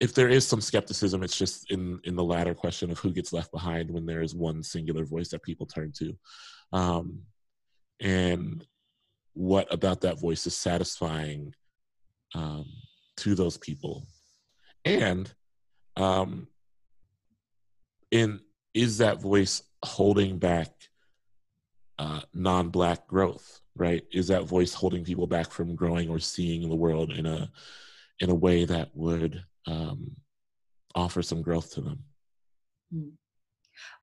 if 0.00 0.14
there 0.14 0.28
is 0.28 0.46
some 0.46 0.60
skepticism 0.60 1.22
it's 1.22 1.38
just 1.38 1.70
in 1.70 2.00
in 2.04 2.16
the 2.16 2.24
latter 2.24 2.54
question 2.54 2.90
of 2.90 2.98
who 2.98 3.12
gets 3.12 3.32
left 3.32 3.50
behind 3.52 3.90
when 3.90 4.06
there 4.06 4.22
is 4.22 4.34
one 4.34 4.62
singular 4.62 5.04
voice 5.04 5.28
that 5.30 5.42
people 5.42 5.66
turn 5.66 5.92
to. 5.98 6.16
Um, 6.72 7.22
and 8.00 8.66
what 9.32 9.72
about 9.72 10.02
that 10.02 10.20
voice 10.20 10.46
is 10.46 10.56
satisfying 10.56 11.54
um, 12.34 12.66
to 13.18 13.34
those 13.34 13.56
people? 13.56 14.06
And 14.84 15.32
um, 15.96 16.48
in 18.10 18.40
is 18.74 18.98
that 18.98 19.22
voice 19.22 19.62
holding 19.82 20.38
back 20.38 20.70
uh, 21.98 22.20
non-black 22.34 23.06
growth 23.06 23.60
right? 23.76 24.04
Is 24.12 24.28
that 24.28 24.44
voice 24.44 24.72
holding 24.74 25.04
people 25.04 25.26
back 25.26 25.50
from 25.50 25.76
growing 25.76 26.08
or 26.08 26.18
seeing 26.18 26.68
the 26.68 26.74
world 26.74 27.12
in 27.12 27.26
a 27.26 27.50
in 28.20 28.30
a 28.30 28.34
way 28.34 28.64
that 28.64 28.90
would 28.94 29.44
um, 29.66 30.10
offer 30.94 31.22
some 31.22 31.42
growth 31.42 31.72
to 31.74 31.80
them? 31.82 31.98
Hmm. 32.92 33.08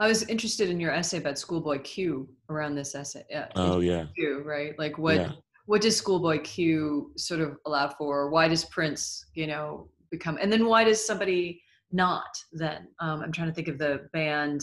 i 0.02 0.08
was 0.08 0.24
interested 0.24 0.70
in 0.70 0.78
your 0.78 0.92
essay 0.92 1.18
about 1.18 1.40
schoolboy 1.40 1.80
q 1.80 2.28
around 2.50 2.76
this 2.76 2.96
essay 2.96 3.24
yeah, 3.30 3.48
oh 3.56 3.80
yeah. 3.80 4.08
q 4.14 4.44
right? 4.46 4.78
Like 4.78 4.98
what 4.98 5.16
yeah. 5.16 5.32
what 5.66 5.82
does 5.82 5.96
schoolboy 5.96 6.42
q 6.42 7.12
sort 7.18 7.40
of 7.40 7.58
allow 7.66 7.90
for? 7.90 8.30
Why 8.30 8.48
does 8.48 8.66
prince 8.66 9.26
you 9.34 9.48
know 9.48 9.90
become 10.12 10.38
and 10.40 10.52
then 10.52 10.66
why 10.66 10.84
does 10.84 11.06
somebody 11.06 11.62
not 11.92 12.38
then? 12.52 12.88
Um, 13.00 13.22
i'm 13.22 13.32
trying 13.32 13.50
to 13.50 13.54
think 13.54 13.68
of 13.68 13.78
the 13.78 14.08
band. 14.14 14.62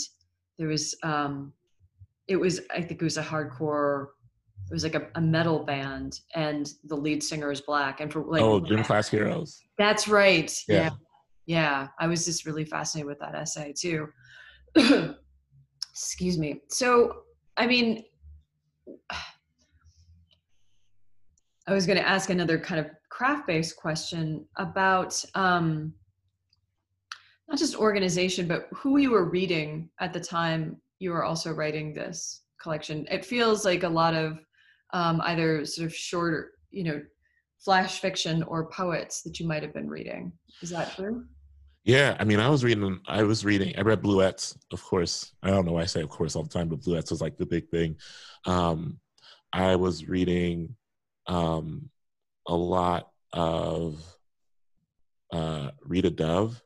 There 0.59 0.69
was 0.69 0.95
um, 1.03 1.55
it 2.31 2.37
was 2.37 2.61
I 2.71 2.81
think 2.81 3.03
it 3.03 3.05
was 3.05 3.19
a 3.19 3.23
hardcore 3.23 4.07
it 4.71 4.73
was 4.73 4.85
like 4.85 4.95
a, 4.95 5.09
a, 5.17 5.21
metal 5.21 5.65
band 5.65 6.21
and 6.37 6.73
the 6.85 6.95
lead 6.95 7.25
singer 7.25 7.51
is 7.51 7.61
black 7.61 8.01
and 8.01 8.13
for 8.13 8.23
like 8.23 8.41
oh 8.41 8.61
gym 8.61 8.85
class 8.85 9.09
heroes. 9.09 9.61
That's 9.77 10.07
right. 10.07 10.51
Yeah. 10.69 10.77
yeah. 10.77 10.91
Yeah. 11.47 11.89
I 11.99 12.07
was 12.07 12.25
just 12.25 12.47
really 12.47 12.65
fascinated 12.65 13.09
with 13.09 13.19
that 13.19 13.35
essay 13.35 13.75
too. 13.77 14.09
Excuse 15.93 16.39
me. 16.39 16.61
So 16.69 17.25
i 17.57 17.67
mean 17.67 18.05
i 21.67 21.75
was 21.75 21.85
going 21.87 21.99
to 21.99 22.09
ask 22.09 22.31
another 22.31 22.59
kind 22.59 22.81
of 22.81 22.87
craft 23.11 23.47
based 23.49 23.77
question 23.77 24.47
about 24.57 25.23
um 25.35 25.93
not 27.49 27.59
just 27.59 27.75
organization 27.77 28.47
but 28.47 28.69
who 28.73 28.99
you 28.99 29.11
were 29.11 29.25
reading 29.29 29.91
at 29.99 30.13
the 30.13 30.21
time 30.21 30.81
you 31.01 31.13
are 31.13 31.25
also 31.25 31.53
writing 31.53 31.93
this 31.93 32.43
collection. 32.63 33.07
It 33.11 33.25
feels 33.25 33.65
like 33.65 33.83
a 33.83 33.89
lot 33.89 34.15
of 34.15 34.39
um, 34.93 35.21
either 35.25 35.65
sort 35.65 35.87
of 35.87 35.95
shorter, 35.95 36.53
you 36.71 36.85
know, 36.85 37.03
flash 37.59 38.01
fiction 38.01 38.43
or 38.45 38.71
poets 38.71 39.23
that 39.23 39.41
you 39.41 39.47
might 39.47 39.63
have 39.63 39.75
been 39.75 39.89
reading. 39.89 40.33
Is 40.63 40.71
that 40.71 40.95
true? 40.95 41.25
Yeah, 41.85 42.17
I 42.21 42.25
mean, 42.25 42.41
I 42.41 42.49
was 42.49 42.63
reading. 42.63 43.01
I 43.09 43.23
was 43.23 43.45
reading. 43.45 43.75
I 43.79 43.81
read 43.81 44.03
Bluets, 44.03 44.57
of 44.71 44.83
course. 44.85 45.33
I 45.43 45.49
don't 45.49 45.65
know 45.65 45.73
why 45.73 45.83
I 45.83 45.87
say 45.87 46.03
of 46.03 46.11
course 46.11 46.37
all 46.37 46.43
the 46.43 46.51
time, 46.51 46.69
but 46.69 46.81
Bluets 46.81 47.11
was 47.11 47.23
like 47.23 47.39
the 47.39 47.47
big 47.47 47.69
thing. 47.71 47.97
Um, 48.45 49.01
I 49.53 49.77
was 49.77 50.07
reading 50.07 50.77
um, 51.27 51.89
a 52.47 52.55
lot 52.55 53.09
of 53.33 53.99
uh, 55.33 55.71
Rita 55.83 56.11
Dove 56.11 56.63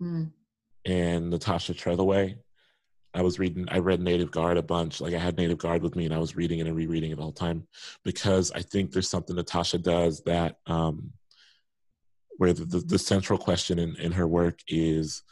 mm. 0.00 0.30
and 0.86 1.30
Natasha 1.30 1.74
Trethewey. 1.74 2.36
I 3.14 3.22
was 3.22 3.38
reading, 3.38 3.66
I 3.68 3.78
read 3.78 4.00
Native 4.00 4.30
Guard 4.30 4.56
a 4.56 4.62
bunch. 4.62 5.00
Like 5.00 5.14
I 5.14 5.18
had 5.18 5.36
Native 5.36 5.58
Guard 5.58 5.82
with 5.82 5.94
me 5.94 6.04
and 6.04 6.12
I 6.14 6.18
was 6.18 6.34
reading 6.34 6.58
it 6.58 6.66
and 6.66 6.76
rereading 6.76 7.12
it 7.12 7.18
all 7.18 7.30
the 7.30 7.38
time 7.38 7.66
because 8.04 8.50
I 8.52 8.60
think 8.60 8.90
there's 8.90 9.08
something 9.08 9.36
Natasha 9.36 9.78
does 9.78 10.22
that, 10.22 10.58
um, 10.66 11.12
where 12.38 12.52
the, 12.52 12.64
the, 12.64 12.78
the 12.78 12.98
central 12.98 13.38
question 13.38 13.78
in, 13.78 13.94
in 13.96 14.12
her 14.12 14.26
work 14.26 14.58
is, 14.66 15.22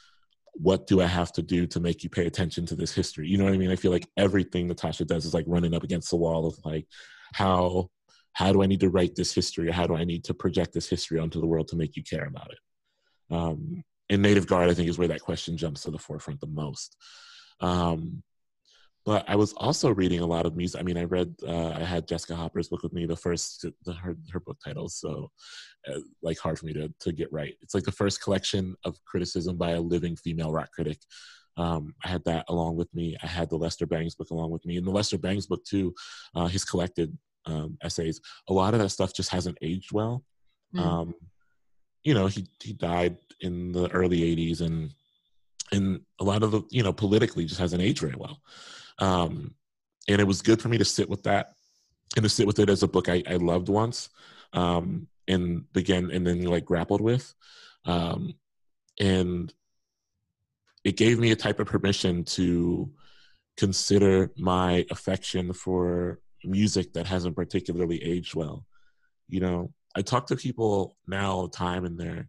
what 0.54 0.86
do 0.86 1.00
I 1.00 1.06
have 1.06 1.32
to 1.32 1.42
do 1.42 1.66
to 1.68 1.80
make 1.80 2.04
you 2.04 2.10
pay 2.10 2.26
attention 2.26 2.66
to 2.66 2.76
this 2.76 2.94
history? 2.94 3.26
You 3.26 3.38
know 3.38 3.44
what 3.44 3.54
I 3.54 3.58
mean? 3.58 3.70
I 3.70 3.76
feel 3.76 3.90
like 3.90 4.08
everything 4.16 4.68
Natasha 4.68 5.04
does 5.04 5.24
is 5.24 5.34
like 5.34 5.46
running 5.48 5.74
up 5.74 5.82
against 5.82 6.10
the 6.10 6.16
wall 6.16 6.46
of 6.46 6.56
like, 6.64 6.86
how, 7.32 7.90
how 8.34 8.52
do 8.52 8.62
I 8.62 8.66
need 8.66 8.80
to 8.80 8.90
write 8.90 9.16
this 9.16 9.34
history 9.34 9.68
or 9.68 9.72
how 9.72 9.86
do 9.86 9.96
I 9.96 10.04
need 10.04 10.24
to 10.24 10.34
project 10.34 10.72
this 10.72 10.88
history 10.88 11.18
onto 11.18 11.40
the 11.40 11.46
world 11.46 11.68
to 11.68 11.76
make 11.76 11.96
you 11.96 12.02
care 12.02 12.26
about 12.26 12.52
it? 12.52 13.34
Um, 13.34 13.82
in 14.08 14.20
Native 14.20 14.46
Guard, 14.46 14.68
I 14.68 14.74
think 14.74 14.88
is 14.88 14.98
where 14.98 15.08
that 15.08 15.22
question 15.22 15.56
jumps 15.56 15.82
to 15.82 15.90
the 15.90 15.98
forefront 15.98 16.40
the 16.40 16.46
most. 16.46 16.96
Um, 17.62 18.22
but 19.04 19.24
I 19.28 19.34
was 19.34 19.52
also 19.54 19.90
reading 19.90 20.20
a 20.20 20.26
lot 20.26 20.46
of 20.46 20.56
music. 20.56 20.80
I 20.80 20.84
mean, 20.84 20.96
I 20.96 21.04
read, 21.04 21.34
uh, 21.46 21.70
I 21.70 21.80
had 21.80 22.06
Jessica 22.06 22.36
Hopper's 22.36 22.68
book 22.68 22.82
with 22.82 22.92
me, 22.92 23.04
the 23.04 23.16
first, 23.16 23.66
the, 23.84 23.92
her, 23.94 24.16
her 24.32 24.40
book 24.40 24.58
titles. 24.64 24.96
So, 24.96 25.30
uh, 25.88 25.98
like, 26.22 26.38
hard 26.38 26.58
for 26.58 26.66
me 26.66 26.72
to, 26.74 26.92
to 27.00 27.12
get 27.12 27.32
right. 27.32 27.54
It's 27.62 27.74
like 27.74 27.82
the 27.82 27.90
first 27.90 28.22
collection 28.22 28.76
of 28.84 28.96
criticism 29.04 29.56
by 29.56 29.70
a 29.70 29.80
living 29.80 30.16
female 30.16 30.52
rock 30.52 30.70
critic. 30.72 30.98
Um, 31.56 31.94
I 32.04 32.08
had 32.08 32.24
that 32.24 32.44
along 32.48 32.76
with 32.76 32.94
me. 32.94 33.16
I 33.22 33.26
had 33.26 33.50
the 33.50 33.58
Lester 33.58 33.86
Bangs 33.86 34.14
book 34.14 34.30
along 34.30 34.52
with 34.52 34.64
me. 34.64 34.76
And 34.76 34.86
the 34.86 34.92
Lester 34.92 35.18
Bangs 35.18 35.46
book, 35.46 35.64
too, 35.64 35.94
uh, 36.36 36.46
his 36.46 36.64
collected 36.64 37.16
um, 37.46 37.76
essays, 37.82 38.20
a 38.48 38.52
lot 38.52 38.72
of 38.72 38.80
that 38.80 38.90
stuff 38.90 39.12
just 39.12 39.30
hasn't 39.30 39.58
aged 39.62 39.90
well. 39.90 40.22
Mm. 40.76 40.80
Um, 40.80 41.14
you 42.04 42.14
know, 42.14 42.26
he, 42.26 42.46
he 42.62 42.72
died 42.72 43.16
in 43.40 43.72
the 43.72 43.90
early 43.90 44.20
80s 44.20 44.60
and 44.60 44.94
and 45.72 46.00
a 46.20 46.24
lot 46.24 46.42
of 46.42 46.50
the 46.52 46.62
you 46.70 46.82
know 46.82 46.92
politically 46.92 47.44
just 47.44 47.60
hasn't 47.60 47.82
aged 47.82 48.00
very 48.00 48.14
well. 48.16 48.40
Um, 48.98 49.54
and 50.08 50.20
it 50.20 50.26
was 50.26 50.42
good 50.42 50.60
for 50.60 50.68
me 50.68 50.78
to 50.78 50.84
sit 50.84 51.08
with 51.08 51.22
that 51.24 51.54
and 52.16 52.22
to 52.22 52.28
sit 52.28 52.46
with 52.46 52.58
it 52.58 52.68
as 52.68 52.82
a 52.82 52.88
book 52.88 53.08
i, 53.08 53.22
I 53.26 53.36
loved 53.36 53.68
once 53.68 54.10
um, 54.52 55.06
and 55.28 55.70
began 55.72 56.10
and 56.10 56.26
then 56.26 56.42
like 56.42 56.64
grappled 56.64 57.00
with. 57.00 57.34
Um, 57.84 58.34
and 59.00 59.52
it 60.84 60.96
gave 60.96 61.18
me 61.18 61.30
a 61.30 61.36
type 61.36 61.60
of 61.60 61.66
permission 61.66 62.24
to 62.24 62.90
consider 63.56 64.30
my 64.36 64.84
affection 64.90 65.52
for 65.52 66.20
music 66.44 66.92
that 66.92 67.06
hasn't 67.06 67.36
particularly 67.36 68.02
aged 68.02 68.34
well. 68.34 68.66
You 69.28 69.40
know 69.40 69.72
i 69.94 70.02
talk 70.02 70.26
to 70.26 70.36
people 70.36 70.96
now 71.06 71.32
all 71.32 71.42
the 71.48 71.56
time 71.56 71.84
and 71.84 71.98
they're 71.98 72.28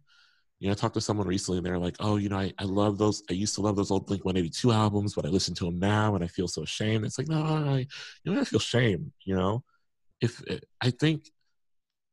you 0.64 0.70
know, 0.70 0.72
I 0.72 0.76
talked 0.76 0.94
to 0.94 1.00
someone 1.02 1.26
recently 1.26 1.58
and 1.58 1.66
they're 1.66 1.78
like, 1.78 1.96
oh, 2.00 2.16
you 2.16 2.30
know, 2.30 2.38
I, 2.38 2.50
I 2.58 2.64
love 2.64 2.96
those. 2.96 3.22
I 3.28 3.34
used 3.34 3.54
to 3.56 3.60
love 3.60 3.76
those 3.76 3.90
old 3.90 4.06
Blink 4.06 4.24
182 4.24 4.72
albums, 4.72 5.12
but 5.12 5.26
I 5.26 5.28
listen 5.28 5.54
to 5.56 5.66
them 5.66 5.78
now 5.78 6.14
and 6.14 6.24
I 6.24 6.26
feel 6.26 6.48
so 6.48 6.62
ashamed. 6.62 7.04
It's 7.04 7.18
like, 7.18 7.28
no, 7.28 7.42
I, 7.42 7.86
you 8.22 8.34
don't 8.34 8.48
feel 8.48 8.58
shame, 8.60 9.12
you 9.26 9.36
know? 9.36 9.62
If 10.22 10.42
eh, 10.48 10.60
I 10.80 10.88
think 10.88 11.28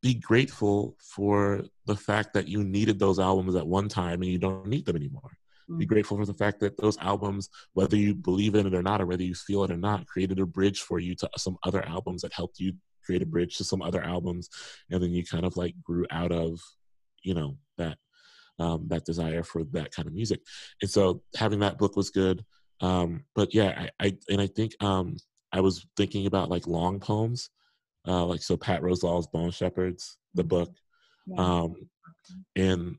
be 0.02 0.16
grateful 0.16 0.98
for 1.00 1.64
the 1.86 1.96
fact 1.96 2.34
that 2.34 2.50
you 2.50 2.62
needed 2.62 3.00
those 3.00 3.20
albums 3.20 3.56
at 3.56 3.66
one 3.66 3.88
time 3.88 4.22
and 4.22 4.30
you 4.30 4.38
don't 4.38 4.68
need 4.68 4.86
them 4.86 4.98
anymore. 4.98 5.32
Mm-hmm. 5.70 5.78
Be 5.78 5.86
mm. 5.86 5.88
grateful 5.88 6.18
for 6.18 6.26
the 6.26 6.34
fact 6.34 6.60
that 6.60 6.76
those 6.76 6.98
albums, 6.98 7.50
whether 7.72 7.96
you 7.96 8.14
believe 8.14 8.56
in 8.56 8.68
it 8.68 8.76
or 8.76 8.84
not, 8.84 9.00
or 9.00 9.06
whether 9.06 9.24
you 9.24 9.34
feel 9.34 9.64
it 9.64 9.72
or 9.72 9.78
not, 9.78 10.08
created 10.08 10.42
a 10.42 10.46
bridge 10.46 10.82
for 10.82 11.00
you 11.00 11.16
to 11.16 11.30
some 11.38 11.58
other 11.64 11.88
albums 11.88 12.22
that 12.24 12.34
helped 12.34 12.60
you 12.60 12.74
create 13.06 13.22
a 13.22 13.26
bridge 13.26 13.56
to 13.60 13.64
some 13.64 13.82
other 13.82 14.04
albums. 14.04 14.50
And 14.90 15.02
then 15.02 15.12
you 15.12 15.26
kind 15.26 15.46
of 15.46 15.56
like 15.56 15.76
grew 15.82 16.06
out 16.12 16.34
of, 16.34 16.60
you 17.24 17.34
know, 17.34 17.56
that 17.78 17.98
um, 18.62 18.86
that 18.88 19.06
desire 19.06 19.44
for 19.44 19.64
that 19.72 19.92
kind 19.92 20.08
of 20.08 20.14
music. 20.14 20.42
And 20.82 20.90
so 20.90 21.24
having 21.36 21.60
that 21.60 21.78
book 21.78 21.96
was 21.96 22.12
good. 22.12 22.46
Um, 22.80 23.24
but 23.36 23.54
yeah, 23.54 23.88
I, 24.00 24.08
I, 24.08 24.18
and 24.30 24.42
I 24.42 24.48
think 24.48 24.74
um, 24.84 25.18
I 25.52 25.62
was 25.62 25.86
thinking 25.98 26.28
about 26.28 26.50
like 26.50 26.68
long 26.68 27.00
poems, 27.00 27.50
uh, 28.08 28.26
like 28.26 28.42
so 28.42 28.58
Pat 28.58 28.82
Rosal's 28.84 29.28
Bone 29.28 29.52
Shepherds, 29.52 30.18
the 30.34 30.44
book, 30.44 30.72
um, 31.38 31.76
and 32.56 32.98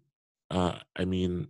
uh, 0.51 0.79
I 0.97 1.05
mean, 1.05 1.49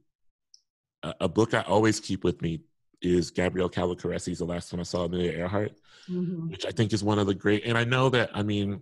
a, 1.03 1.15
a, 1.23 1.29
book 1.29 1.55
I 1.55 1.63
always 1.63 2.01
keep 2.01 2.25
with 2.25 2.41
me 2.41 2.63
is 3.03 3.31
Gabrielle 3.31 3.69
Calvocoressi's 3.69 4.39
The 4.39 4.45
Last 4.45 4.71
Time 4.71 4.81
I 4.81 4.85
Saw 4.85 5.05
Amelia 5.05 5.33
Earhart, 5.33 5.73
mm-hmm. 6.09 6.51
which 6.51 6.65
I 6.65 6.71
think 6.71 6.93
is 6.93 7.05
one 7.05 7.19
of 7.19 7.27
the 7.27 7.35
great. 7.35 7.65
And 7.67 7.77
I 7.77 7.85
know 7.85 8.09
that 8.11 8.31
I 8.33 8.43
mean 8.43 8.81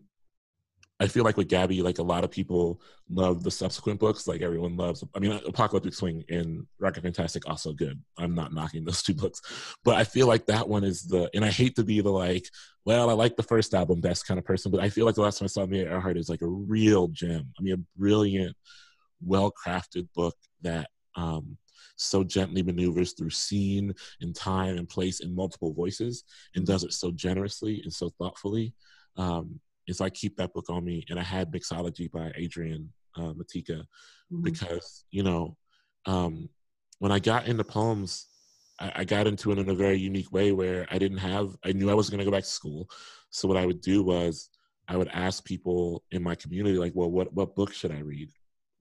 I 1.00 1.06
feel 1.06 1.24
like 1.24 1.38
with 1.38 1.48
Gabby, 1.48 1.80
like 1.80 1.98
a 1.98 2.02
lot 2.02 2.24
of 2.24 2.30
people 2.30 2.80
love 3.08 3.42
the 3.42 3.50
subsequent 3.50 3.98
books. 3.98 4.26
Like 4.26 4.42
everyone 4.42 4.76
loves, 4.76 5.02
I 5.14 5.18
mean, 5.18 5.32
Apocalyptic 5.46 5.94
Swing 5.94 6.22
and 6.28 6.66
Rocket 6.78 7.02
Fantastic 7.02 7.48
also 7.48 7.72
good. 7.72 7.98
I'm 8.18 8.34
not 8.34 8.52
knocking 8.52 8.84
those 8.86 9.02
two 9.02 9.14
books, 9.14 9.40
but 9.82 9.94
I 9.94 10.04
feel 10.04 10.26
like 10.26 10.44
that 10.46 10.68
one 10.68 10.84
is 10.84 11.04
the, 11.04 11.30
and 11.34 11.42
I 11.42 11.48
hate 11.48 11.74
to 11.76 11.84
be 11.84 12.02
the 12.02 12.10
like, 12.10 12.44
well, 12.84 13.08
I 13.08 13.14
like 13.14 13.36
the 13.36 13.42
first 13.42 13.72
album, 13.72 14.02
best 14.02 14.26
kind 14.26 14.38
of 14.38 14.44
person, 14.44 14.70
but 14.70 14.80
I 14.80 14.90
feel 14.90 15.06
like 15.06 15.14
the 15.14 15.22
last 15.22 15.38
time 15.38 15.46
I 15.46 15.48
saw 15.48 15.62
Amelia 15.62 15.90
Earhart 15.90 16.18
is 16.18 16.28
like 16.28 16.42
a 16.42 16.46
real 16.46 17.08
gem. 17.08 17.50
I 17.58 17.62
mean, 17.62 17.74
a 17.74 17.98
brilliant, 17.98 18.54
well 19.22 19.52
crafted 19.52 20.06
book 20.14 20.36
that 20.62 20.90
um, 21.16 21.56
so 21.96 22.24
gently 22.24 22.62
maneuvers 22.62 23.12
through 23.12 23.30
scene 23.30 23.94
and 24.20 24.34
time 24.34 24.76
and 24.76 24.88
place 24.88 25.20
and 25.20 25.34
multiple 25.34 25.72
voices 25.72 26.24
and 26.54 26.66
does 26.66 26.84
it 26.84 26.92
so 26.92 27.10
generously 27.10 27.80
and 27.84 27.92
so 27.92 28.10
thoughtfully. 28.18 28.74
Um, 29.16 29.60
and 29.86 29.96
so 29.96 30.04
I 30.04 30.10
keep 30.10 30.36
that 30.36 30.52
book 30.52 30.66
on 30.68 30.84
me. 30.84 31.04
And 31.08 31.18
I 31.18 31.22
had 31.22 31.52
Mixology 31.52 32.10
by 32.10 32.32
Adrian 32.36 32.92
uh, 33.16 33.32
Matejka 33.32 33.80
mm-hmm. 33.80 34.42
because, 34.42 35.04
you 35.10 35.22
know, 35.22 35.56
um, 36.06 36.48
when 36.98 37.12
I 37.12 37.18
got 37.18 37.48
into 37.48 37.64
poems, 37.64 38.26
I, 38.80 38.92
I 38.96 39.04
got 39.04 39.26
into 39.26 39.52
it 39.52 39.58
in 39.58 39.68
a 39.68 39.74
very 39.74 39.98
unique 39.98 40.32
way 40.32 40.52
where 40.52 40.86
I 40.90 40.98
didn't 40.98 41.18
have, 41.18 41.56
I 41.64 41.72
knew 41.72 41.90
I 41.90 41.94
wasn't 41.94 42.12
going 42.12 42.24
to 42.24 42.30
go 42.30 42.36
back 42.36 42.44
to 42.44 42.50
school. 42.50 42.88
So 43.30 43.48
what 43.48 43.56
I 43.56 43.66
would 43.66 43.80
do 43.80 44.02
was 44.02 44.50
I 44.88 44.96
would 44.96 45.08
ask 45.08 45.44
people 45.44 46.04
in 46.10 46.22
my 46.22 46.34
community, 46.34 46.78
like, 46.78 46.92
well, 46.94 47.10
what, 47.10 47.32
what 47.32 47.54
book 47.54 47.72
should 47.72 47.92
I 47.92 48.00
read? 48.00 48.30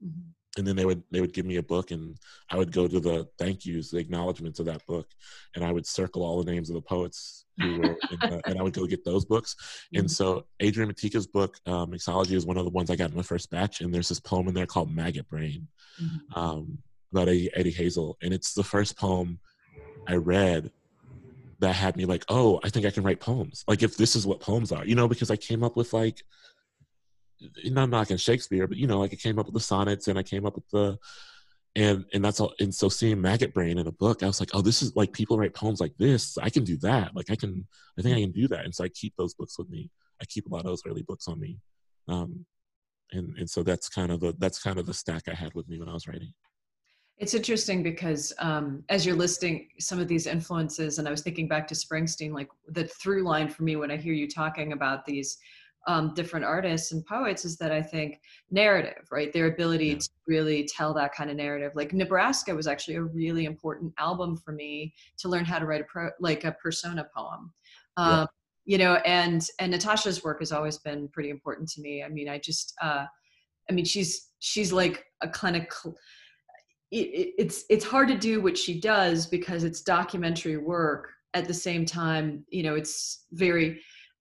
Mm-hmm 0.03 0.31
and 0.57 0.65
then 0.65 0.75
they 0.75 0.85
would 0.85 1.03
they 1.11 1.21
would 1.21 1.33
give 1.33 1.45
me 1.45 1.57
a 1.57 1.63
book 1.63 1.91
and 1.91 2.17
i 2.49 2.57
would 2.57 2.71
go 2.71 2.87
to 2.87 2.99
the 2.99 3.27
thank 3.37 3.65
yous 3.65 3.91
the 3.91 3.97
acknowledgments 3.97 4.59
of 4.59 4.65
that 4.65 4.85
book 4.87 5.07
and 5.55 5.63
i 5.63 5.71
would 5.71 5.85
circle 5.85 6.23
all 6.23 6.41
the 6.41 6.51
names 6.51 6.69
of 6.69 6.75
the 6.75 6.81
poets 6.81 7.45
who 7.59 7.77
were 7.77 7.95
the, 8.21 8.41
and 8.45 8.57
i 8.57 8.63
would 8.63 8.73
go 8.73 8.85
get 8.85 9.05
those 9.05 9.25
books 9.25 9.55
and 9.93 10.05
mm-hmm. 10.05 10.09
so 10.09 10.45
adrian 10.59 10.91
matejka's 10.91 11.27
book 11.27 11.57
um, 11.65 11.91
mixology 11.91 12.33
is 12.33 12.45
one 12.45 12.57
of 12.57 12.65
the 12.65 12.71
ones 12.71 12.89
i 12.89 12.95
got 12.95 13.11
in 13.11 13.17
the 13.17 13.23
first 13.23 13.49
batch 13.51 13.81
and 13.81 13.93
there's 13.93 14.09
this 14.09 14.19
poem 14.19 14.47
in 14.47 14.53
there 14.53 14.65
called 14.65 14.93
maggot 14.93 15.27
brain 15.27 15.67
mm-hmm. 16.01 16.39
um, 16.39 16.77
about 17.11 17.27
eddie, 17.27 17.49
eddie 17.55 17.71
hazel 17.71 18.17
and 18.21 18.33
it's 18.33 18.53
the 18.53 18.63
first 18.63 18.97
poem 18.97 19.39
i 20.07 20.15
read 20.15 20.71
that 21.59 21.73
had 21.73 21.95
me 21.95 22.05
like 22.05 22.23
oh 22.29 22.59
i 22.63 22.69
think 22.69 22.85
i 22.85 22.91
can 22.91 23.03
write 23.03 23.19
poems 23.19 23.63
like 23.67 23.83
if 23.83 23.97
this 23.97 24.15
is 24.15 24.25
what 24.25 24.39
poems 24.39 24.71
are 24.71 24.85
you 24.85 24.95
know 24.95 25.07
because 25.07 25.29
i 25.29 25.35
came 25.35 25.63
up 25.63 25.75
with 25.75 25.93
like 25.93 26.23
not 27.65 27.89
knocking 27.89 28.17
Shakespeare, 28.17 28.67
but 28.67 28.77
you 28.77 28.87
know, 28.87 28.99
like 28.99 29.13
I 29.13 29.15
came 29.15 29.39
up 29.39 29.45
with 29.45 29.53
the 29.53 29.59
sonnets 29.59 30.07
and 30.07 30.19
I 30.19 30.23
came 30.23 30.45
up 30.45 30.55
with 30.55 30.69
the 30.69 30.97
and 31.75 32.05
and 32.13 32.23
that's 32.23 32.39
all 32.39 32.53
and 32.59 32.73
so 32.73 32.89
seeing 32.89 33.21
maggot 33.21 33.53
brain 33.53 33.77
in 33.77 33.87
a 33.87 33.91
book 33.91 34.23
i 34.23 34.25
was 34.25 34.39
like 34.39 34.49
oh 34.53 34.61
this 34.61 34.81
is 34.81 34.95
like 34.95 35.13
people 35.13 35.37
write 35.37 35.53
poems 35.53 35.79
like 35.79 35.95
this. 35.97 36.37
I 36.37 36.49
can 36.49 36.63
do 36.63 36.77
that. 36.77 37.15
Like 37.15 37.29
i 37.29 37.35
can 37.35 37.65
i 37.97 38.01
think 38.01 38.17
i 38.17 38.21
can 38.21 38.31
do 38.31 38.47
that. 38.47 38.65
And 38.65 38.73
so 38.73 38.83
i 38.83 38.89
keep 38.89 39.13
those 39.17 39.33
books 39.33 39.57
with 39.57 39.69
me. 39.69 39.89
I 40.21 40.25
keep 40.25 40.47
a 40.47 40.49
lot 40.49 40.59
of 40.59 40.65
those 40.65 40.81
early 40.87 41.03
books 41.03 41.27
on 41.27 41.39
me. 41.39 41.57
Um 42.07 42.45
and 43.11 43.37
and 43.37 43.49
so 43.49 43.63
that's 43.63 43.87
kind 43.89 44.11
of 44.11 44.19
the 44.19 44.35
that's 44.39 44.61
kind 44.61 44.79
of 44.79 44.85
the 44.85 44.93
stack 44.93 45.23
i 45.29 45.33
had 45.33 45.53
with 45.53 45.67
me 45.69 45.79
when 45.79 45.89
i 45.89 45.93
was 45.93 46.07
writing. 46.07 46.33
It's 47.17 47.33
interesting 47.33 47.83
because 47.83 48.31
um, 48.39 48.81
as 48.87 49.05
you're 49.05 49.13
listing 49.13 49.67
some 49.77 49.99
of 49.99 50.07
these 50.07 50.25
influences 50.25 50.99
and 50.99 51.07
i 51.07 51.11
was 51.11 51.21
thinking 51.21 51.47
back 51.47 51.67
to 51.67 51.75
springsteen 51.75 52.33
like 52.33 52.49
the 52.67 52.85
through 52.85 53.23
line 53.23 53.49
for 53.49 53.63
me 53.63 53.75
when 53.75 53.91
i 53.91 53.97
hear 53.97 54.13
you 54.13 54.27
talking 54.27 54.71
about 54.71 55.05
these 55.05 55.37
um, 55.89 56.13
different 56.13 56.45
artists 56.45 56.91
and 56.91 57.03
poets 57.03 57.43
is 57.45 57.57
that 57.57 57.71
I 57.71 57.81
think 57.81 58.21
narrative, 58.51 59.07
right? 59.09 59.33
Their 59.33 59.47
ability 59.47 59.87
yeah. 59.87 59.97
to 59.97 60.09
really 60.27 60.63
tell 60.71 60.93
that 60.93 61.15
kind 61.15 61.31
of 61.31 61.35
narrative. 61.35 61.71
Like 61.73 61.93
Nebraska 61.93 62.53
was 62.53 62.67
actually 62.67 62.97
a 62.97 63.01
really 63.01 63.45
important 63.45 63.91
album 63.97 64.37
for 64.37 64.51
me 64.51 64.93
to 65.17 65.27
learn 65.27 65.45
how 65.45 65.57
to 65.57 65.65
write 65.65 65.81
a 65.81 65.85
pro, 65.85 66.11
like 66.19 66.43
a 66.43 66.51
persona 66.51 67.07
poem. 67.17 67.51
Um, 67.97 68.11
yeah. 68.11 68.25
You 68.65 68.77
know, 68.77 68.93
and 68.97 69.43
and 69.59 69.71
Natasha's 69.71 70.23
work 70.23 70.41
has 70.41 70.51
always 70.51 70.77
been 70.77 71.07
pretty 71.07 71.31
important 71.31 71.67
to 71.69 71.81
me. 71.81 72.03
I 72.03 72.09
mean, 72.09 72.29
I 72.29 72.37
just, 72.37 72.75
uh, 72.83 73.05
I 73.67 73.73
mean, 73.73 73.85
she's 73.85 74.29
she's 74.37 74.71
like 74.71 75.03
a 75.21 75.27
of. 75.57 75.65
It, 76.91 77.33
it's 77.39 77.65
it's 77.67 77.85
hard 77.85 78.09
to 78.09 78.17
do 78.17 78.41
what 78.41 78.55
she 78.55 78.79
does 78.79 79.25
because 79.25 79.63
it's 79.63 79.81
documentary 79.81 80.57
work 80.57 81.09
at 81.35 81.47
the 81.47 81.53
same 81.53 81.85
time 81.85 82.43
you 82.49 82.63
know 82.63 82.73
it's 82.73 83.25
very 83.33 83.79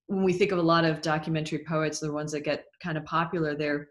when 0.08 0.24
we 0.24 0.32
think 0.32 0.52
of 0.52 0.58
a 0.58 0.62
lot 0.62 0.84
of 0.84 1.02
documentary 1.02 1.60
poets, 1.60 2.00
the 2.00 2.12
ones 2.12 2.32
that 2.32 2.40
get 2.40 2.64
kind 2.82 2.98
of 2.98 3.04
popular, 3.04 3.54
there 3.54 3.88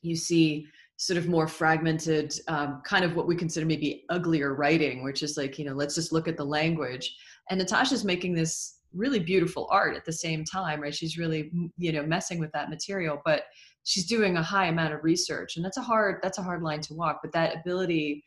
you 0.00 0.16
see 0.16 0.66
sort 0.96 1.16
of 1.16 1.28
more 1.28 1.48
fragmented, 1.48 2.32
um, 2.48 2.80
kind 2.84 3.04
of 3.04 3.16
what 3.16 3.26
we 3.26 3.34
consider 3.34 3.66
maybe 3.66 4.04
uglier 4.10 4.54
writing, 4.54 5.02
which 5.02 5.22
is 5.22 5.36
like, 5.36 5.58
you 5.58 5.64
know, 5.64 5.72
let's 5.72 5.94
just 5.94 6.12
look 6.12 6.28
at 6.28 6.36
the 6.36 6.44
language. 6.44 7.16
And 7.48 7.58
Natasha's 7.58 8.04
making 8.04 8.34
this 8.34 8.78
really 8.94 9.18
beautiful 9.18 9.66
art 9.70 9.96
at 9.96 10.04
the 10.04 10.12
same 10.12 10.44
time, 10.44 10.80
right? 10.80 10.94
She's 10.94 11.18
really, 11.18 11.50
you 11.78 11.92
know, 11.92 12.02
messing 12.02 12.38
with 12.38 12.52
that 12.52 12.70
material, 12.70 13.20
but 13.24 13.44
she's 13.84 14.06
doing 14.06 14.36
a 14.36 14.42
high 14.42 14.66
amount 14.66 14.94
of 14.94 15.02
research. 15.02 15.56
And 15.56 15.64
that's 15.64 15.78
a 15.78 15.82
hard, 15.82 16.20
that's 16.22 16.38
a 16.38 16.42
hard 16.42 16.62
line 16.62 16.80
to 16.82 16.94
walk. 16.94 17.20
But 17.22 17.32
that 17.32 17.56
ability 17.56 18.22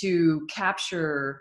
to 0.00 0.46
capture 0.50 1.40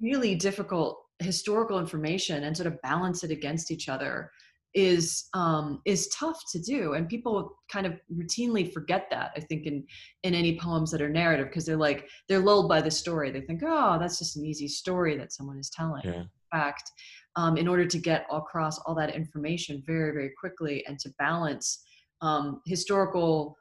really 0.00 0.34
difficult 0.34 0.98
historical 1.18 1.78
information 1.78 2.44
and 2.44 2.56
sort 2.56 2.66
of 2.68 2.80
balance 2.82 3.22
it 3.24 3.30
against 3.30 3.70
each 3.70 3.88
other 3.88 4.30
is 4.74 5.28
um, 5.34 5.80
is 5.84 6.08
tough 6.08 6.40
to 6.50 6.58
do 6.58 6.94
and 6.94 7.08
people 7.08 7.58
kind 7.70 7.86
of 7.86 7.94
routinely 8.14 8.72
forget 8.72 9.06
that 9.10 9.32
i 9.36 9.40
think 9.40 9.66
in 9.66 9.84
in 10.22 10.34
any 10.34 10.58
poems 10.58 10.90
that 10.90 11.02
are 11.02 11.08
narrative 11.08 11.46
because 11.46 11.66
they're 11.66 11.76
like 11.76 12.08
they're 12.28 12.38
lulled 12.38 12.68
by 12.68 12.80
the 12.80 12.90
story 12.90 13.30
they 13.30 13.40
think 13.40 13.62
oh 13.64 13.98
that's 13.98 14.18
just 14.18 14.36
an 14.36 14.44
easy 14.44 14.68
story 14.68 15.16
that 15.16 15.32
someone 15.32 15.58
is 15.58 15.70
telling 15.70 16.02
yeah. 16.04 16.20
in 16.20 16.28
fact 16.50 16.90
um, 17.36 17.56
in 17.56 17.66
order 17.66 17.86
to 17.86 17.98
get 17.98 18.26
across 18.30 18.78
all 18.80 18.94
that 18.94 19.14
information 19.14 19.82
very 19.86 20.12
very 20.12 20.32
quickly 20.38 20.84
and 20.86 20.98
to 20.98 21.10
balance 21.18 21.84
um, 22.22 22.60
historical 22.66 23.56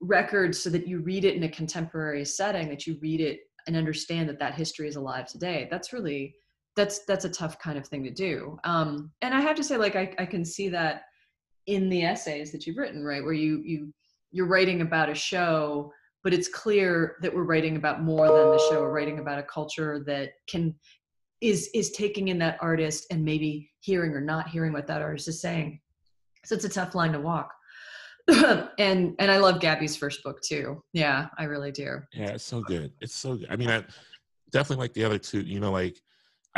records 0.00 0.60
so 0.60 0.70
that 0.70 0.86
you 0.86 1.00
read 1.00 1.24
it 1.24 1.34
in 1.34 1.42
a 1.44 1.48
contemporary 1.48 2.24
setting 2.24 2.68
that 2.68 2.86
you 2.86 2.96
read 3.00 3.20
it 3.20 3.40
and 3.66 3.76
understand 3.76 4.28
that 4.28 4.38
that 4.38 4.54
history 4.54 4.88
is 4.88 4.96
alive 4.96 5.26
today 5.26 5.68
that's 5.70 5.92
really 5.92 6.34
that's 6.78 7.04
that's 7.04 7.24
a 7.24 7.30
tough 7.30 7.58
kind 7.58 7.76
of 7.76 7.86
thing 7.86 8.04
to 8.04 8.10
do. 8.10 8.58
Um, 8.64 9.10
and 9.22 9.34
i 9.34 9.40
have 9.40 9.56
to 9.56 9.64
say 9.64 9.76
like 9.76 9.96
I, 9.96 10.14
I 10.18 10.26
can 10.26 10.44
see 10.44 10.68
that 10.70 11.02
in 11.66 11.88
the 11.88 12.04
essays 12.04 12.50
that 12.52 12.66
you've 12.66 12.78
written 12.78 13.04
right 13.04 13.22
where 13.22 13.34
you 13.34 13.60
you 13.64 13.92
you're 14.30 14.46
writing 14.46 14.80
about 14.80 15.10
a 15.10 15.14
show 15.14 15.92
but 16.24 16.34
it's 16.34 16.48
clear 16.48 17.16
that 17.22 17.34
we're 17.34 17.44
writing 17.44 17.76
about 17.76 18.02
more 18.02 18.26
than 18.26 18.50
the 18.50 18.58
show. 18.70 18.82
We're 18.82 18.92
writing 18.92 19.18
about 19.18 19.38
a 19.38 19.44
culture 19.44 20.02
that 20.06 20.32
can 20.48 20.74
is 21.40 21.70
is 21.74 21.92
taking 21.92 22.28
in 22.28 22.38
that 22.38 22.58
artist 22.60 23.06
and 23.10 23.24
maybe 23.24 23.70
hearing 23.80 24.12
or 24.12 24.20
not 24.20 24.48
hearing 24.48 24.72
what 24.72 24.86
that 24.88 25.00
artist 25.00 25.28
is 25.28 25.40
saying. 25.40 25.80
So 26.44 26.56
it's 26.56 26.64
a 26.64 26.68
tough 26.68 26.94
line 26.94 27.12
to 27.12 27.20
walk. 27.20 27.52
And 28.78 29.14
and 29.18 29.30
i 29.30 29.38
love 29.38 29.58
gabby's 29.58 29.96
first 29.96 30.22
book 30.22 30.42
too. 30.42 30.82
Yeah 30.92 31.28
i 31.38 31.44
really 31.44 31.72
do. 31.72 32.00
Yeah 32.12 32.32
it's 32.32 32.44
so 32.44 32.60
good. 32.60 32.92
It's 33.00 33.14
so 33.14 33.36
good. 33.36 33.46
I 33.48 33.56
mean 33.56 33.70
i 33.70 33.82
definitely 34.50 34.82
like 34.84 34.92
the 34.92 35.04
other 35.04 35.18
two 35.18 35.40
you 35.40 35.60
know 35.60 35.72
like 35.72 35.98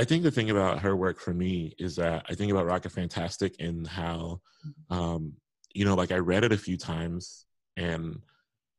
I 0.00 0.04
think 0.04 0.22
the 0.22 0.30
thing 0.30 0.48
about 0.48 0.78
her 0.78 0.96
work 0.96 1.20
for 1.20 1.34
me 1.34 1.74
is 1.78 1.96
that 1.96 2.24
I 2.26 2.34
think 2.34 2.50
about 2.50 2.64
Rocket 2.64 2.90
Fantastic 2.90 3.56
and 3.60 3.86
how, 3.86 4.40
mm-hmm. 4.66 4.98
um, 4.98 5.32
you 5.74 5.84
know, 5.84 5.94
like 5.94 6.10
I 6.10 6.16
read 6.16 6.42
it 6.42 6.52
a 6.52 6.56
few 6.56 6.78
times, 6.78 7.44
and 7.76 8.22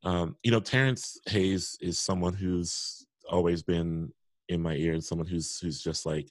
um, 0.03 0.35
you 0.41 0.49
know, 0.49 0.59
Terrence 0.59 1.19
Hayes 1.27 1.77
is 1.79 1.99
someone 1.99 2.33
who's 2.33 3.05
always 3.29 3.61
been 3.61 4.11
in 4.49 4.63
my 4.63 4.73
ear, 4.73 4.93
and 4.93 5.03
someone 5.03 5.27
who's 5.27 5.59
who's 5.59 5.79
just 5.79 6.07
like, 6.07 6.27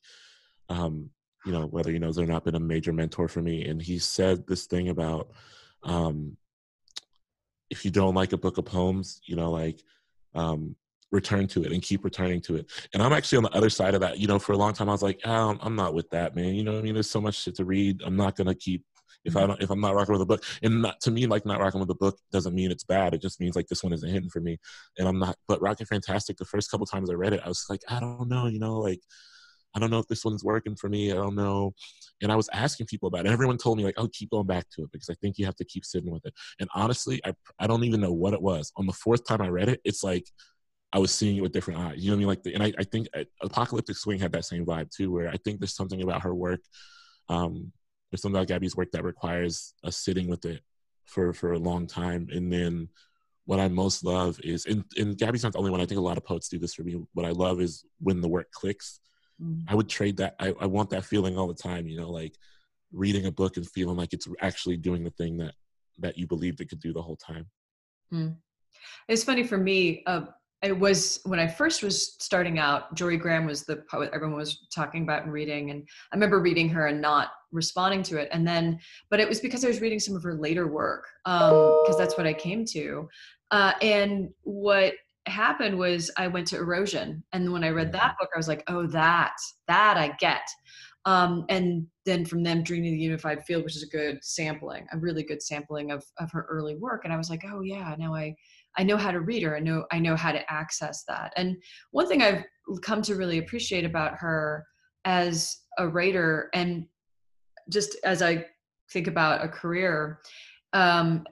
um, 0.68 1.08
you 1.46 1.52
know, 1.52 1.66
whether 1.66 1.92
he 1.92 2.00
knows 2.00 2.18
or 2.18 2.26
not, 2.26 2.42
been 2.42 2.56
a 2.56 2.60
major 2.60 2.92
mentor 2.92 3.28
for 3.28 3.42
me. 3.42 3.66
And 3.66 3.80
he 3.80 4.00
said 4.00 4.44
this 4.48 4.66
thing 4.66 4.88
about, 4.88 5.30
um, 5.84 6.36
if 7.70 7.84
you 7.84 7.92
don't 7.92 8.16
like 8.16 8.32
a 8.32 8.38
book 8.38 8.58
of 8.58 8.64
poems, 8.64 9.20
you 9.24 9.36
know, 9.36 9.52
like 9.52 9.84
um, 10.34 10.74
return 11.12 11.46
to 11.48 11.64
it 11.64 11.72
and 11.72 11.82
keep 11.82 12.04
returning 12.04 12.40
to 12.42 12.56
it. 12.56 12.70
And 12.94 13.02
I'm 13.02 13.12
actually 13.12 13.38
on 13.38 13.44
the 13.44 13.54
other 13.54 13.70
side 13.70 13.94
of 13.94 14.00
that. 14.00 14.18
You 14.18 14.26
know, 14.26 14.38
for 14.38 14.52
a 14.52 14.56
long 14.56 14.72
time 14.72 14.88
I 14.88 14.92
was 14.92 15.02
like, 15.02 15.20
oh, 15.24 15.58
I'm 15.60 15.76
not 15.76 15.94
with 15.94 16.08
that, 16.10 16.36
man. 16.36 16.54
You 16.54 16.62
know 16.62 16.78
I 16.78 16.82
mean? 16.82 16.94
There's 16.94 17.10
so 17.10 17.20
much 17.20 17.36
shit 17.36 17.56
to 17.56 17.64
read. 17.64 18.02
I'm 18.04 18.16
not 18.16 18.36
gonna 18.36 18.54
keep 18.54 18.84
if 19.24 19.36
I 19.36 19.40
mm-hmm. 19.40 19.48
don't 19.48 19.62
if 19.62 19.70
I'm 19.70 19.80
not 19.80 19.94
rocking 19.94 20.12
with 20.12 20.22
a 20.22 20.26
book. 20.26 20.44
And 20.62 20.82
not, 20.82 21.00
to 21.02 21.10
me, 21.10 21.26
like 21.26 21.44
not 21.44 21.60
rocking 21.60 21.80
with 21.80 21.90
a 21.90 21.94
book 21.94 22.18
doesn't 22.32 22.54
mean 22.54 22.70
it's 22.70 22.84
bad. 22.84 23.14
It 23.14 23.22
just 23.22 23.40
means 23.40 23.56
like 23.56 23.66
this 23.68 23.82
one 23.82 23.92
isn't 23.92 24.08
hitting 24.08 24.30
for 24.30 24.40
me. 24.40 24.58
And 24.98 25.08
I'm 25.08 25.18
not. 25.18 25.36
But 25.48 25.60
Rocket 25.60 25.88
Fantastic, 25.88 26.36
the 26.36 26.44
first 26.44 26.70
couple 26.70 26.86
times 26.86 27.10
I 27.10 27.14
read 27.14 27.32
it, 27.32 27.42
I 27.44 27.48
was 27.48 27.66
like, 27.68 27.82
I 27.88 28.00
don't 28.00 28.28
know. 28.28 28.46
You 28.46 28.58
know, 28.58 28.78
like 28.78 29.00
I 29.74 29.78
don't 29.78 29.90
know 29.90 29.98
if 29.98 30.08
this 30.08 30.24
one's 30.24 30.44
working 30.44 30.74
for 30.74 30.88
me. 30.88 31.12
I 31.12 31.14
don't 31.14 31.36
know. 31.36 31.74
And 32.22 32.32
I 32.32 32.36
was 32.36 32.48
asking 32.52 32.86
people 32.86 33.06
about 33.06 33.26
it. 33.26 33.32
Everyone 33.32 33.56
told 33.56 33.78
me 33.78 33.84
like, 33.84 33.94
oh, 33.98 34.08
keep 34.08 34.30
going 34.30 34.46
back 34.46 34.68
to 34.70 34.82
it 34.82 34.92
because 34.92 35.08
I 35.08 35.14
think 35.14 35.38
you 35.38 35.44
have 35.44 35.56
to 35.56 35.64
keep 35.64 35.84
sitting 35.84 36.10
with 36.10 36.24
it. 36.26 36.34
And 36.58 36.68
honestly, 36.74 37.20
I 37.24 37.34
I 37.58 37.66
don't 37.66 37.84
even 37.84 38.00
know 38.00 38.12
what 38.12 38.34
it 38.34 38.42
was. 38.42 38.72
On 38.76 38.86
the 38.86 38.92
fourth 38.92 39.26
time 39.26 39.42
I 39.42 39.48
read 39.48 39.68
it, 39.68 39.80
it's 39.84 40.02
like 40.02 40.26
I 40.92 40.98
was 40.98 41.14
seeing 41.14 41.36
it 41.36 41.42
with 41.42 41.52
different 41.52 41.80
eyes. 41.80 41.98
You 41.98 42.10
know 42.10 42.14
what 42.14 42.16
I 42.16 42.18
mean? 42.18 42.26
Like, 42.28 42.42
the, 42.42 42.54
and 42.54 42.62
I, 42.62 42.72
I 42.78 42.84
think 42.84 43.08
uh, 43.14 43.24
Apocalyptic 43.42 43.96
Swing 43.96 44.18
had 44.18 44.32
that 44.32 44.44
same 44.44 44.66
vibe 44.66 44.90
too, 44.90 45.12
where 45.12 45.28
I 45.28 45.36
think 45.36 45.60
there's 45.60 45.74
something 45.74 46.02
about 46.02 46.22
her 46.22 46.34
work. 46.34 46.60
Um, 47.28 47.72
there's 48.10 48.22
something 48.22 48.36
about 48.36 48.48
Gabby's 48.48 48.76
work 48.76 48.90
that 48.92 49.04
requires 49.04 49.74
us 49.84 49.96
sitting 49.96 50.28
with 50.28 50.44
it 50.44 50.62
for 51.04 51.32
for 51.32 51.52
a 51.52 51.58
long 51.58 51.86
time. 51.86 52.28
And 52.32 52.52
then 52.52 52.88
what 53.44 53.60
I 53.60 53.68
most 53.68 54.04
love 54.04 54.40
is, 54.42 54.66
and, 54.66 54.84
and 54.96 55.16
Gabby's 55.16 55.44
not 55.44 55.52
the 55.52 55.58
only 55.58 55.70
one. 55.70 55.80
I 55.80 55.86
think 55.86 55.98
a 55.98 56.02
lot 56.02 56.16
of 56.16 56.24
poets 56.24 56.48
do 56.48 56.58
this 56.58 56.74
for 56.74 56.82
me. 56.82 57.00
What 57.14 57.26
I 57.26 57.30
love 57.30 57.60
is 57.60 57.84
when 58.00 58.20
the 58.20 58.28
work 58.28 58.50
clicks. 58.52 59.00
Mm-hmm. 59.40 59.72
I 59.72 59.74
would 59.74 59.88
trade 59.88 60.16
that. 60.18 60.34
I, 60.38 60.54
I 60.60 60.66
want 60.66 60.90
that 60.90 61.04
feeling 61.04 61.38
all 61.38 61.46
the 61.46 61.54
time. 61.54 61.86
You 61.86 62.00
know, 62.00 62.10
like 62.10 62.34
reading 62.92 63.26
a 63.26 63.32
book 63.32 63.56
and 63.56 63.68
feeling 63.68 63.96
like 63.96 64.12
it's 64.12 64.26
actually 64.40 64.76
doing 64.76 65.04
the 65.04 65.10
thing 65.10 65.38
that 65.38 65.54
that 66.00 66.18
you 66.18 66.26
believed 66.26 66.60
it 66.60 66.68
could 66.68 66.80
do 66.80 66.92
the 66.92 67.02
whole 67.02 67.16
time. 67.16 67.46
Mm. 68.12 68.36
It's 69.08 69.24
funny 69.24 69.44
for 69.44 69.58
me. 69.58 70.02
Uh, 70.06 70.22
it 70.62 70.78
was 70.78 71.20
when 71.24 71.40
I 71.40 71.46
first 71.46 71.82
was 71.82 72.16
starting 72.18 72.58
out, 72.58 72.94
Jorie 72.94 73.18
Graham 73.18 73.46
was 73.46 73.64
the 73.64 73.76
poet 73.90 74.10
everyone 74.12 74.36
was 74.36 74.66
talking 74.74 75.02
about 75.02 75.22
and 75.22 75.32
reading. 75.32 75.70
And 75.70 75.88
I 76.12 76.16
remember 76.16 76.38
reading 76.38 76.68
her 76.68 76.86
and 76.86 77.00
not 77.00 77.28
responding 77.50 78.02
to 78.04 78.18
it. 78.18 78.28
And 78.30 78.46
then, 78.46 78.78
but 79.08 79.20
it 79.20 79.28
was 79.28 79.40
because 79.40 79.64
I 79.64 79.68
was 79.68 79.80
reading 79.80 79.98
some 79.98 80.14
of 80.14 80.22
her 80.22 80.34
later 80.34 80.66
work, 80.66 81.06
because 81.24 81.94
um, 81.94 81.98
that's 81.98 82.18
what 82.18 82.26
I 82.26 82.34
came 82.34 82.64
to. 82.66 83.08
Uh, 83.50 83.72
and 83.80 84.28
what 84.42 84.94
happened 85.26 85.78
was 85.78 86.10
I 86.18 86.26
went 86.26 86.46
to 86.48 86.56
Erosion. 86.56 87.24
And 87.32 87.52
when 87.52 87.64
I 87.64 87.70
read 87.70 87.92
that 87.92 88.16
book, 88.18 88.28
I 88.34 88.38
was 88.38 88.48
like, 88.48 88.62
oh, 88.68 88.86
that, 88.88 89.32
that 89.66 89.96
I 89.96 90.14
get. 90.18 90.42
Um, 91.06 91.46
and 91.48 91.86
then 92.04 92.26
from 92.26 92.42
them, 92.42 92.62
Dreaming 92.62 92.92
the 92.92 92.98
Unified 92.98 93.44
Field, 93.44 93.64
which 93.64 93.76
is 93.76 93.82
a 93.82 93.86
good 93.86 94.22
sampling, 94.22 94.86
a 94.92 94.98
really 94.98 95.22
good 95.22 95.42
sampling 95.42 95.90
of, 95.90 96.04
of 96.18 96.30
her 96.32 96.46
early 96.50 96.76
work. 96.76 97.04
And 97.04 97.12
I 97.12 97.16
was 97.16 97.30
like, 97.30 97.44
oh, 97.50 97.62
yeah, 97.62 97.94
now 97.98 98.14
I, 98.14 98.36
I 98.76 98.82
know 98.82 98.96
how 98.96 99.10
to 99.10 99.20
read 99.20 99.42
her. 99.42 99.56
I 99.56 99.60
know 99.60 99.84
I 99.90 99.98
know 99.98 100.16
how 100.16 100.32
to 100.32 100.52
access 100.52 101.04
that. 101.08 101.32
And 101.36 101.56
one 101.90 102.06
thing 102.06 102.22
I've 102.22 102.44
come 102.82 103.02
to 103.02 103.16
really 103.16 103.38
appreciate 103.38 103.84
about 103.84 104.14
her 104.14 104.64
as 105.04 105.56
a 105.78 105.88
writer, 105.88 106.50
and 106.54 106.86
just 107.68 107.96
as 108.04 108.22
I 108.22 108.46
think 108.92 109.06
about 109.06 109.44
a 109.44 109.48
career, 109.48 110.20
um, 110.72 111.24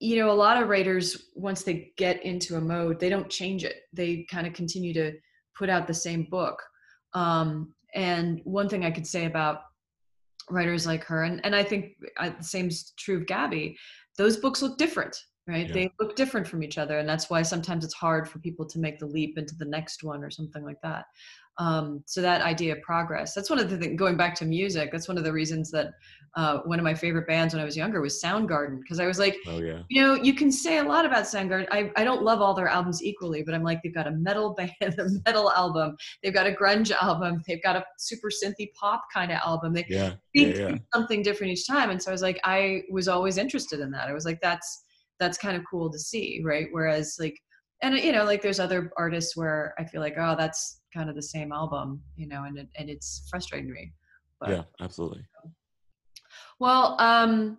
you 0.00 0.16
know, 0.16 0.30
a 0.30 0.32
lot 0.32 0.62
of 0.62 0.68
writers 0.68 1.24
once 1.34 1.62
they 1.62 1.92
get 1.98 2.24
into 2.24 2.56
a 2.56 2.60
mode, 2.60 2.98
they 2.98 3.10
don't 3.10 3.28
change 3.28 3.64
it. 3.64 3.82
They 3.92 4.26
kind 4.30 4.46
of 4.46 4.54
continue 4.54 4.94
to 4.94 5.12
put 5.56 5.68
out 5.68 5.86
the 5.86 5.94
same 5.94 6.24
book. 6.30 6.62
Um, 7.12 7.74
and 7.94 8.40
one 8.44 8.68
thing 8.68 8.84
I 8.84 8.90
could 8.90 9.06
say 9.06 9.26
about 9.26 9.62
writers 10.48 10.86
like 10.86 11.04
her, 11.04 11.24
and, 11.24 11.44
and 11.44 11.54
I 11.54 11.62
think 11.62 11.96
uh, 12.18 12.30
the 12.38 12.44
same 12.44 12.68
is 12.68 12.92
true 12.98 13.18
of 13.18 13.26
Gabby, 13.26 13.76
those 14.16 14.38
books 14.38 14.62
look 14.62 14.78
different 14.78 15.16
right 15.50 15.68
yeah. 15.68 15.74
they 15.74 15.92
look 16.00 16.16
different 16.16 16.46
from 16.46 16.62
each 16.62 16.78
other 16.78 16.98
and 16.98 17.08
that's 17.08 17.28
why 17.28 17.42
sometimes 17.42 17.84
it's 17.84 17.94
hard 17.94 18.28
for 18.28 18.38
people 18.38 18.66
to 18.66 18.78
make 18.78 18.98
the 18.98 19.06
leap 19.06 19.36
into 19.36 19.54
the 19.56 19.64
next 19.64 20.02
one 20.02 20.24
or 20.24 20.30
something 20.30 20.64
like 20.64 20.80
that 20.82 21.04
um, 21.58 22.02
so 22.06 22.22
that 22.22 22.40
idea 22.40 22.74
of 22.74 22.80
progress 22.80 23.34
that's 23.34 23.50
one 23.50 23.58
of 23.58 23.68
the 23.68 23.76
things 23.76 23.98
going 23.98 24.16
back 24.16 24.34
to 24.36 24.46
music 24.46 24.90
that's 24.90 25.08
one 25.08 25.18
of 25.18 25.24
the 25.24 25.32
reasons 25.32 25.70
that 25.70 25.90
uh, 26.36 26.58
one 26.64 26.78
of 26.78 26.84
my 26.84 26.94
favorite 26.94 27.26
bands 27.26 27.52
when 27.52 27.60
i 27.60 27.64
was 27.64 27.76
younger 27.76 28.00
was 28.00 28.22
soundgarden 28.22 28.80
because 28.80 28.98
i 29.00 29.06
was 29.06 29.18
like 29.18 29.36
oh 29.46 29.60
yeah 29.60 29.82
you 29.90 30.00
know 30.00 30.14
you 30.14 30.32
can 30.32 30.50
say 30.50 30.78
a 30.78 30.82
lot 30.82 31.04
about 31.04 31.24
soundgarden 31.24 31.66
I, 31.70 31.90
I 31.96 32.04
don't 32.04 32.22
love 32.22 32.40
all 32.40 32.54
their 32.54 32.68
albums 32.68 33.02
equally 33.02 33.42
but 33.42 33.52
i'm 33.52 33.64
like 33.64 33.82
they've 33.82 33.94
got 33.94 34.06
a 34.06 34.12
metal 34.12 34.54
band 34.58 34.70
a 34.80 35.08
metal 35.26 35.50
album 35.50 35.96
they've 36.22 36.32
got 36.32 36.46
a 36.46 36.52
grunge 36.52 36.92
album 36.92 37.42
they've 37.46 37.62
got 37.62 37.76
a 37.76 37.84
super 37.98 38.30
synthy 38.30 38.72
pop 38.74 39.02
kind 39.12 39.30
of 39.30 39.38
album 39.44 39.74
they 39.74 39.84
yeah, 39.88 40.12
yeah, 40.34 40.46
yeah. 40.46 40.76
something 40.94 41.22
different 41.22 41.52
each 41.52 41.66
time 41.66 41.90
and 41.90 42.02
so 42.02 42.10
i 42.10 42.12
was 42.12 42.22
like 42.22 42.40
i 42.44 42.82
was 42.90 43.08
always 43.08 43.36
interested 43.36 43.80
in 43.80 43.90
that 43.90 44.08
i 44.08 44.12
was 44.12 44.24
like 44.24 44.40
that's 44.40 44.84
that's 45.20 45.38
kind 45.38 45.56
of 45.56 45.62
cool 45.70 45.90
to 45.90 45.98
see 45.98 46.40
right 46.44 46.68
whereas 46.72 47.16
like 47.20 47.36
and 47.82 47.96
you 47.98 48.12
know 48.12 48.24
like 48.24 48.42
there's 48.42 48.58
other 48.58 48.90
artists 48.96 49.36
where 49.36 49.74
i 49.78 49.84
feel 49.84 50.00
like 50.00 50.14
oh 50.18 50.34
that's 50.36 50.80
kind 50.92 51.08
of 51.08 51.14
the 51.14 51.22
same 51.22 51.52
album 51.52 52.00
you 52.16 52.26
know 52.26 52.44
and 52.44 52.58
it, 52.58 52.68
and 52.76 52.90
it's 52.90 53.28
frustrating 53.30 53.68
to 53.68 53.74
me 53.74 53.92
but, 54.40 54.50
yeah 54.50 54.62
absolutely 54.80 55.24
well 56.58 56.96
um 57.00 57.56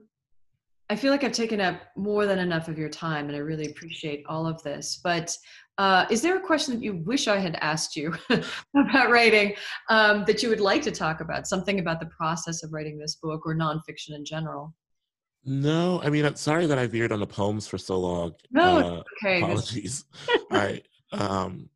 i 0.89 0.95
feel 0.95 1.11
like 1.11 1.23
i've 1.23 1.31
taken 1.31 1.61
up 1.61 1.79
more 1.95 2.25
than 2.25 2.39
enough 2.39 2.67
of 2.67 2.77
your 2.77 2.89
time 2.89 3.27
and 3.27 3.35
i 3.35 3.39
really 3.39 3.67
appreciate 3.67 4.23
all 4.27 4.45
of 4.45 4.61
this 4.63 4.99
but 5.03 5.35
uh, 5.81 6.05
is 6.11 6.21
there 6.21 6.37
a 6.37 6.39
question 6.39 6.75
that 6.75 6.83
you 6.83 6.97
wish 7.05 7.27
I 7.27 7.39
had 7.39 7.57
asked 7.59 7.95
you 7.95 8.13
about 8.29 9.09
writing 9.09 9.55
um, 9.89 10.25
that 10.27 10.43
you 10.43 10.49
would 10.49 10.59
like 10.59 10.83
to 10.83 10.91
talk 10.91 11.21
about? 11.21 11.47
Something 11.47 11.79
about 11.79 11.99
the 11.99 12.05
process 12.05 12.61
of 12.61 12.71
writing 12.71 12.99
this 12.99 13.15
book 13.15 13.41
or 13.47 13.55
nonfiction 13.55 14.13
in 14.13 14.23
general? 14.23 14.75
No, 15.43 16.01
I 16.03 16.09
mean, 16.09 16.25
I'm 16.25 16.35
sorry 16.35 16.67
that 16.67 16.77
I 16.77 16.85
veered 16.85 17.11
on 17.11 17.19
the 17.19 17.27
poems 17.27 17.67
for 17.67 17.77
so 17.77 17.99
long. 17.99 18.33
No, 18.51 18.77
uh, 18.77 19.03
okay. 19.25 19.41
Apologies. 19.41 20.05
I 20.51 20.81
um, 21.11 21.69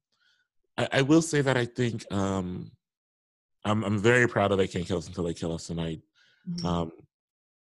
I, 0.78 0.88
I, 0.94 1.02
will 1.02 1.22
say 1.22 1.42
that 1.42 1.58
I 1.58 1.66
think 1.66 2.06
um, 2.12 2.72
I'm 3.64 3.84
I'm 3.84 4.00
very 4.00 4.28
proud 4.28 4.52
of 4.52 4.60
"They 4.60 4.68
Can't 4.68 4.86
Kill 4.86 4.98
Us 4.98 5.08
Until 5.08 5.24
They 5.24 5.34
Kill 5.34 5.54
Us," 5.54 5.70
and 5.72 5.82
I 5.82 5.98
mm-hmm. 6.48 6.66
um, 6.66 6.92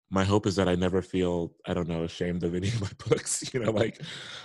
my 0.10 0.24
hope 0.24 0.46
is 0.46 0.56
that 0.56 0.70
I 0.70 0.76
never 0.76 1.02
feel 1.02 1.54
I 1.66 1.74
don't 1.74 1.90
know 1.90 2.04
ashamed 2.04 2.44
of 2.44 2.54
any 2.54 2.68
of 2.68 2.82
my 2.82 2.92
books. 3.08 3.52
You 3.54 3.62
know, 3.62 3.72
like 3.72 4.00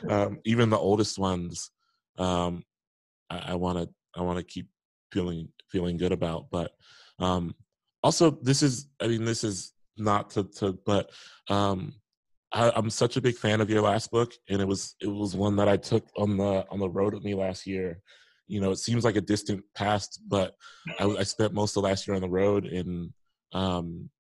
um, 0.09 0.38
even 0.44 0.70
the 0.70 0.78
oldest 0.78 1.18
ones, 1.18 1.70
um, 2.18 2.64
I 3.28 3.55
want 3.55 3.78
to 3.78 3.88
I 4.16 4.22
want 4.22 4.38
to 4.38 4.44
keep 4.44 4.68
feeling 5.12 5.48
feeling 5.68 5.96
good 5.98 6.12
about. 6.12 6.46
But 6.50 6.72
um, 7.18 7.55
also, 8.03 8.30
this 8.30 8.62
is 8.62 8.88
I 9.00 9.09
mean, 9.09 9.24
this 9.24 9.44
is 9.44 9.71
not 9.97 10.30
to, 10.30 10.45
to 10.45 10.78
but 10.84 11.11
um 11.49 11.95
I, 12.53 12.78
am 12.78 12.90
such 12.90 13.16
a 13.16 13.20
big 13.20 13.36
fan 13.36 13.61
of 13.61 13.70
your 13.70 13.82
last 13.82 14.11
book 14.11 14.32
and 14.49 14.61
it 14.61 14.68
was 14.68 14.95
it 15.01 15.07
was 15.07 15.34
one 15.34 15.57
that 15.57 15.68
I 15.68 15.76
took 15.76 16.07
on 16.16 16.36
the 16.36 16.66
on 16.70 16.78
the 16.78 16.90
road 16.90 17.14
with 17.14 17.24
me 17.24 17.34
last 17.34 17.66
year. 17.66 18.01
You 18.47 18.61
know, 18.61 18.70
it 18.70 18.78
seems 18.78 19.05
like 19.05 19.16
a 19.16 19.22
distant 19.22 19.64
past, 19.74 20.20
but 20.28 20.55
I, 21.01 21.05
I 21.05 21.22
spent 21.22 21.55
most 21.55 21.76
of 21.76 21.84
last 21.84 22.07
year 22.07 22.14
on 22.14 22.20
the 22.22 22.28
road 22.28 22.66
and 22.66 23.12
um 23.53 24.11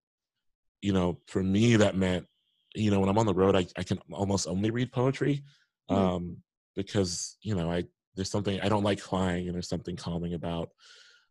you 0.80 0.92
know, 0.92 1.20
for 1.28 1.42
me 1.42 1.76
that 1.76 1.96
meant, 1.96 2.26
you 2.74 2.90
know, 2.90 2.98
when 2.98 3.08
I'm 3.08 3.18
on 3.18 3.26
the 3.26 3.34
road 3.34 3.54
I, 3.54 3.66
I 3.76 3.82
can 3.82 3.98
almost 4.12 4.48
only 4.48 4.70
read 4.70 4.92
poetry. 4.92 5.44
Hmm. 5.88 5.94
Um 5.94 6.22
mm. 6.22 6.36
because, 6.74 7.36
you 7.42 7.54
know, 7.54 7.70
I 7.70 7.84
there's 8.14 8.30
something 8.30 8.60
I 8.60 8.68
don't 8.68 8.84
like 8.84 9.00
flying 9.00 9.46
and 9.46 9.54
there's 9.54 9.68
something 9.68 9.96
calming 9.96 10.34
about 10.34 10.70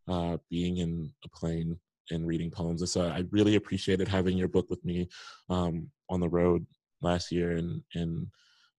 uh 0.07 0.37
being 0.49 0.77
in 0.77 1.11
a 1.25 1.29
plane 1.29 1.79
and 2.11 2.27
reading 2.27 2.51
poems. 2.51 2.81
And 2.81 2.89
so 2.89 3.01
I 3.01 3.23
really 3.31 3.55
appreciated 3.55 4.07
having 4.07 4.37
your 4.37 4.47
book 4.47 4.69
with 4.69 4.83
me 4.85 5.07
um, 5.49 5.89
on 6.09 6.19
the 6.19 6.29
road 6.29 6.65
last 7.01 7.31
year 7.31 7.51
and 7.51 7.81
and 7.93 8.27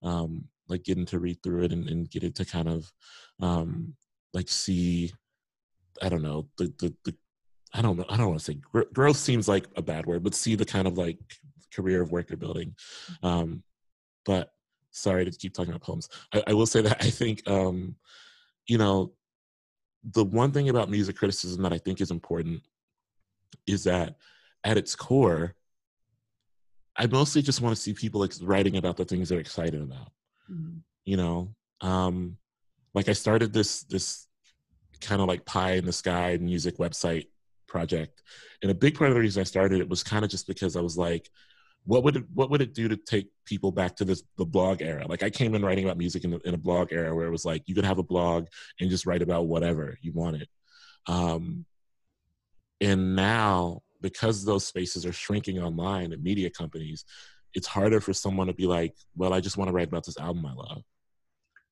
um, 0.02 0.44
like 0.68 0.84
getting 0.84 1.06
to 1.06 1.18
read 1.18 1.42
through 1.42 1.64
it 1.64 1.72
and, 1.72 1.88
and 1.88 2.10
getting 2.10 2.32
to 2.32 2.44
kind 2.44 2.68
of 2.68 2.92
um, 3.40 3.94
like 4.32 4.48
see 4.48 5.12
I 6.00 6.08
don't 6.08 6.22
know 6.22 6.48
the 6.58 6.72
the, 6.78 6.94
the 7.04 7.14
I 7.74 7.82
don't 7.82 7.96
know 7.96 8.04
I 8.08 8.16
don't 8.16 8.28
want 8.28 8.40
to 8.40 8.44
say 8.44 8.54
gr- 8.54 8.82
growth 8.92 9.16
seems 9.16 9.48
like 9.48 9.66
a 9.76 9.82
bad 9.82 10.06
word, 10.06 10.22
but 10.22 10.34
see 10.34 10.54
the 10.54 10.64
kind 10.64 10.86
of 10.86 10.98
like 10.98 11.18
career 11.74 12.02
of 12.02 12.12
work 12.12 12.30
you're 12.30 12.36
building. 12.36 12.74
Um, 13.22 13.62
but 14.24 14.52
sorry 14.90 15.24
to 15.24 15.30
keep 15.30 15.54
talking 15.54 15.72
about 15.72 15.82
poems. 15.82 16.08
I, 16.32 16.42
I 16.48 16.54
will 16.54 16.66
say 16.66 16.82
that 16.82 17.02
I 17.02 17.10
think 17.10 17.48
um, 17.48 17.96
you 18.66 18.78
know 18.78 19.12
the 20.04 20.24
one 20.24 20.50
thing 20.50 20.68
about 20.68 20.90
music 20.90 21.16
criticism 21.16 21.62
that 21.62 21.72
I 21.72 21.78
think 21.78 22.00
is 22.00 22.10
important 22.10 22.62
is 23.66 23.84
that 23.84 24.16
at 24.64 24.76
its 24.76 24.94
core, 24.94 25.54
I 26.96 27.06
mostly 27.06 27.42
just 27.42 27.60
want 27.60 27.74
to 27.74 27.80
see 27.80 27.94
people 27.94 28.20
like 28.20 28.32
writing 28.42 28.76
about 28.76 28.96
the 28.96 29.04
things 29.04 29.28
they're 29.28 29.40
excited 29.40 29.80
about. 29.80 30.10
Mm-hmm. 30.50 30.78
You 31.04 31.16
know, 31.16 31.54
um, 31.80 32.36
like 32.94 33.08
I 33.08 33.12
started 33.12 33.52
this 33.52 33.82
this 33.84 34.26
kind 35.00 35.20
of 35.20 35.28
like 35.28 35.44
pie 35.44 35.72
in 35.72 35.84
the 35.84 35.92
sky 35.92 36.38
music 36.40 36.78
website 36.78 37.28
project, 37.66 38.22
and 38.62 38.70
a 38.70 38.74
big 38.74 38.96
part 38.96 39.10
of 39.10 39.14
the 39.14 39.20
reason 39.20 39.40
I 39.40 39.44
started 39.44 39.80
it 39.80 39.88
was 39.88 40.02
kind 40.02 40.24
of 40.24 40.30
just 40.30 40.46
because 40.46 40.76
I 40.76 40.80
was 40.80 40.98
like, 40.98 41.30
what 41.84 42.04
would 42.04 42.16
it 42.16 42.24
what 42.34 42.50
would 42.50 42.62
it 42.62 42.74
do 42.74 42.88
to 42.88 42.96
take 42.96 43.28
people 43.44 43.72
back 43.72 43.96
to 43.96 44.04
this 44.04 44.22
the 44.36 44.44
blog 44.44 44.82
era? 44.82 45.06
Like 45.08 45.22
I 45.22 45.30
came 45.30 45.54
in 45.54 45.64
writing 45.64 45.84
about 45.84 45.98
music 45.98 46.24
in, 46.24 46.38
in 46.44 46.54
a 46.54 46.58
blog 46.58 46.92
era 46.92 47.14
where 47.14 47.26
it 47.26 47.32
was 47.32 47.44
like 47.44 47.62
you 47.66 47.74
could 47.74 47.84
have 47.84 47.98
a 47.98 48.04
blog 48.04 48.46
and 48.80 48.90
just 48.90 49.06
write 49.06 49.22
about 49.22 49.46
whatever 49.46 49.98
you 50.02 50.12
wanted. 50.12 50.48
Um, 51.06 51.64
and 52.82 53.14
now, 53.14 53.80
because 54.00 54.44
those 54.44 54.66
spaces 54.66 55.06
are 55.06 55.12
shrinking 55.12 55.60
online 55.60 56.12
at 56.12 56.20
media 56.20 56.50
companies, 56.50 57.04
it's 57.54 57.68
harder 57.68 58.00
for 58.00 58.12
someone 58.12 58.48
to 58.48 58.52
be 58.52 58.66
like, 58.66 58.94
well, 59.14 59.32
I 59.32 59.40
just 59.40 59.56
want 59.56 59.68
to 59.68 59.72
write 59.72 59.86
about 59.86 60.04
this 60.04 60.18
album 60.18 60.44
I 60.44 60.52
love. 60.52 60.82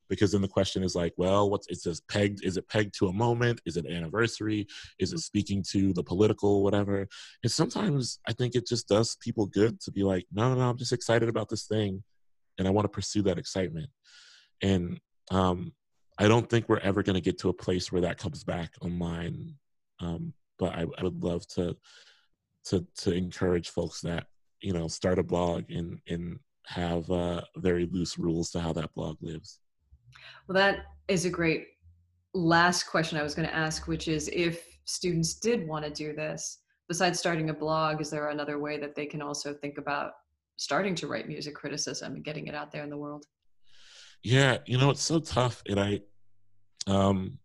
Because 0.09 0.33
then 0.33 0.43
the 0.43 0.49
question 0.49 0.85
is 0.85 0.95
like, 0.95 1.13
well, 1.17 1.51
what's 1.51 1.67
it's 1.69 1.83
just 1.83 2.07
pegged? 2.09 2.45
Is 2.45 2.57
it 2.57 2.69
pegged 2.69 2.95
to 2.99 3.09
a 3.09 3.13
moment? 3.13 3.61
Is 3.67 3.77
it 3.77 3.87
anniversary? 3.87 4.69
Is 5.01 5.13
it 5.13 5.19
speaking 5.19 5.65
to 5.71 5.93
the 5.93 6.03
political, 6.03 6.63
whatever? 6.63 7.09
And 7.43 7.51
sometimes 7.51 8.21
I 8.29 8.33
think 8.33 8.55
it 8.55 8.67
just 8.67 8.87
does 8.87 9.17
people 9.21 9.47
good 9.47 9.81
to 9.81 9.91
be 9.91 10.05
like, 10.05 10.27
no, 10.33 10.49
no, 10.53 10.61
no, 10.61 10.71
I'm 10.71 10.79
just 10.79 10.93
excited 10.93 11.29
about 11.29 11.49
this 11.49 11.67
thing, 11.67 12.03
and 12.59 12.69
I 12.69 12.71
want 12.71 12.85
to 12.85 12.89
pursue 12.89 13.23
that 13.23 13.39
excitement. 13.39 13.89
And 14.63 15.01
um, 15.31 15.73
I 16.19 16.29
don't 16.29 16.49
think 16.49 16.69
we're 16.69 16.79
ever 16.79 17.03
going 17.03 17.15
to 17.15 17.21
get 17.21 17.39
to 17.39 17.49
a 17.49 17.55
place 17.55 17.91
where 17.91 18.03
that 18.03 18.19
comes 18.19 18.45
back 18.45 18.75
online 18.81 19.55
um, 20.01 20.35
but 20.61 20.75
I, 20.75 20.85
I 20.99 21.03
would 21.03 21.25
love 21.25 21.45
to 21.49 21.77
to 22.67 22.87
to 22.99 23.13
encourage 23.13 23.71
folks 23.71 24.01
that 24.03 24.27
you 24.61 24.73
know 24.73 24.87
start 24.87 25.19
a 25.19 25.25
blog 25.25 25.65
and 25.71 25.99
and 26.07 26.39
have 26.67 27.11
uh, 27.11 27.41
very 27.57 27.89
loose 27.91 28.19
rules 28.19 28.51
to 28.51 28.61
how 28.61 28.73
that 28.75 28.95
blog 28.95 29.17
lives. 29.21 29.59
Well, 30.47 30.55
that 30.55 30.85
is 31.09 31.25
a 31.25 31.31
great 31.31 31.67
last 32.35 32.85
question 32.85 33.19
I 33.19 33.25
was 33.25 33.35
going 33.35 33.49
to 33.49 33.55
ask, 33.55 33.89
which 33.89 34.07
is 34.07 34.29
if 34.33 34.65
students 34.85 35.35
did 35.35 35.67
want 35.67 35.85
to 35.85 35.91
do 35.91 36.15
this, 36.15 36.59
besides 36.87 37.19
starting 37.19 37.51
a 37.51 37.55
blog, 37.55 38.01
is 38.01 38.11
there 38.11 38.29
another 38.29 38.59
way 38.59 38.79
that 38.79 38.95
they 38.95 39.07
can 39.07 39.23
also 39.23 39.53
think 39.53 39.79
about 39.79 40.13
starting 40.57 40.95
to 40.95 41.09
write 41.09 41.27
music 41.27 41.55
criticism 41.55 42.15
and 42.15 42.25
getting 42.25 42.47
it 42.47 42.55
out 42.55 42.71
there 42.71 42.85
in 42.85 42.91
the 42.91 42.97
world? 42.97 43.25
Yeah, 44.23 44.59
you 44.67 44.79
know, 44.79 44.91
it's 44.91 45.03
so 45.03 45.19
tough. 45.19 45.63
And 45.67 45.81
I, 45.81 46.01
um, 46.87 47.39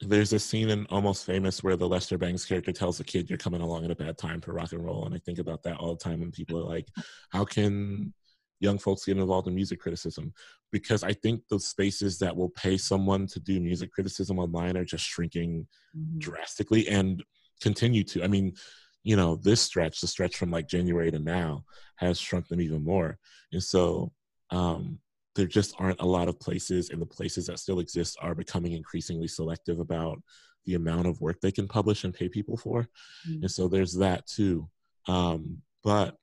there's 0.00 0.32
a 0.32 0.38
scene 0.38 0.70
in 0.70 0.86
Almost 0.86 1.26
Famous 1.26 1.62
where 1.62 1.76
the 1.76 1.88
Lester 1.88 2.18
Bangs 2.18 2.44
character 2.44 2.72
tells 2.72 2.98
the 2.98 3.04
kid, 3.04 3.28
"You're 3.28 3.38
coming 3.38 3.60
along 3.60 3.84
at 3.84 3.90
a 3.90 3.96
bad 3.96 4.16
time 4.16 4.40
for 4.40 4.52
rock 4.52 4.72
and 4.72 4.84
roll," 4.84 5.06
and 5.06 5.14
I 5.14 5.18
think 5.18 5.38
about 5.38 5.62
that 5.64 5.76
all 5.78 5.94
the 5.94 6.02
time 6.02 6.20
when 6.20 6.30
people 6.30 6.58
are 6.58 6.68
like, 6.68 6.88
"How 7.30 7.44
can 7.44 8.14
young 8.60 8.78
folks 8.78 9.04
get 9.04 9.16
involved 9.16 9.48
in 9.48 9.54
music 9.54 9.80
criticism 9.80 10.32
because 10.72 11.02
I 11.02 11.12
think 11.12 11.42
the 11.48 11.60
spaces 11.60 12.18
that 12.18 12.36
will 12.36 12.50
pay 12.50 12.76
someone 12.76 13.26
to 13.28 13.40
do 13.40 13.60
music 13.60 13.92
criticism 13.92 14.38
online 14.38 14.76
are 14.76 14.84
just 14.84 15.04
shrinking 15.04 15.66
mm-hmm. 15.96 16.18
drastically 16.18 16.88
and 16.88 17.22
continue 17.60 18.04
to. 18.04 18.22
I 18.22 18.26
mean, 18.26 18.54
you 19.02 19.16
know, 19.16 19.36
this 19.36 19.60
stretch, 19.60 20.00
the 20.00 20.06
stretch 20.06 20.36
from 20.36 20.50
like 20.50 20.68
January 20.68 21.10
to 21.10 21.18
now, 21.18 21.64
has 21.96 22.18
shrunk 22.18 22.48
them 22.48 22.60
even 22.60 22.84
more. 22.84 23.18
And 23.52 23.62
so 23.62 24.12
um, 24.50 24.98
there 25.38 25.46
just 25.46 25.72
aren't 25.78 26.00
a 26.00 26.06
lot 26.06 26.26
of 26.26 26.40
places, 26.40 26.90
and 26.90 27.00
the 27.00 27.06
places 27.06 27.46
that 27.46 27.60
still 27.60 27.78
exist 27.78 28.18
are 28.20 28.34
becoming 28.34 28.72
increasingly 28.72 29.28
selective 29.28 29.78
about 29.78 30.20
the 30.66 30.74
amount 30.74 31.06
of 31.06 31.20
work 31.20 31.40
they 31.40 31.52
can 31.52 31.68
publish 31.68 32.02
and 32.02 32.12
pay 32.12 32.28
people 32.28 32.56
for. 32.56 32.82
Mm-hmm. 32.82 33.42
And 33.42 33.50
so 33.50 33.68
there's 33.68 33.94
that 33.94 34.26
too. 34.26 34.68
Um, 35.06 35.62
but 35.84 36.16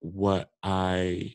what 0.00 0.50
I 0.64 1.34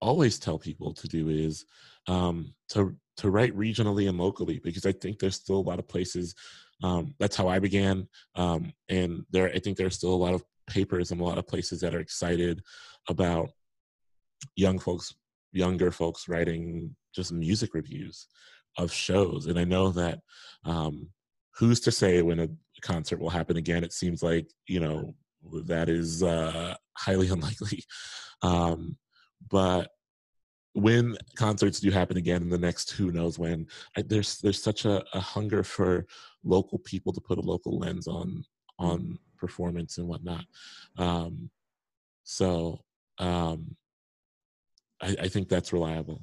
always 0.00 0.38
tell 0.38 0.58
people 0.58 0.94
to 0.94 1.06
do 1.08 1.28
is 1.28 1.66
um, 2.06 2.54
to 2.70 2.96
to 3.18 3.30
write 3.30 3.54
regionally 3.54 4.08
and 4.08 4.16
locally 4.16 4.60
because 4.64 4.86
I 4.86 4.92
think 4.92 5.18
there's 5.18 5.36
still 5.36 5.56
a 5.58 5.68
lot 5.68 5.78
of 5.78 5.86
places. 5.86 6.34
Um, 6.82 7.14
that's 7.18 7.36
how 7.36 7.48
I 7.48 7.58
began, 7.58 8.08
um, 8.34 8.72
and 8.88 9.24
there 9.30 9.48
I 9.54 9.58
think 9.58 9.76
there's 9.76 9.96
still 9.96 10.14
a 10.14 10.24
lot 10.24 10.32
of 10.32 10.42
papers 10.68 11.10
and 11.10 11.20
a 11.20 11.24
lot 11.24 11.38
of 11.38 11.46
places 11.46 11.80
that 11.82 11.94
are 11.94 12.00
excited 12.00 12.62
about 13.08 13.50
young 14.56 14.78
folks, 14.78 15.14
younger 15.52 15.90
folks 15.90 16.28
writing 16.28 16.94
just 17.14 17.32
music 17.32 17.74
reviews 17.74 18.26
of 18.76 18.92
shows. 18.92 19.46
And 19.46 19.58
I 19.58 19.64
know 19.64 19.90
that 19.90 20.20
um, 20.64 21.08
who's 21.56 21.80
to 21.80 21.92
say 21.92 22.22
when 22.22 22.40
a 22.40 22.48
concert 22.80 23.18
will 23.18 23.30
happen 23.30 23.56
again? 23.56 23.84
It 23.84 23.92
seems 23.92 24.22
like 24.22 24.48
you 24.66 24.80
know 24.80 25.14
that 25.66 25.88
is 25.88 26.22
uh, 26.22 26.74
highly 26.96 27.28
unlikely. 27.36 27.84
Um, 28.42 28.96
but 29.50 29.90
when 30.74 31.16
concerts 31.36 31.80
do 31.80 31.90
happen 31.90 32.16
again 32.16 32.42
in 32.42 32.50
the 32.50 32.58
next 32.58 32.92
who 32.92 33.10
knows 33.10 33.38
when, 33.38 33.66
I, 33.96 34.02
there's 34.02 34.38
there's 34.38 34.62
such 34.62 34.84
a, 34.84 35.04
a, 35.12 35.20
hunger 35.20 35.64
for 35.64 36.06
local 36.44 36.78
people 36.78 37.12
to 37.12 37.20
put 37.20 37.38
a 37.38 37.42
local 37.42 37.78
lens 37.78 38.06
on 38.06 38.44
on 38.78 39.18
performance 39.36 39.98
and 39.98 40.06
whatnot. 40.06 40.44
Um, 40.96 41.50
so 42.22 42.80
um, 43.18 43.76
I, 45.00 45.16
I, 45.20 45.28
think 45.28 45.48
that's 45.48 45.72
reliable. 45.72 46.22